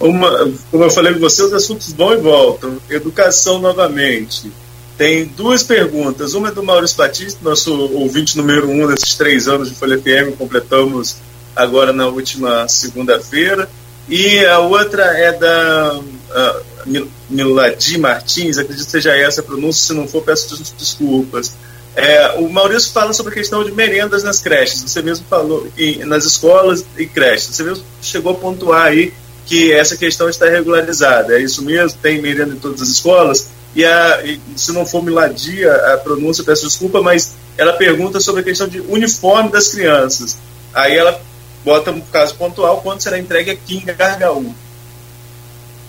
[0.00, 2.78] Uma, como eu falei com você, os assuntos vão e voltam.
[2.88, 4.50] Educação novamente.
[4.96, 6.34] Tem duas perguntas.
[6.34, 10.36] Uma é do Maurício Batista, nosso ouvinte número um desses três anos de Folha FM,
[10.38, 11.16] completamos
[11.54, 13.68] agora na última segunda-feira.
[14.08, 19.92] E a outra é da uh, Miladi Martins, acredito que seja essa a pronúncia, se
[19.92, 21.52] não for, peço desculpas.
[21.94, 24.82] É, o Maurício fala sobre a questão de merendas nas creches.
[24.82, 27.48] Você mesmo falou em, nas escolas e creches.
[27.48, 29.12] Você mesmo chegou a pontuar aí
[29.46, 31.38] que essa questão está regularizada.
[31.38, 31.98] É isso mesmo?
[32.02, 33.48] Tem merenda em todas as escolas?
[33.76, 38.40] E, a, e se não for miladia a pronúncia, peço desculpa, mas ela pergunta sobre
[38.40, 40.38] a questão de uniforme das crianças.
[40.72, 41.20] Aí ela
[41.62, 44.54] bota um caso pontual quando será entregue aqui em Gargaú.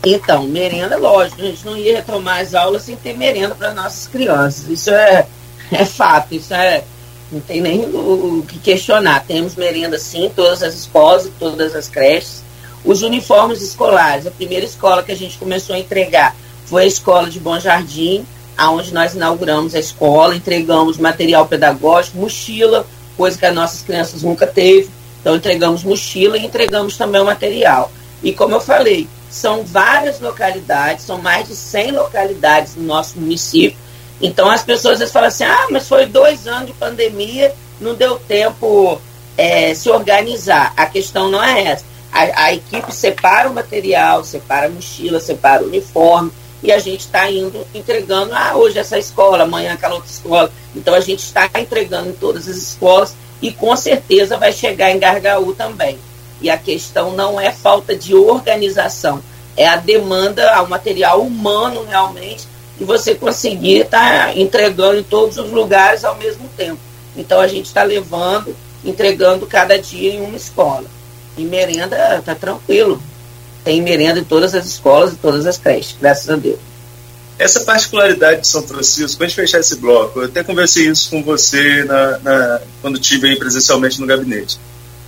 [0.05, 4.05] Então, merenda, lógico, a gente não ia retomar as aulas sem ter merenda para nossas
[4.05, 4.67] crianças.
[4.67, 5.25] Isso é
[5.71, 6.83] é fato, isso é,
[7.31, 9.23] não tem nem o, o que questionar.
[9.25, 12.43] Temos merenda sim, todas as escolas, todas as creches.
[12.83, 16.35] Os uniformes escolares, a primeira escola que a gente começou a entregar
[16.68, 18.26] foi a escola de Bom Jardim,
[18.57, 24.45] aonde nós inauguramos a escola, entregamos material pedagógico, mochila, coisa que as nossas crianças nunca
[24.45, 24.89] teve.
[25.22, 27.91] Então entregamos mochila e entregamos também o material.
[28.24, 33.88] E como eu falei, são várias localidades, são mais de 100 localidades no nosso município
[34.22, 38.18] então as pessoas vezes falam assim, ah, mas foi dois anos de pandemia, não deu
[38.18, 38.99] tempo
[39.38, 40.74] é, se organizar.
[40.76, 41.86] A questão não é essa.
[42.11, 46.32] A, a, equipe separa o material, separa a mochila, separa o uniforme,
[46.64, 50.51] e a gente está indo entregando, ah, hoje essa escola, amanhã aquela outra escola.
[50.76, 54.99] Então a gente está entregando em todas as escolas e com certeza vai chegar em
[54.99, 55.99] Gargaú também.
[56.41, 59.22] E a questão não é falta de organização,
[59.55, 62.47] é a demanda ao material humano realmente
[62.80, 66.80] e você conseguir estar tá entregando em todos os lugares ao mesmo tempo.
[67.16, 68.55] Então a gente está levando,
[68.86, 70.86] entregando cada dia em uma escola.
[71.36, 73.01] E merenda está tranquilo.
[73.68, 76.57] Tem merenda em todas as escolas e todas as creches, graças a Deus.
[77.38, 81.09] Essa particularidade de São Francisco, para a gente fechar esse bloco, eu até conversei isso
[81.09, 84.57] com você na, na quando estive aí presencialmente no gabinete.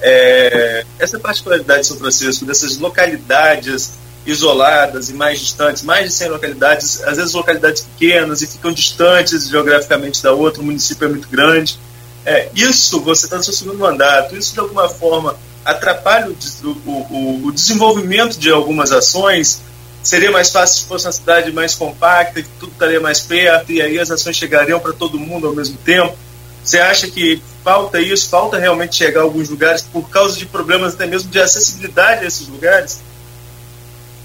[0.01, 3.91] É, essa particularidade de São Francisco, dessas localidades
[4.25, 9.47] isoladas e mais distantes, mais de 100 localidades, às vezes localidades pequenas e ficam distantes
[9.47, 11.79] geograficamente da outra, o município é muito grande.
[12.25, 15.37] É, isso, você está no seu segundo mandato, isso de alguma forma
[15.71, 19.61] atrapalha o, o, o, desenvolvimento de algumas ações?
[20.01, 23.81] Seria mais fácil se fosse uma cidade mais compacta, que tudo estaria mais perto e
[23.81, 26.17] aí as ações chegariam para todo mundo ao mesmo tempo?
[26.63, 30.93] Você acha que falta isso, falta realmente chegar a alguns lugares por causa de problemas
[30.93, 32.99] até mesmo de acessibilidade a esses lugares?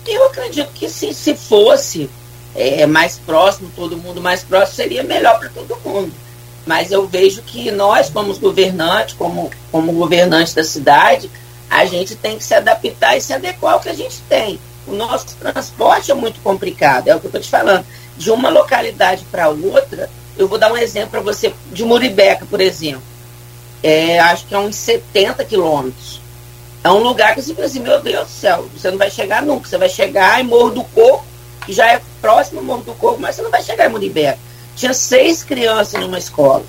[0.07, 2.11] Eu acredito que se, se fosse
[2.55, 6.13] é, mais próximo, todo mundo mais próximo, seria melhor para todo mundo.
[6.67, 11.31] Mas eu vejo que nós, como governantes, como, como governantes da cidade,
[11.71, 14.59] a gente tem que se adaptar e se adequar ao que a gente tem.
[14.87, 17.85] O nosso transporte é muito complicado, é o que eu estou te falando.
[18.17, 22.61] De uma localidade para outra, eu vou dar um exemplo para você, de Muribeca, por
[22.61, 23.03] exemplo.
[23.83, 26.21] É, acho que é uns 70 quilômetros.
[26.83, 29.43] É um lugar que você fala assim, meu Deus do céu, você não vai chegar
[29.43, 29.69] nunca.
[29.69, 31.25] Você vai chegar em Morro do Coco,
[31.65, 34.39] que já é próximo ao Morro do Coco, mas você não vai chegar em Muribeca.
[34.77, 36.65] Tinha seis crianças numa escola.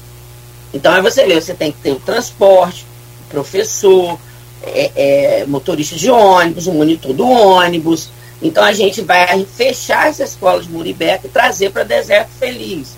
[0.73, 2.85] Então aí você vê, você tem que ter o transporte,
[3.27, 4.19] o professor,
[4.63, 8.09] é, é, motorista de ônibus, o monitor do ônibus.
[8.41, 12.95] Então a gente vai fechar essa escola de Muribeca e trazer para Deserto Feliz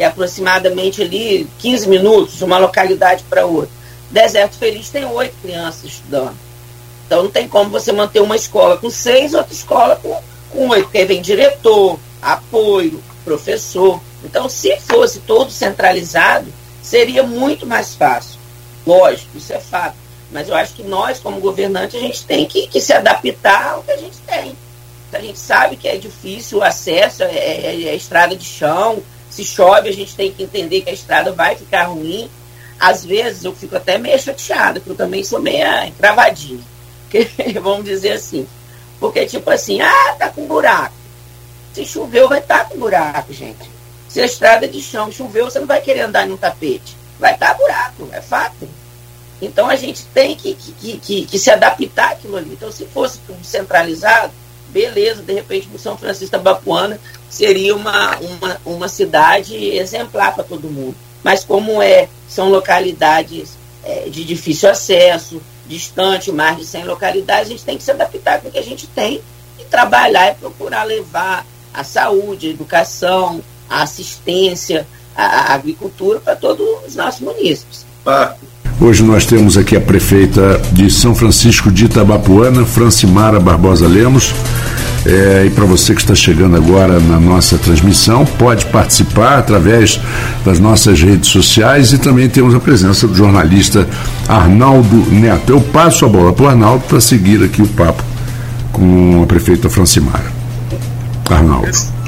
[0.00, 3.68] que é aproximadamente ali 15 minutos uma localidade para outra.
[4.10, 6.38] Deserto Feliz tem oito crianças estudando.
[7.06, 10.84] Então não tem como você manter uma escola com seis, outra escola com, com oito,
[10.84, 14.00] porque vem diretor, apoio, professor.
[14.24, 16.52] Então, se fosse todo centralizado,
[16.82, 18.38] seria muito mais fácil.
[18.86, 19.96] Lógico, isso é fato.
[20.30, 23.82] Mas eu acho que nós, como governantes, a gente tem que, que se adaptar ao
[23.82, 24.56] que a gente tem.
[25.12, 29.44] A gente sabe que é difícil o acesso, é, é, é estrada de chão, se
[29.44, 32.30] chove, a gente tem que entender que a estrada vai ficar ruim.
[32.78, 36.64] Às vezes eu fico até meio chateada, porque eu também sou meio encravadinha.
[37.60, 38.46] Vamos dizer assim.
[38.98, 40.94] Porque, tipo assim, ah, tá com buraco.
[41.72, 43.79] Se choveu, vai estar tá com buraco, gente.
[44.10, 46.96] Se a estrada é de chão choveu, você não vai querer andar num tapete.
[47.18, 48.68] Vai estar tá buraco, é fato.
[49.40, 52.50] Então a gente tem que, que, que, que se adaptar àquilo ali.
[52.52, 54.32] Então, se fosse tudo centralizado,
[54.68, 56.98] beleza, de repente o São Francisco da Bapuana
[57.28, 60.96] seria uma, uma, uma cidade exemplar para todo mundo.
[61.22, 67.50] Mas como é, são localidades é, de difícil acesso, distante, mais de 100 localidades, a
[67.50, 69.22] gente tem que se adaptar com o que a gente tem
[69.58, 73.40] e trabalhar e procurar levar a saúde, a educação,
[73.70, 77.86] a assistência, a agricultura para todos os nossos munícipes.
[78.04, 78.34] Ah.
[78.80, 84.32] Hoje nós temos aqui a prefeita de São Francisco de Itabapuana, Francimara Barbosa Lemos.
[85.04, 90.00] É, e para você que está chegando agora na nossa transmissão, pode participar através
[90.44, 93.86] das nossas redes sociais e também temos a presença do jornalista
[94.28, 95.52] Arnaldo Neto.
[95.52, 98.02] Eu passo a bola para o Arnaldo para seguir aqui o papo
[98.72, 100.32] com a prefeita Francimara.
[101.28, 101.99] Arnaldo.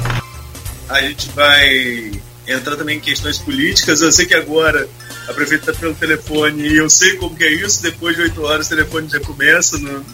[0.93, 2.11] A gente vai
[2.47, 4.01] entrar também em questões políticas.
[4.01, 4.87] Eu sei que agora
[5.27, 8.43] a prefeita está pelo telefone e eu sei como que é isso, depois de oito
[8.43, 10.05] horas o telefone já começa, no,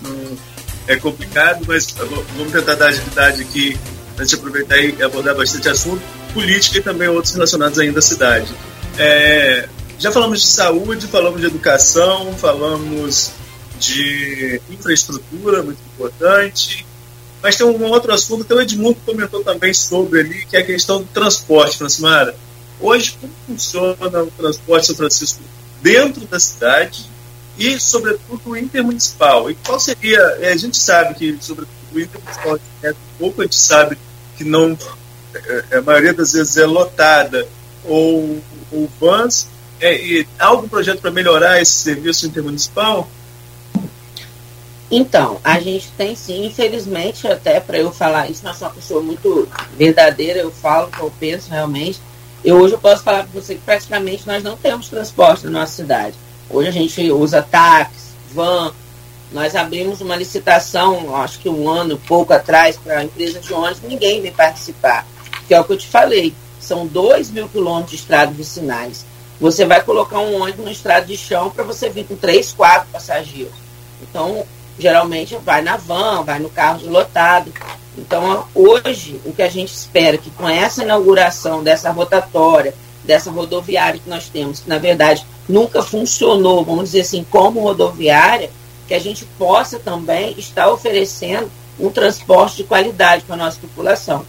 [0.88, 1.94] é complicado, mas
[2.38, 3.78] vamos tentar dar agilidade aqui,
[4.18, 6.02] a gente aproveitar e abordar bastante assunto,
[6.34, 8.54] política e também outros relacionados ainda à cidade.
[8.98, 9.68] É,
[9.98, 13.32] já falamos de saúde, falamos de educação, falamos
[13.82, 16.86] de infraestrutura, muito importante,
[17.42, 20.66] mas tem um outro assunto que o Edmundo comentou também sobre ali, que é a
[20.66, 22.36] questão do transporte, Francimara.
[22.80, 25.42] Hoje, como funciona o transporte São Francisco
[25.82, 27.10] dentro da cidade
[27.58, 29.50] e, sobretudo, o intermunicipal?
[29.50, 30.20] E qual seria.
[30.40, 33.98] É, a gente sabe que, sobretudo, o intermunicipal é pouco, a gente sabe
[34.38, 34.78] que não.
[35.34, 37.48] É, é, a maioria das vezes é lotada
[37.86, 39.48] ou, ou vans.
[39.82, 43.10] É, e há algum projeto para melhorar esse serviço intermunicipal?
[44.92, 49.02] Então, a gente tem sim, infelizmente, até para eu falar isso, mas sou uma pessoa
[49.02, 52.02] muito verdadeira, eu falo o que eu penso realmente.
[52.44, 55.74] Eu hoje eu posso falar para você que praticamente nós não temos transporte na nossa
[55.74, 56.16] cidade.
[56.50, 58.74] Hoje a gente usa táxi, van.
[59.32, 63.84] Nós abrimos uma licitação, acho que um ano, pouco atrás, para a empresa de ônibus,
[63.84, 65.06] ninguém vem participar.
[65.48, 66.34] Que é o que eu te falei.
[66.60, 69.06] São 2 mil quilômetros de estradas vicinais.
[69.40, 72.90] Você vai colocar um ônibus no estrada de chão para você vir com três, quatro
[72.90, 73.54] passageiros.
[74.02, 74.46] Então,
[74.80, 77.54] geralmente vai na van, vai no carro lotado.
[77.98, 82.74] Então, hoje, o que a gente espera é que com essa inauguração dessa rotatória,
[83.04, 88.50] dessa rodoviária que nós temos, que na verdade nunca funcionou, vamos dizer assim, como rodoviária,
[88.88, 94.26] que a gente possa também estar oferecendo um transporte de qualidade para a nossa população.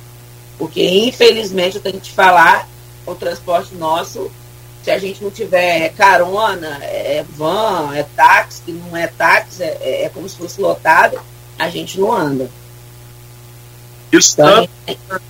[0.58, 2.68] Porque, infelizmente, eu tenho que te falar,
[3.06, 4.30] o transporte nosso,
[4.82, 10.04] se a gente não tiver carona, é van, é táxi, que não é táxi, é,
[10.04, 11.20] é como se fosse lotado,
[11.58, 12.50] a gente não anda.
[14.10, 15.22] Isso então, tanto,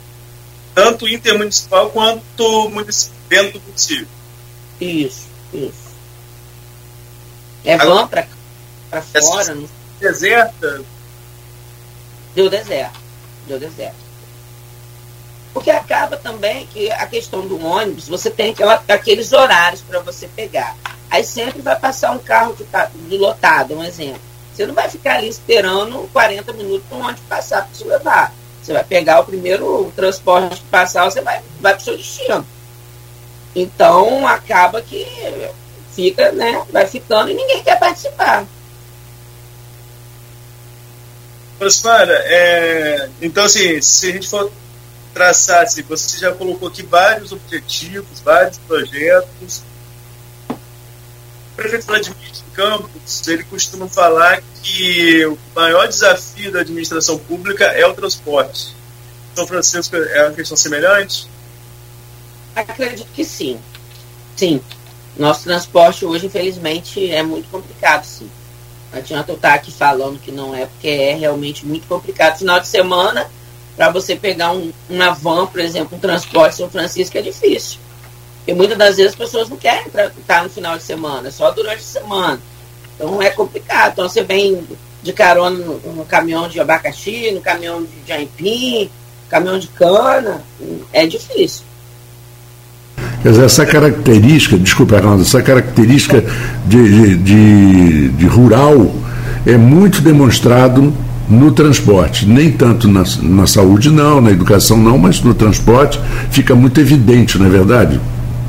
[0.74, 2.22] tanto intermunicipal quanto
[3.28, 4.08] dentro do município.
[4.80, 5.90] Isso, isso.
[7.64, 8.26] É bom para
[9.02, 9.58] fora.
[9.98, 10.82] Deserta?
[12.34, 12.98] Deu deserto.
[13.46, 14.09] Deu deserto.
[15.52, 20.28] Porque acaba também que a questão do ônibus, você tem aquela, aqueles horários para você
[20.28, 20.76] pegar.
[21.10, 24.20] Aí sempre vai passar um carro que está lotado, um exemplo.
[24.54, 28.32] Você não vai ficar ali esperando 40 minutos para um ônibus passar para te levar.
[28.62, 32.46] Você vai pegar o primeiro transporte que passar, você vai, vai para o seu destino.
[33.56, 35.04] Então acaba que
[35.92, 36.64] fica, né?
[36.70, 38.46] Vai ficando e ninguém quer participar.
[41.60, 44.50] Osmara, é, então assim, se a gente for
[45.12, 49.62] traçar, assim, você já colocou aqui vários objetivos, vários projetos.
[50.48, 57.86] O prefeito Vladimir Campos, ele costuma falar que o maior desafio da administração pública é
[57.86, 58.74] o transporte.
[59.34, 61.28] São Francisco é uma questão semelhante?
[62.54, 63.58] Acredito que sim.
[64.36, 64.60] Sim.
[65.16, 68.30] Nosso transporte hoje, infelizmente, é muito complicado, sim.
[68.92, 72.38] Não adianta eu estar aqui falando que não é, porque é realmente muito complicado.
[72.38, 73.30] Final de semana,
[73.80, 77.78] para você pegar um, uma van, por exemplo, um transporte São Francisco, é difícil.
[78.36, 79.86] Porque muitas das vezes as pessoas não querem
[80.18, 82.38] estar no final de semana, é só durante a semana.
[82.94, 83.92] Então é complicado.
[83.92, 84.62] Então você vem
[85.02, 88.90] de carona no, no caminhão de abacaxi, no caminhão de aipim,
[89.30, 90.42] caminhão de cana,
[90.92, 91.62] é difícil.
[93.22, 96.22] Quer dizer, essa característica, desculpa, Arnaldo, essa característica
[96.66, 98.94] de, de, de, de rural
[99.46, 100.92] é muito demonstrado
[101.30, 106.00] no transporte, nem tanto na, na saúde não, na educação não, mas no transporte
[106.30, 108.00] fica muito evidente, não é verdade,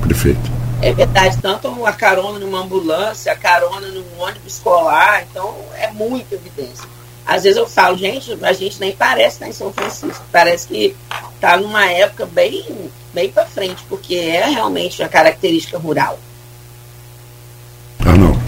[0.02, 0.52] prefeito?
[0.82, 6.34] É verdade, tanto a carona numa ambulância, a carona num ônibus escolar, então é muito
[6.34, 6.90] evidência.
[7.24, 10.96] Às vezes eu falo, gente, a gente nem parece estar em São Francisco, parece que
[11.36, 12.66] está numa época bem
[13.14, 16.18] bem para frente, porque é realmente a característica rural.
[18.00, 18.40] Ah, não.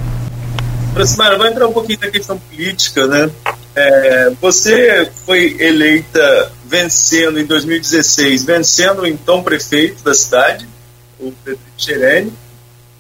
[0.94, 3.30] Proximara, vamos entrar um pouquinho na questão política, né?
[3.76, 10.68] É, você foi eleita vencendo em 2016, vencendo o então prefeito da cidade,
[11.20, 12.34] o Pedro Xerene,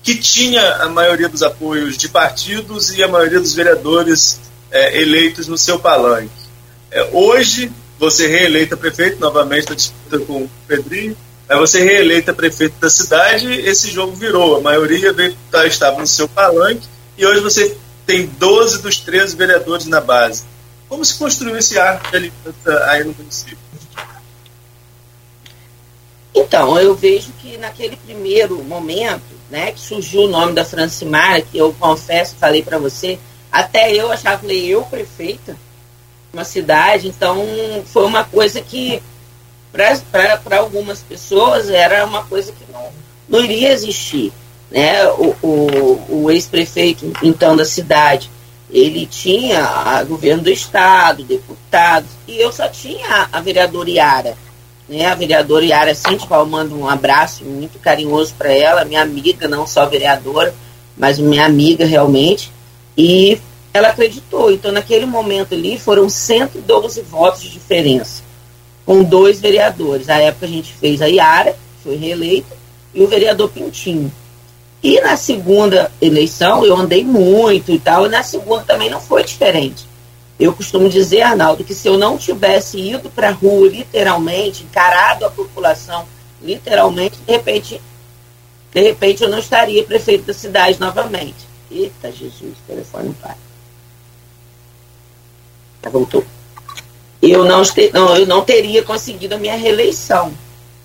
[0.01, 4.39] que tinha a maioria dos apoios de partidos e a maioria dos vereadores
[4.71, 6.31] é, eleitos no seu palanque.
[6.91, 11.15] É, hoje, você reeleita prefeito, novamente na disputa com o Pedrinho,
[11.47, 14.57] Aí você reeleita prefeito da cidade, esse jogo virou.
[14.57, 15.13] A maioria
[15.51, 20.45] tá, estava no seu palanque e hoje você tem 12 dos 13 vereadores na base.
[20.93, 23.57] Como se construiu esse arco de aliança aí no município?
[26.35, 31.57] Então, eu vejo que naquele primeiro momento, né, que surgiu o nome da Francimara, que
[31.57, 33.17] eu confesso, falei para você,
[33.51, 35.57] até eu achava, falei, eu prefeita,
[36.31, 37.43] uma cidade, então
[37.87, 39.01] foi uma coisa que
[39.71, 42.91] para algumas pessoas era uma coisa que não,
[43.27, 44.31] não iria existir.
[44.69, 45.07] Né?
[45.07, 48.29] O, o, o ex-prefeito, então, da cidade,
[48.73, 54.35] ele tinha a governo do estado, deputados, e eu só tinha a, vereadora Iara.
[54.89, 55.05] Né?
[55.05, 59.67] A vereadora Iara Cinti, eu mando um abraço muito carinhoso para ela, minha amiga, não
[59.67, 60.55] só vereadora,
[60.97, 62.51] mas minha amiga realmente.
[62.97, 63.39] E
[63.71, 64.51] ela acreditou.
[64.51, 68.23] Então, naquele momento ali, foram 112 votos de diferença
[68.85, 70.07] com dois vereadores.
[70.07, 72.55] Na época a gente fez a Iara, foi reeleita,
[72.93, 74.11] e o vereador Pintinho.
[74.83, 79.23] E na segunda eleição eu andei muito e tal, e na segunda também não foi
[79.23, 79.87] diferente.
[80.37, 85.25] Eu costumo dizer, Arnaldo, que se eu não tivesse ido para a rua, literalmente, encarado
[85.25, 86.05] a população,
[86.41, 87.81] literalmente, de repente,
[88.73, 91.47] de repente eu não estaria prefeito da cidade novamente.
[91.71, 93.37] Eita Jesus, o telefone para.
[95.89, 96.25] Voltou
[97.31, 97.61] eu não,
[97.93, 100.33] não, eu não teria conseguido a minha reeleição,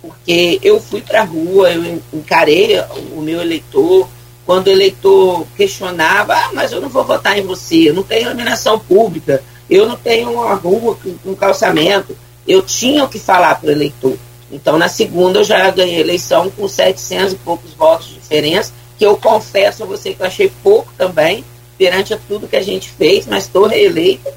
[0.01, 2.80] porque eu fui para a rua, eu encarei
[3.16, 4.09] o meu eleitor,
[4.49, 8.28] quando o eleitor questionava, ah, mas eu não vou votar em você, eu não tenho
[8.28, 13.68] iluminação pública, eu não tenho uma rua com, calçamento, eu tinha o que falar para
[13.68, 14.16] o eleitor.
[14.51, 19.05] Então, na segunda, eu já ganhei eleição com 700 e poucos votos de diferença, que
[19.05, 21.44] eu confesso a você que eu achei pouco também,
[21.76, 24.32] perante a tudo que a gente fez, mas estou reeleita.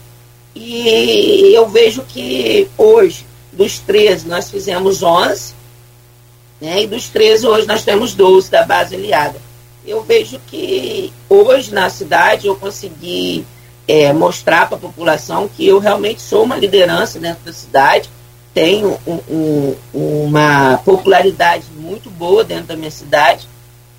[0.53, 5.53] E eu vejo que hoje, dos 13, nós fizemos 11,
[6.59, 9.39] né, e dos 13 hoje nós temos 12 da base aliada.
[9.85, 13.45] Eu vejo que hoje na cidade eu consegui
[13.87, 18.09] é, mostrar para a população que eu realmente sou uma liderança dentro da cidade,
[18.53, 19.75] tenho um, um,
[20.25, 23.47] uma popularidade muito boa dentro da minha cidade,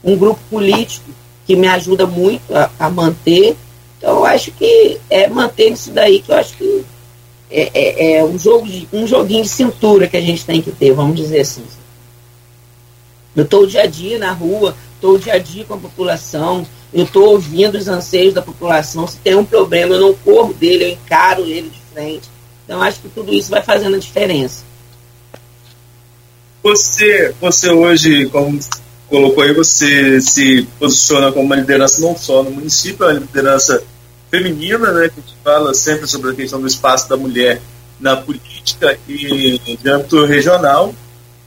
[0.05, 1.11] um grupo político
[1.47, 3.57] que me ajuda muito a, a manter
[4.03, 6.85] então, eu acho que é manter isso daí, que eu acho que
[7.53, 10.73] é, é, é um, jogo de, um joguinho de cintura que a gente tem que
[10.73, 11.63] ter, vamos dizer assim.
[13.37, 15.79] Eu estou o dia a dia na rua, estou o dia a dia com a
[15.79, 19.07] população, eu estou ouvindo os anseios da população.
[19.07, 22.29] Se tem um problema, eu não corro dele, eu encaro ele de frente.
[22.65, 24.65] Então, acho que tudo isso vai fazendo a diferença.
[26.63, 28.59] Você, você hoje, como
[29.09, 33.83] colocou aí, você se posiciona como uma liderança não só no município, é uma liderança
[34.33, 37.61] feminina, né, que a gente fala sempre sobre a questão do espaço da mulher
[38.01, 40.95] na política e de âmbito regional,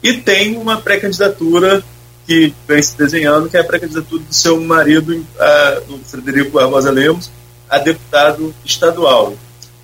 [0.03, 1.83] e tem uma pré-candidatura
[2.27, 7.31] que vem se desenhando, que é a pré-candidatura do seu marido, a, Frederico Barbosa Lemos,
[7.67, 9.35] a deputado estadual.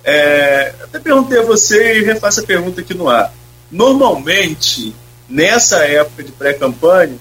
[0.04, 3.34] É, até perguntei a você e refaço a pergunta aqui no ar.
[3.70, 4.94] Normalmente,
[5.28, 7.16] nessa época de pré-campanha,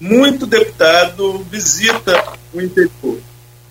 [0.00, 3.18] muito deputado visita o interior.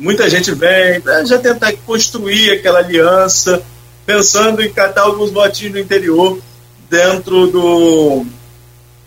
[0.01, 3.61] Muita gente vem né, já tentar construir aquela aliança,
[4.03, 6.41] pensando em catar alguns votinhos no interior
[6.89, 8.25] dentro do,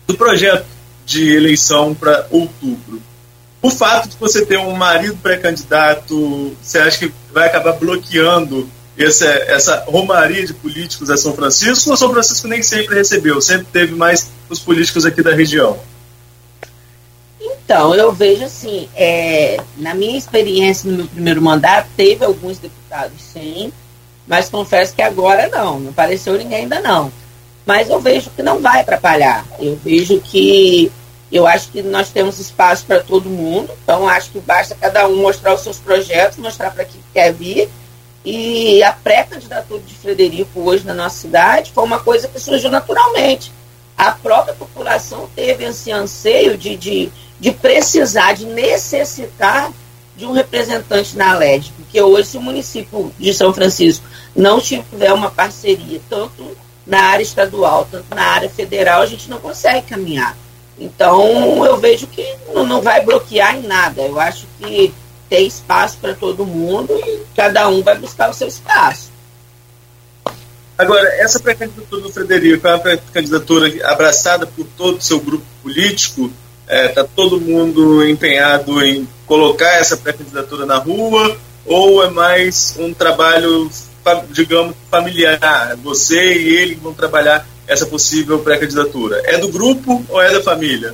[0.07, 0.65] do projeto
[1.05, 3.01] de eleição para outubro.
[3.61, 9.25] O fato de você ter um marido pré-candidato, você acha que vai acabar bloqueando essa,
[9.25, 11.89] essa romaria de políticos a São Francisco?
[11.89, 15.77] Ou São Francisco nem sempre recebeu, sempre teve mais os políticos aqui da região?
[17.65, 23.19] Então, eu vejo assim, é, na minha experiência no meu primeiro mandato, teve alguns deputados
[23.19, 23.73] sim,
[24.27, 27.11] mas confesso que agora não, não apareceu ninguém ainda não.
[27.65, 29.43] Mas eu vejo que não vai atrapalhar.
[29.59, 30.91] Eu vejo que
[31.31, 35.15] eu acho que nós temos espaço para todo mundo, então acho que basta cada um
[35.17, 37.67] mostrar os seus projetos, mostrar para quem quer vir.
[38.23, 43.51] E a pré-candidatura de Frederico hoje na nossa cidade foi uma coisa que surgiu naturalmente.
[43.97, 49.71] A própria população teve esse anseio de, de, de precisar, de necessitar
[50.15, 55.11] de um representante na LED, porque hoje, se o município de São Francisco não tiver
[55.11, 60.37] uma parceria, tanto na área estadual, tanto na área federal, a gente não consegue caminhar.
[60.77, 64.01] Então, eu vejo que não vai bloquear em nada.
[64.01, 64.93] Eu acho que
[65.29, 69.09] tem espaço para todo mundo e cada um vai buscar o seu espaço.
[70.77, 76.31] Agora, essa pré-candidatura do Frederico é uma pré-candidatura abraçada por todo o seu grupo político?
[76.63, 81.37] Está é, tá todo mundo empenhado em colocar essa pré-candidatura na rua?
[81.65, 83.69] Ou é mais um trabalho
[84.29, 85.75] digamos, familiar.
[85.77, 89.21] Você e ele vão trabalhar essa possível pré-candidatura.
[89.25, 90.93] É do grupo ou é da família?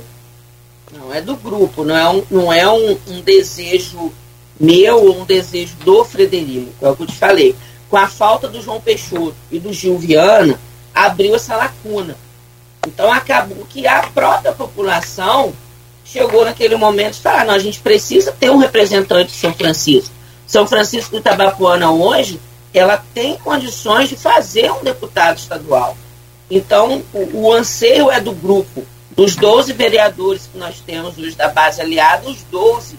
[0.90, 4.12] Não, é do grupo, não é um, não é um, um desejo
[4.60, 7.56] meu ou um desejo do Frederico, é o que eu te falei.
[7.92, 10.58] Com a falta do João Peixoto e do Gil Viana,
[10.94, 12.16] abriu essa lacuna.
[12.86, 15.52] Então acabou que a própria população
[16.02, 19.52] chegou naquele momento e falou, ah, não, a gente precisa ter um representante de São
[19.52, 20.10] Francisco.
[20.46, 22.40] São Francisco do Itabapuana hoje
[22.72, 25.94] ela tem condições de fazer um deputado estadual.
[26.50, 31.48] Então, o, o anseio é do grupo, dos 12 vereadores que nós temos hoje da
[31.48, 32.98] base aliada, os 12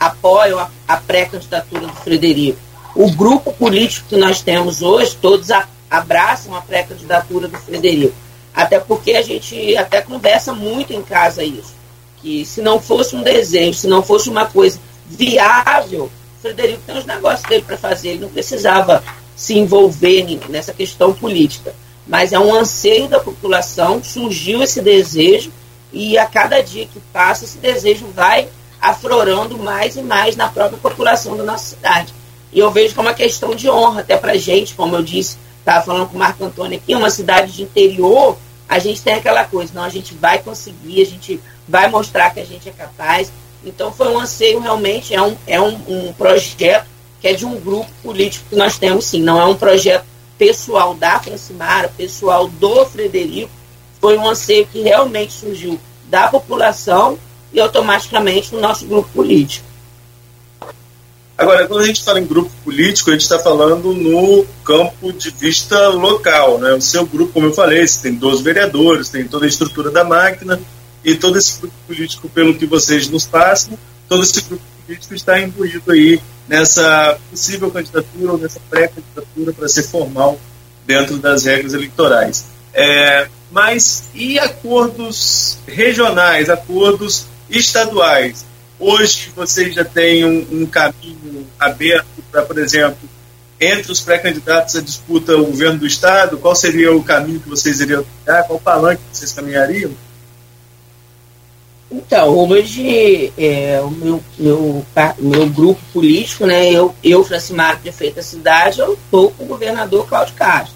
[0.00, 2.69] apoiam a, a pré-candidatura do Frederico.
[2.94, 5.48] O grupo político que nós temos hoje, todos
[5.90, 8.14] abraçam a pré-candidatura do Frederico.
[8.54, 11.74] Até porque a gente até conversa muito em casa isso.
[12.20, 16.10] Que se não fosse um desejo, se não fosse uma coisa viável,
[16.40, 19.02] Frederico tem os negócios dele para fazer, ele não precisava
[19.36, 21.74] se envolver nessa questão política.
[22.06, 25.52] Mas é um anseio da população, surgiu esse desejo,
[25.92, 28.48] e a cada dia que passa, esse desejo vai
[28.80, 32.12] aflorando mais e mais na própria população da nossa cidade.
[32.52, 35.38] E eu vejo como uma questão de honra até para a gente, como eu disse,
[35.58, 38.36] estava falando com o Marco Antônio aqui, uma cidade de interior,
[38.68, 42.40] a gente tem aquela coisa, não, a gente vai conseguir, a gente vai mostrar que
[42.40, 43.32] a gente é capaz,
[43.64, 46.86] então foi um anseio realmente, é um, é um, um projeto
[47.20, 50.04] que é de um grupo político que nós temos sim, não é um projeto
[50.38, 53.50] pessoal da Francimara, pessoal do Frederico,
[54.00, 57.18] foi um anseio que realmente surgiu da população
[57.52, 59.69] e automaticamente no nosso grupo político.
[61.40, 65.30] Agora, quando a gente fala em grupo político, a gente está falando no campo de
[65.30, 66.58] vista local.
[66.58, 66.74] Né?
[66.74, 70.04] O seu grupo, como eu falei, você tem 12 vereadores, tem toda a estrutura da
[70.04, 70.60] máquina,
[71.02, 75.40] e todo esse grupo político, pelo que vocês nos passam, todo esse grupo político está
[75.40, 80.38] imbuído aí nessa possível candidatura ou nessa pré-candidatura para ser formal
[80.86, 82.44] dentro das regras eleitorais.
[82.74, 88.44] É, mas e acordos regionais, acordos estaduais?
[88.80, 92.96] Hoje vocês já têm um, um caminho aberto para, por exemplo,
[93.60, 96.38] entre os pré-candidatos a disputa o governo do Estado?
[96.38, 98.44] Qual seria o caminho que vocês iriam dar?
[98.44, 99.90] Qual palanque vocês caminhariam?
[101.92, 104.86] Então, hoje é, o meu, meu,
[105.18, 110.06] meu grupo político, né, eu, eu Francimar, prefeito da cidade, eu estou com o governador
[110.08, 110.74] Cláudio Castro.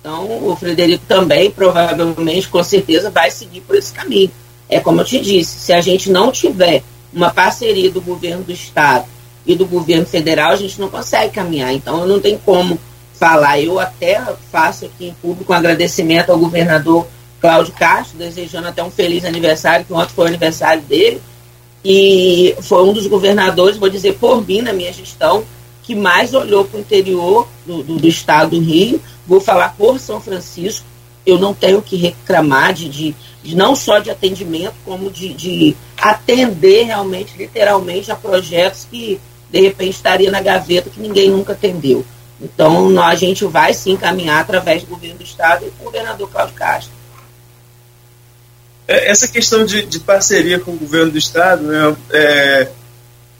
[0.00, 4.30] Então, o Frederico também, provavelmente, com certeza, vai seguir por esse caminho.
[4.68, 8.52] É como eu te disse, se a gente não tiver uma parceria do governo do
[8.52, 9.06] Estado
[9.46, 11.72] e do governo federal, a gente não consegue caminhar.
[11.72, 12.78] Então, não tem como
[13.14, 13.60] falar.
[13.60, 14.20] Eu até
[14.50, 17.06] faço aqui em público um agradecimento ao governador
[17.40, 21.20] Cláudio Castro, desejando até um feliz aniversário, que ontem foi o aniversário dele.
[21.84, 25.44] E foi um dos governadores, vou dizer por mim, na minha gestão,
[25.82, 29.02] que mais olhou para o interior do, do, do, estado do Rio.
[29.26, 30.86] Vou falar por São Francisco.
[31.26, 35.76] Eu não tenho que reclamar de, de, de não só de atendimento, como de, de
[36.02, 42.04] atender realmente, literalmente, a projetos que de repente estaria na gaveta que ninguém nunca atendeu.
[42.40, 46.56] Então, a gente vai sim caminhar através do governo do Estado e do governador Cláudio
[46.56, 46.92] Castro.
[48.88, 52.68] É, essa questão de, de, parceria com o governo do Estado, né, é,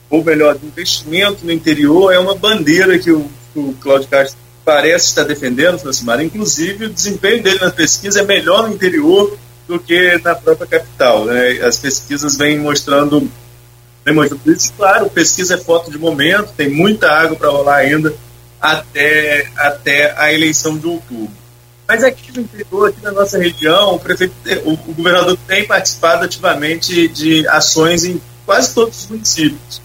[0.09, 5.07] ou melhor, de investimento no interior, é uma bandeira que o, o Cláudio Castro parece
[5.07, 6.23] estar defendendo, Francimar.
[6.23, 9.37] Inclusive, o desempenho dele na pesquisa é melhor no interior
[9.73, 11.25] do que na própria capital.
[11.25, 11.61] Né?
[11.63, 13.31] As pesquisas vêm mostrando,
[14.05, 14.73] vêm mostrando isso.
[14.77, 18.15] Claro, pesquisa é foto de momento, tem muita água para rolar ainda
[18.61, 21.43] até, até a eleição de outubro.
[21.89, 24.35] Mas aqui no interior, aqui na nossa região, o, prefeito,
[24.65, 29.83] o, governador tem participado ativamente de ações em quase todos os municípios.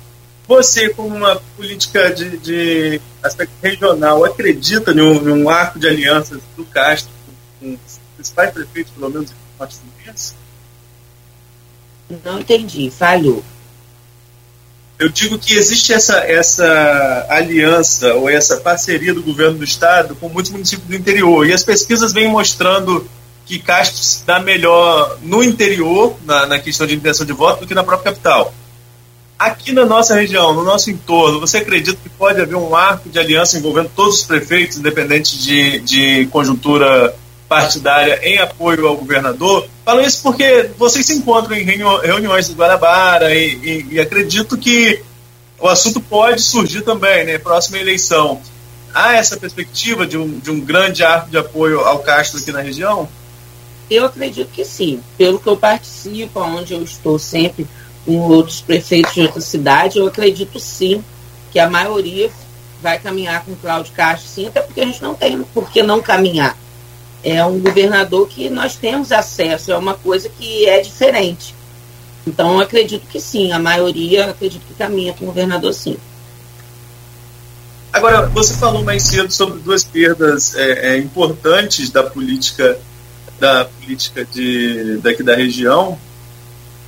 [0.48, 6.40] Você, como uma política de, de aspecto regional, acredita um, em um, arco de alianças
[6.56, 7.12] do Castro
[7.60, 10.34] com os principais prefeitos, pelo menos, Fluminense?
[12.24, 13.44] Não entendi, falhou.
[15.00, 20.28] Eu digo que existe essa, essa aliança ou essa parceria do governo do estado com
[20.28, 21.46] muitos municípios do interior.
[21.46, 23.08] E as pesquisas vêm mostrando
[23.46, 27.68] que Castro se dá melhor no interior, na, na questão de intenção de voto, do
[27.68, 28.54] que na própria capital.
[29.38, 33.20] Aqui na nossa região, no nosso entorno, você acredita que pode haver um arco de
[33.20, 37.14] aliança envolvendo todos os prefeitos, independente de, de conjuntura
[37.48, 39.68] partidária em apoio ao governador.
[39.86, 45.02] Falo isso porque vocês se encontram em reuniões do Guarabara e, e, e, acredito que
[45.60, 47.38] o assunto pode surgir também, né?
[47.38, 48.42] Próxima eleição.
[48.94, 52.62] Há essa perspectiva de um, de um grande arco de apoio ao Castro aqui na
[52.62, 53.08] região?
[53.90, 55.02] Eu acredito que sim.
[55.18, 57.66] Pelo que eu participo, onde eu estou sempre
[58.06, 61.04] com outros prefeitos de outra cidade, eu acredito sim
[61.52, 62.30] que a maioria
[62.82, 66.02] vai caminhar com Cláudio Castro, sim, até porque a gente não tem por que não
[66.02, 66.56] caminhar
[67.30, 71.54] é um governador que nós temos acesso, é uma coisa que é diferente.
[72.26, 75.98] Então, acredito que sim, a maioria acredito que caminha com o governador sim.
[77.92, 82.80] Agora, você falou mais cedo sobre duas perdas é, é, importantes da política
[83.40, 86.00] da política de, daqui da região.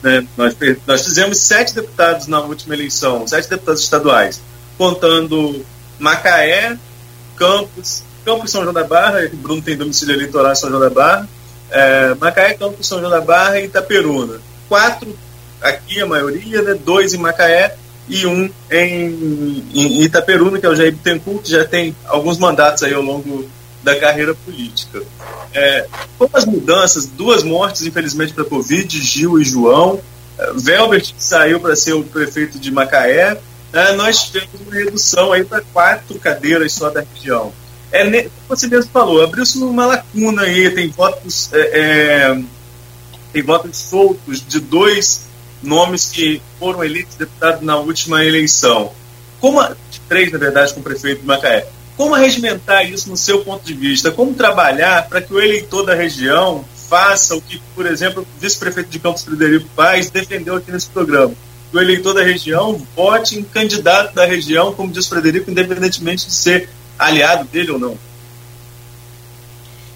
[0.02, 0.26] Né?
[0.38, 0.56] Nós,
[0.88, 4.42] nós fizemos sete deputados na última eleição, sete deputados estaduais,
[4.78, 5.64] contando
[6.00, 6.78] Macaé,
[7.36, 10.90] Campos, Campos São João da Barra, o Bruno tem domicílio eleitoral em São João da
[10.92, 11.28] Barra,
[11.72, 14.40] é, Macaé, Campos São João da Barra e Itaperuna.
[14.68, 15.18] Quatro
[15.60, 17.76] aqui, a maioria, né, dois em Macaé
[18.08, 22.84] e um em, em Itaperuna, que é o Jair Bittencourt, que já tem alguns mandatos
[22.84, 23.50] aí ao longo
[23.82, 25.02] da carreira política.
[25.52, 25.88] É,
[26.20, 30.00] com as mudanças, duas mortes, infelizmente, para a Covid, Gil e João,
[30.38, 33.40] é, Velbert saiu para ser o prefeito de Macaé,
[33.74, 37.52] é, nós tivemos uma redução aí para quatro cadeiras só da região
[37.92, 42.44] é, como você mesmo falou, abriu-se uma lacuna aí, tem votos, é, é,
[43.34, 45.28] tem votos soltos de dois
[45.62, 48.92] nomes que foram eleitos deputados na última eleição.
[49.40, 49.76] Como a,
[50.08, 51.68] três, na verdade, com o prefeito de Macaé.
[51.96, 54.12] Como regimentar isso no seu ponto de vista?
[54.12, 58.90] Como trabalhar para que o eleitor da região faça o que, por exemplo, o vice-prefeito
[58.90, 61.34] de Campos Frederico Paz defendeu aqui nesse programa?
[61.70, 66.34] Que o eleitor da região vote em candidato da região, como diz Frederico, independentemente de
[66.34, 66.70] ser
[67.00, 67.98] aliado dele ou não?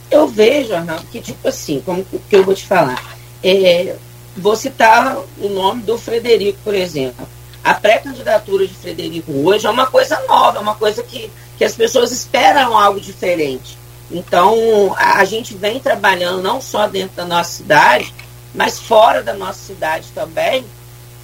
[0.10, 3.96] Eu vejo, Arnaldo, que tipo assim, como que eu vou te falar, é,
[4.38, 7.28] vou citar o nome do Frederico, por exemplo.
[7.64, 11.76] A pré-candidatura de Frederico hoje é uma coisa nova, é uma coisa que, que as
[11.76, 13.78] pessoas esperam algo diferente.
[14.12, 18.14] Então, a, a gente vem trabalhando não só dentro da nossa cidade,
[18.54, 20.66] mas fora da nossa cidade também,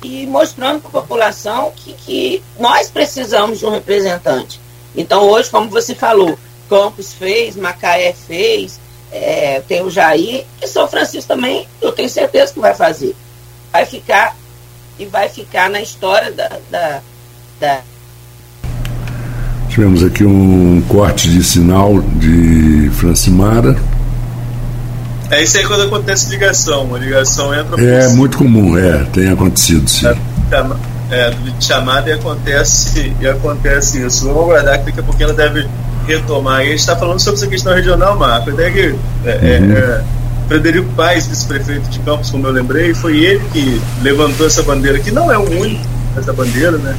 [0.02, 4.60] e mostrando para a população que, que nós precisamos de um representante.
[4.96, 6.38] Então, hoje, como você falou,
[6.70, 8.80] Campos fez, Macaé fez,
[9.12, 13.16] é, tem o Jair, e São Francisco também, eu tenho certeza que vai fazer.
[13.72, 14.36] Vai ficar
[14.98, 17.02] e vai ficar na história da, da,
[17.60, 17.82] da...
[19.70, 23.78] Tivemos aqui um corte de sinal de Francimara.
[25.32, 26.86] É isso aí quando acontece ligação.
[26.86, 27.80] Uma ligação entra.
[27.82, 30.08] É muito comum, é, tem acontecido, sim.
[30.08, 30.12] É,
[30.52, 30.64] é,
[31.32, 34.26] de chamada e acontece, e acontece isso.
[34.26, 35.68] Vamos aguardar que daqui a pouquinho ela deve
[36.08, 36.62] retomar.
[36.62, 38.52] E a gente está falando sobre essa questão regional, Marco.
[38.52, 38.96] Até que
[39.26, 39.74] é, é uhum.
[39.74, 40.04] é,
[40.48, 45.12] Frederico Paes, vice-prefeito de Campos, como eu lembrei, foi ele que levantou essa bandeira, que
[45.12, 45.84] não é o único
[46.18, 46.96] essa bandeira, né?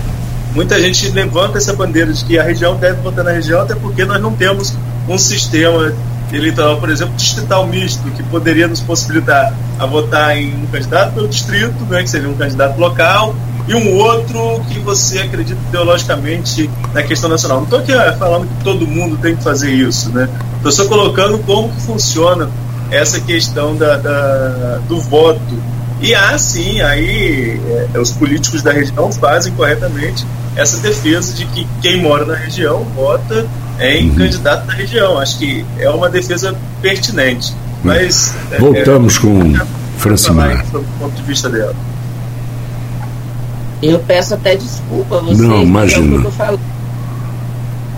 [0.55, 4.05] Muita gente levanta essa bandeira de que a região deve votar na região, até porque
[4.05, 4.74] nós não temos
[5.09, 5.93] um sistema
[6.36, 11.28] eleitoral, por exemplo, distrital misto, que poderia nos possibilitar a votar em um candidato pelo
[11.28, 13.35] distrito, né, que seria um candidato local,
[13.66, 17.59] e um outro que você acredita ideologicamente na questão nacional.
[17.59, 20.28] Não estou aqui ah, falando que todo mundo tem que fazer isso, né?
[20.57, 22.51] Estou só colocando como que funciona
[22.90, 25.40] essa questão da, da do voto.
[26.01, 27.61] E há sim, aí
[27.94, 32.85] é, os políticos da região fazem corretamente essa defesa de que quem mora na região
[32.94, 33.47] vota
[33.78, 34.16] em uhum.
[34.16, 35.18] candidato da região.
[35.18, 37.55] Acho que é uma defesa pertinente.
[37.82, 39.55] Mas é, voltamos é, com
[39.98, 40.64] Francimar.
[40.98, 41.74] Ponto de vista dela.
[43.82, 45.39] Eu peço até desculpa a vocês.
[45.39, 46.28] Não, imagina.
[46.28, 46.59] É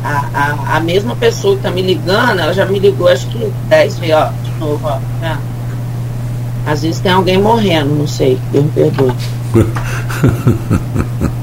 [0.04, 3.52] a, a, a, mesma pessoa que está me ligando, ela já me ligou acho que
[3.68, 4.98] 10 vezes, ó, de novo, ó.
[5.20, 5.38] Tá?
[6.66, 9.12] Às vezes tem alguém morrendo, não sei, Deus me perdoe.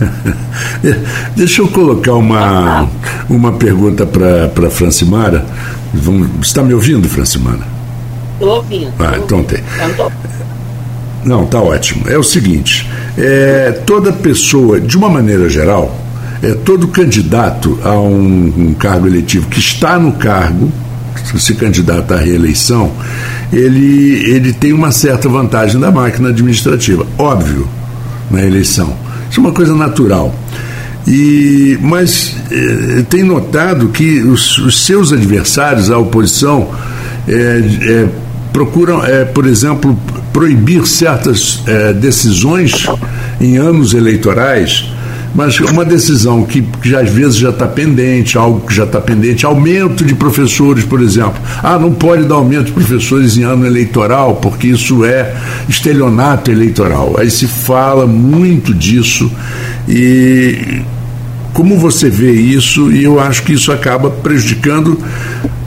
[1.36, 2.88] Deixa eu colocar uma,
[3.28, 5.44] uma pergunta para Francimara.
[5.92, 7.66] Vamos, está me ouvindo, Francimara?
[8.34, 8.92] Estou ouvindo.
[8.98, 9.62] Ah, então tem.
[11.24, 12.08] Não, tá ótimo.
[12.08, 15.94] É o seguinte: é, toda pessoa, de uma maneira geral,
[16.42, 20.72] é, todo candidato a um, um cargo eletivo que está no cargo,
[21.38, 22.90] se candidata à reeleição,
[23.52, 27.68] ele, ele tem uma certa vantagem da máquina administrativa, óbvio,
[28.30, 28.96] na eleição.
[29.30, 30.34] Isso é uma coisa natural.
[31.06, 36.68] E, mas eh, tem notado que os, os, seus adversários, a oposição,
[37.26, 38.08] eh, eh,
[38.52, 39.00] procuram,
[39.32, 39.98] por exemplo,
[40.32, 41.62] proibir certas
[42.00, 42.86] decisões
[43.40, 44.90] em anos eleitorais
[45.34, 49.46] mas uma decisão que, que às vezes já está pendente, algo que já está pendente,
[49.46, 51.40] aumento de professores, por exemplo.
[51.62, 55.34] Ah, não pode dar aumento de professores em ano eleitoral, porque isso é
[55.68, 57.14] estelionato eleitoral.
[57.18, 59.30] Aí se fala muito disso
[59.88, 60.82] e
[61.52, 64.98] como você vê isso, e eu acho que isso acaba prejudicando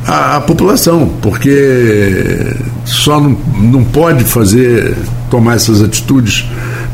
[0.06, 4.96] a, a população, porque só não, não pode fazer,
[5.30, 6.46] tomar essas atitudes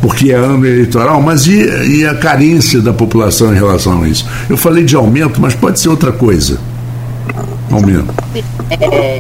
[0.02, 4.26] porque é ano eleitoral, mas e, e, a carência da população em relação a isso?
[4.50, 6.60] Eu falei de aumento, mas pode ser outra coisa.
[7.70, 8.14] Aumento.
[8.70, 9.18] É,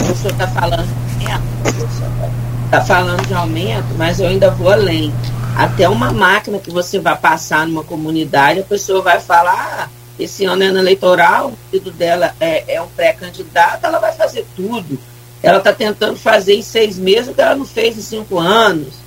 [0.00, 0.88] o senhor está falando
[1.18, 2.24] de aumento,
[2.64, 5.12] está falando de aumento, mas eu ainda vou além.
[5.56, 9.88] Até uma máquina que você vai passar numa comunidade, a pessoa vai falar, ah,
[10.18, 14.46] esse ano é ano eleitoral, o filho dela é, é um pré-candidato, ela vai fazer
[14.56, 14.98] tudo.
[15.42, 19.05] Ela está tentando fazer em seis meses o que ela não fez em cinco anos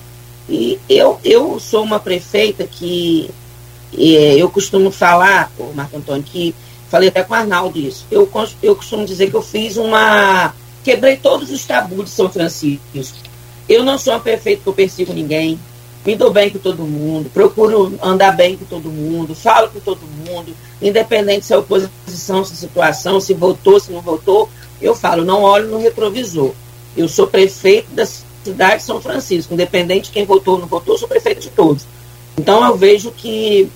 [0.49, 3.29] e eu, eu sou uma prefeita que
[3.95, 6.55] é, eu costumo falar, o Marco Antônio, que
[6.89, 8.05] falei até com o Arnaldo isso.
[8.09, 8.29] Eu,
[8.63, 10.53] eu costumo dizer que eu fiz uma.
[10.83, 13.19] Quebrei todos os tabus de São Francisco.
[13.67, 15.59] Eu não sou uma prefeita que eu persigo ninguém.
[16.03, 19.99] Me dou bem com todo mundo, procuro andar bem com todo mundo, falo com todo
[19.99, 24.49] mundo, independente se é oposição, se é situação, se votou, se não votou,
[24.81, 26.53] eu falo, não olho no retrovisor.
[26.95, 28.05] Eu sou prefeito da
[28.43, 31.85] cidade de São Francisco, independente de quem votou ou não votou, sou prefeito de todos.
[32.37, 33.69] Então eu vejo que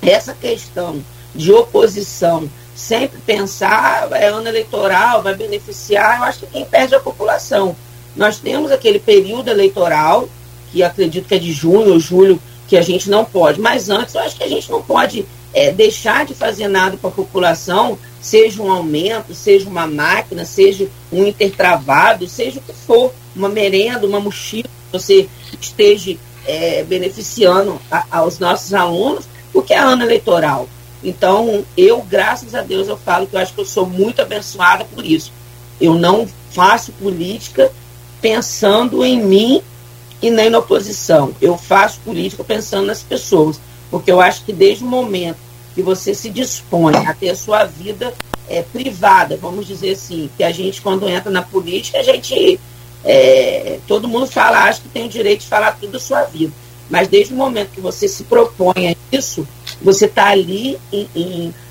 [0.00, 1.02] essa questão
[1.34, 6.96] de oposição, sempre pensar é ano eleitoral, vai beneficiar, eu acho que quem perde é
[6.96, 7.76] a população.
[8.16, 10.28] Nós temos aquele período eleitoral,
[10.70, 14.14] que acredito que é de junho ou julho, que a gente não pode, mas antes
[14.14, 17.98] eu acho que a gente não pode é, deixar de fazer nada para a população,
[18.20, 24.06] seja um aumento, seja uma máquina, seja um intertravado, seja o que for uma merenda,
[24.06, 25.28] uma mochila, você
[25.60, 26.16] esteja
[26.46, 30.68] é, beneficiando a, aos nossos alunos, porque é ano eleitoral.
[31.02, 34.84] Então, eu, graças a Deus, eu falo que eu acho que eu sou muito abençoada
[34.84, 35.32] por isso.
[35.80, 37.70] Eu não faço política
[38.20, 39.62] pensando em mim
[40.20, 41.32] e nem na oposição.
[41.40, 43.60] Eu faço política pensando nas pessoas,
[43.90, 45.38] porque eu acho que desde o momento
[45.74, 48.12] que você se dispõe a ter a sua vida
[48.48, 52.58] é, privada, vamos dizer assim, que a gente, quando entra na política, a gente
[53.04, 56.52] é, todo mundo fala, acha que tem o direito de falar tudo da sua vida.
[56.90, 59.46] Mas desde o momento que você se propõe a isso,
[59.80, 60.78] você está ali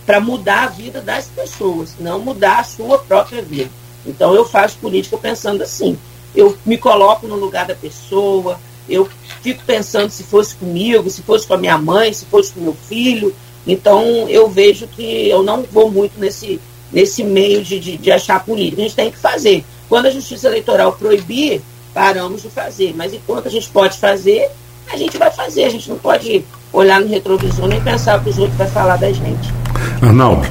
[0.06, 3.72] para mudar a vida das pessoas, não mudar a sua própria vida.
[4.06, 5.98] Então eu faço política pensando assim.
[6.36, 9.10] Eu me coloco no lugar da pessoa, eu
[9.42, 12.76] fico pensando se fosse comigo, se fosse com a minha mãe, se fosse com meu
[12.88, 13.36] filho.
[13.66, 16.60] Então eu vejo que eu não vou muito nesse
[16.92, 18.82] nesse meio de, de, de achar política.
[18.82, 19.66] A gente tem que fazer.
[19.90, 21.62] Quando a justiça eleitoral proibir,
[21.94, 22.94] paramos de fazer.
[22.96, 24.50] Mas enquanto a gente pode fazer,
[24.92, 25.66] a gente vai fazer.
[25.66, 29.12] A gente não pode olhar no retrovisor nem pensar que os outros vão falar da
[29.12, 29.54] gente.
[30.02, 30.48] Arnaldo.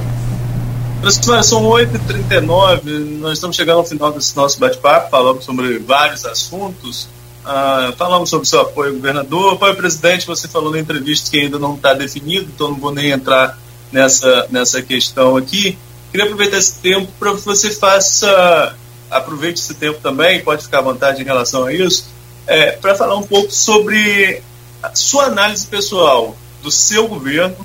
[1.44, 7.08] São 8h39, nós estamos chegando ao final desse nosso bate-papo, falamos sobre vários assuntos.
[7.44, 11.38] Ah, falamos sobre seu apoio ao governador, apoio ao presidente, você falou na entrevista que
[11.38, 13.56] ainda não está definido, então não vou nem entrar
[13.92, 15.78] nessa, nessa questão aqui.
[16.10, 18.74] Queria aproveitar esse tempo para que você faça,
[19.10, 22.06] aproveite esse tempo também, pode ficar à vontade em relação a isso,
[22.46, 24.42] é, para falar um pouco sobre
[24.82, 27.56] a sua análise pessoal do seu governo,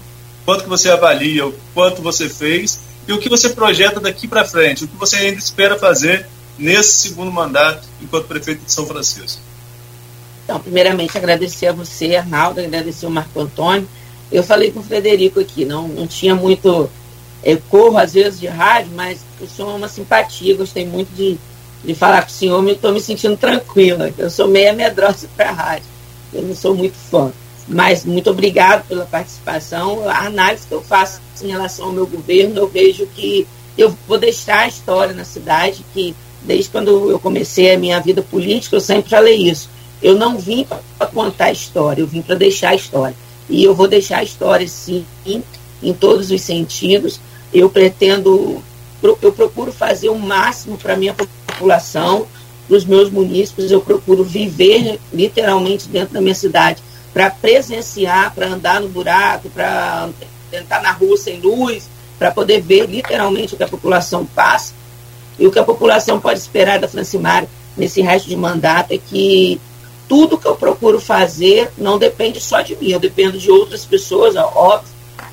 [0.45, 4.45] quanto que você avalia, o quanto você fez e o que você projeta daqui para
[4.45, 6.27] frente, o que você ainda espera fazer
[6.57, 9.41] nesse segundo mandato enquanto prefeito de São Francisco.
[10.43, 13.87] Então, primeiramente, agradecer a você, Arnaldo, agradecer o Marco Antônio.
[14.31, 16.89] Eu falei com o Frederico aqui, não, não tinha muito.
[17.43, 21.37] Eu corro às vezes de rádio, mas o senhor é uma simpatia, gostei muito de,
[21.83, 24.11] de falar com o senhor, estou me sentindo tranquila.
[24.17, 25.87] Eu sou meia medrosa para rádio,
[26.33, 27.31] eu não sou muito fã.
[27.67, 30.07] Mas muito obrigado pela participação.
[30.09, 33.47] A análise que eu faço em relação ao meu governo, eu vejo que
[33.77, 38.21] eu vou deixar a história na cidade, que desde quando eu comecei a minha vida
[38.21, 39.69] política, eu sempre falei isso
[40.01, 40.65] eu não vim
[40.97, 43.15] para contar a história, eu vim para deixar a história.
[43.49, 45.05] E eu vou deixar a história, sim,
[45.83, 47.19] em todos os sentidos.
[47.53, 48.63] Eu pretendo,
[49.01, 52.27] eu procuro fazer o máximo para a minha população,
[52.67, 56.81] para os meus munícipes, eu procuro viver literalmente dentro da minha cidade,
[57.13, 60.09] para presenciar, para andar no buraco, para
[60.53, 64.73] entrar na rua sem luz, para poder ver literalmente o que a população passa.
[65.37, 69.59] E o que a população pode esperar da Francimária nesse resto de mandato é que
[70.07, 74.35] tudo que eu procuro fazer não depende só de mim, eu dependo de outras pessoas,
[74.35, 74.90] óbvio,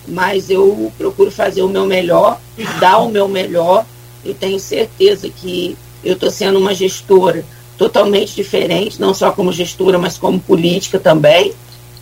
[0.08, 2.40] mas eu procuro fazer o meu melhor,
[2.80, 3.84] dar o meu melhor.
[4.24, 7.44] Eu tenho certeza que eu estou sendo uma gestora
[7.76, 11.52] totalmente diferente, não só como gestora, mas como política também.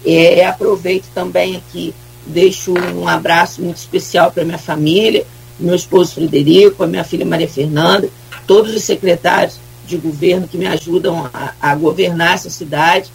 [0.04, 1.92] É, aproveito também aqui,
[2.24, 5.26] deixo um abraço muito especial para minha família,
[5.58, 8.08] meu esposo Frederico, a minha filha Maria Fernanda,
[8.46, 13.10] todos os secretários de governo que me ajudam a, a governar essa cidade.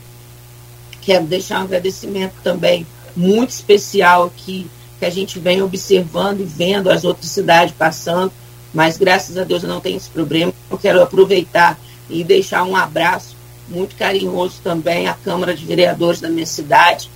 [1.02, 2.86] Quero deixar um agradecimento também
[3.16, 4.68] muito especial aqui,
[5.02, 8.32] que a gente vem observando e vendo as outras cidades passando,
[8.72, 10.54] mas graças a Deus eu não tenho esse problema.
[10.70, 11.76] Eu quero aproveitar
[12.08, 13.36] e deixar um abraço
[13.68, 17.10] muito carinhoso também à Câmara de Vereadores da minha cidade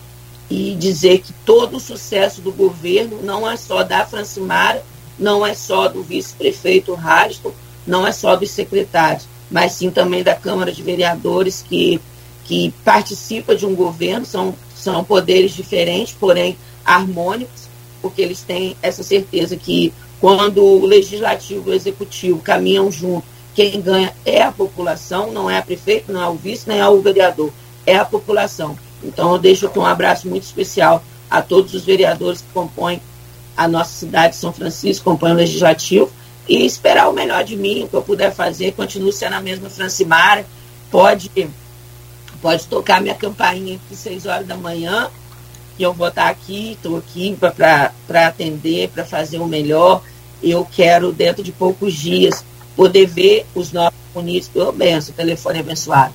[0.49, 4.83] e dizer que todo o sucesso do governo não é só da Francimara,
[5.19, 7.51] não é só do vice-prefeito Raston,
[7.85, 12.01] não é só dos secretários, mas sim também da Câmara de Vereadores, que,
[12.45, 17.74] que participa de um governo, são, são poderes diferentes, porém harmônicos,
[18.05, 19.91] porque eles têm essa certeza que
[20.21, 23.25] quando o legislativo e o executivo caminham junto,
[23.55, 26.87] quem ganha é a população, não é a prefeito, não é o vice, nem é
[26.87, 27.51] o vereador,
[27.83, 28.77] é a população.
[29.03, 33.01] Então eu deixo aqui um abraço muito especial a todos os vereadores que compõem
[33.57, 36.11] a nossa cidade de São Francisco, compõem o legislativo,
[36.47, 39.67] e esperar o melhor de mim, o que eu puder fazer, continuo sendo a mesma
[39.67, 40.45] Francimara,
[40.91, 41.31] pode,
[42.39, 45.09] pode tocar minha campainha às 6 horas da manhã,
[45.75, 50.01] que eu vou estar aqui, estou aqui para atender, para fazer o melhor.
[50.41, 52.43] Eu quero, dentro de poucos dias,
[52.75, 56.13] poder ver os nossos munícipes, eu benço, telefone abençoado,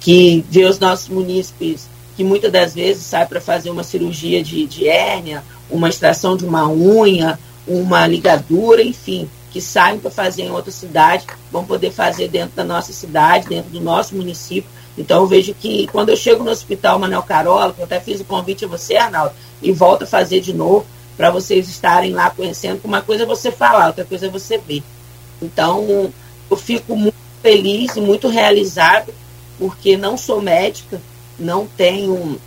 [0.00, 4.66] que ver os nossos munícipes que muitas das vezes sai para fazer uma cirurgia de,
[4.66, 10.50] de hérnia, uma extração de uma unha, uma ligadura, enfim, que saem para fazer em
[10.50, 14.70] outra cidade, vão poder fazer dentro da nossa cidade, dentro do nosso município.
[14.96, 18.20] Então eu vejo que quando eu chego no hospital Manuel Carola, que eu até fiz
[18.20, 22.30] o convite a você, Arnaldo, e volto a fazer de novo, para vocês estarem lá
[22.30, 24.82] conhecendo, uma coisa é você falar, outra coisa é você ver.
[25.42, 26.12] Então
[26.50, 29.12] eu fico muito feliz e muito realizado,
[29.58, 31.00] porque não sou médica,
[31.38, 32.40] não tenho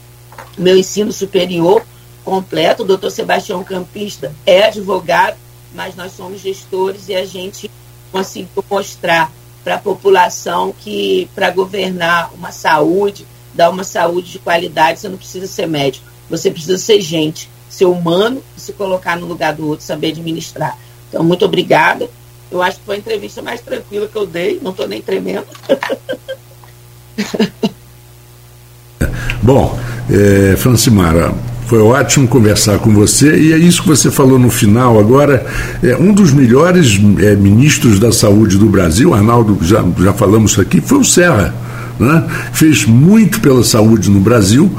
[0.57, 1.83] meu ensino superior
[2.23, 5.37] completo, o doutor Sebastião Campista é advogado,
[5.73, 7.69] mas nós somos gestores e a gente
[8.11, 9.31] conseguiu mostrar
[9.67, 15.17] para a população que para governar uma saúde, dar uma saúde de qualidade, você não
[15.17, 19.67] precisa ser médico, você precisa ser gente, ser humano e se colocar no lugar do
[19.67, 20.77] outro, saber administrar.
[21.09, 22.09] Então, muito obrigada.
[22.49, 25.47] Eu acho que foi a entrevista mais tranquila que eu dei, não estou nem tremendo.
[29.43, 29.77] Bom,
[30.09, 31.33] é, Francimara,
[31.67, 34.97] foi ótimo conversar com você e é isso que você falou no final.
[34.97, 35.45] Agora,
[35.83, 40.79] é, um dos melhores é, ministros da saúde do Brasil, Arnaldo, já, já falamos aqui,
[40.79, 41.53] foi o Serra.
[41.99, 42.23] Né?
[42.53, 44.71] Fez muito pela saúde no Brasil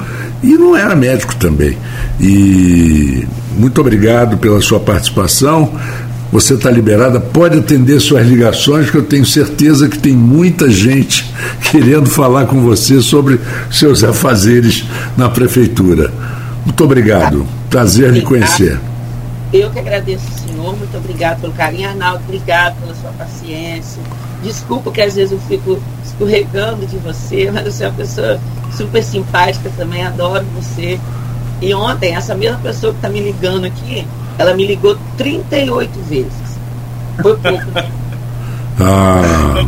[0.42, 1.76] e não era médico também.
[2.18, 5.70] E muito obrigado pela sua participação.
[6.32, 11.30] você está liberada, pode atender suas ligações, que eu tenho certeza que tem muita gente
[11.70, 13.38] querendo falar com você sobre
[13.70, 14.86] seus afazeres
[15.18, 16.37] na prefeitura.
[16.68, 17.46] Muito obrigado.
[17.70, 18.78] Prazer lhe conhecer.
[19.50, 20.76] Eu que agradeço, senhor.
[20.76, 22.22] Muito obrigado pelo carinho, Arnaldo.
[22.24, 24.02] Obrigado pela sua paciência.
[24.42, 28.38] Desculpa que às vezes eu fico escorregando de você, mas você é uma pessoa
[28.76, 30.04] super simpática também.
[30.04, 31.00] Adoro você.
[31.62, 36.32] E ontem, essa mesma pessoa que está me ligando aqui, ela me ligou 38 vezes.
[37.22, 37.64] Foi pouco.
[38.80, 39.64] Ah.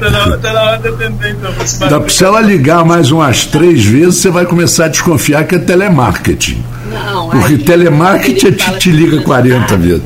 [0.00, 1.52] Tá na, tá na hora de atender, então.
[1.88, 5.58] Dá, se ela ligar mais umas três vezes, você vai começar a desconfiar que é
[5.58, 6.64] telemarketing.
[6.90, 10.02] Não, Porque aí, telemarketing te, te liga 40 vezes.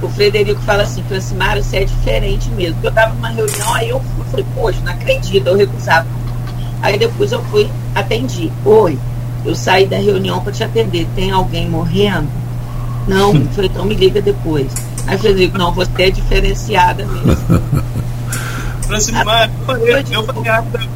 [0.00, 2.78] O Frederico fala assim, Francimário, você é diferente mesmo.
[2.82, 4.00] Eu estava numa reunião, aí eu
[4.30, 6.06] falei, poxa, não acredito, eu recusava.
[6.80, 8.50] Aí depois eu fui, atendi.
[8.64, 8.98] Oi,
[9.44, 11.06] eu saí da reunião para te atender.
[11.14, 12.28] Tem alguém morrendo?
[13.06, 14.72] Não, eu falei, então me liga depois.
[15.06, 17.36] Aí Frederico, não, você é diferenciada mesmo.
[18.86, 20.88] Francimar, eu falei, eu falei, rapida,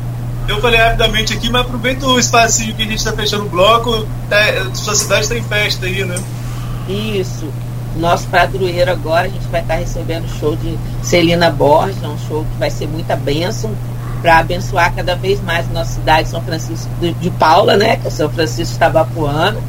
[0.48, 4.06] eu falei rapidamente aqui, mas aproveita o espacinho que a gente está fechando o bloco.
[4.28, 4.36] Tá,
[4.74, 6.16] sua cidade está em festa aí, né?
[6.89, 7.48] Isso.
[7.97, 12.18] Nosso padroeiro agora, a gente vai estar recebendo o show de Celina Borges, é um
[12.18, 13.72] show que vai ser muita bênção
[14.20, 17.97] para abençoar cada vez mais a nossa cidade, São Francisco de, de Paula, né?
[17.97, 19.62] Que é São Francisco Tabapuano.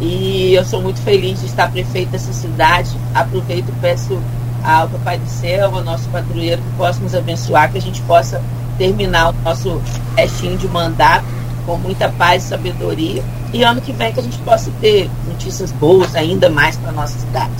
[0.00, 2.90] E eu sou muito feliz de estar prefeito dessa cidade.
[3.14, 4.18] Aproveito e peço
[4.62, 8.42] ao Papai do Céu, ao nosso padroeiro, que possa nos abençoar, que a gente possa
[8.76, 9.80] terminar o nosso
[10.16, 11.24] restinho de mandato
[11.64, 13.22] com muita paz e sabedoria.
[13.52, 17.18] E ano que vem que a gente possa ter notícias boas ainda mais para nossa
[17.18, 17.52] cidade.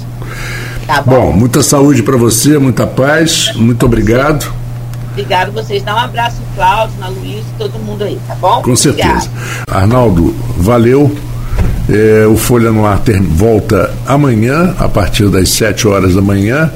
[0.87, 1.13] Tá bom?
[1.13, 4.53] Bom, muita saúde para você, muita paz, muito obrigado.
[5.11, 5.83] Obrigado vocês.
[5.83, 8.63] Dá um abraço Cláudio, na Luiz, todo mundo aí, tá bom?
[8.63, 9.31] Com certeza.
[9.31, 9.65] Obrigado.
[9.71, 11.17] Arnaldo, valeu.
[11.89, 13.01] É, o Folha no Ar
[13.31, 16.71] volta amanhã, a partir das 7 horas da manhã.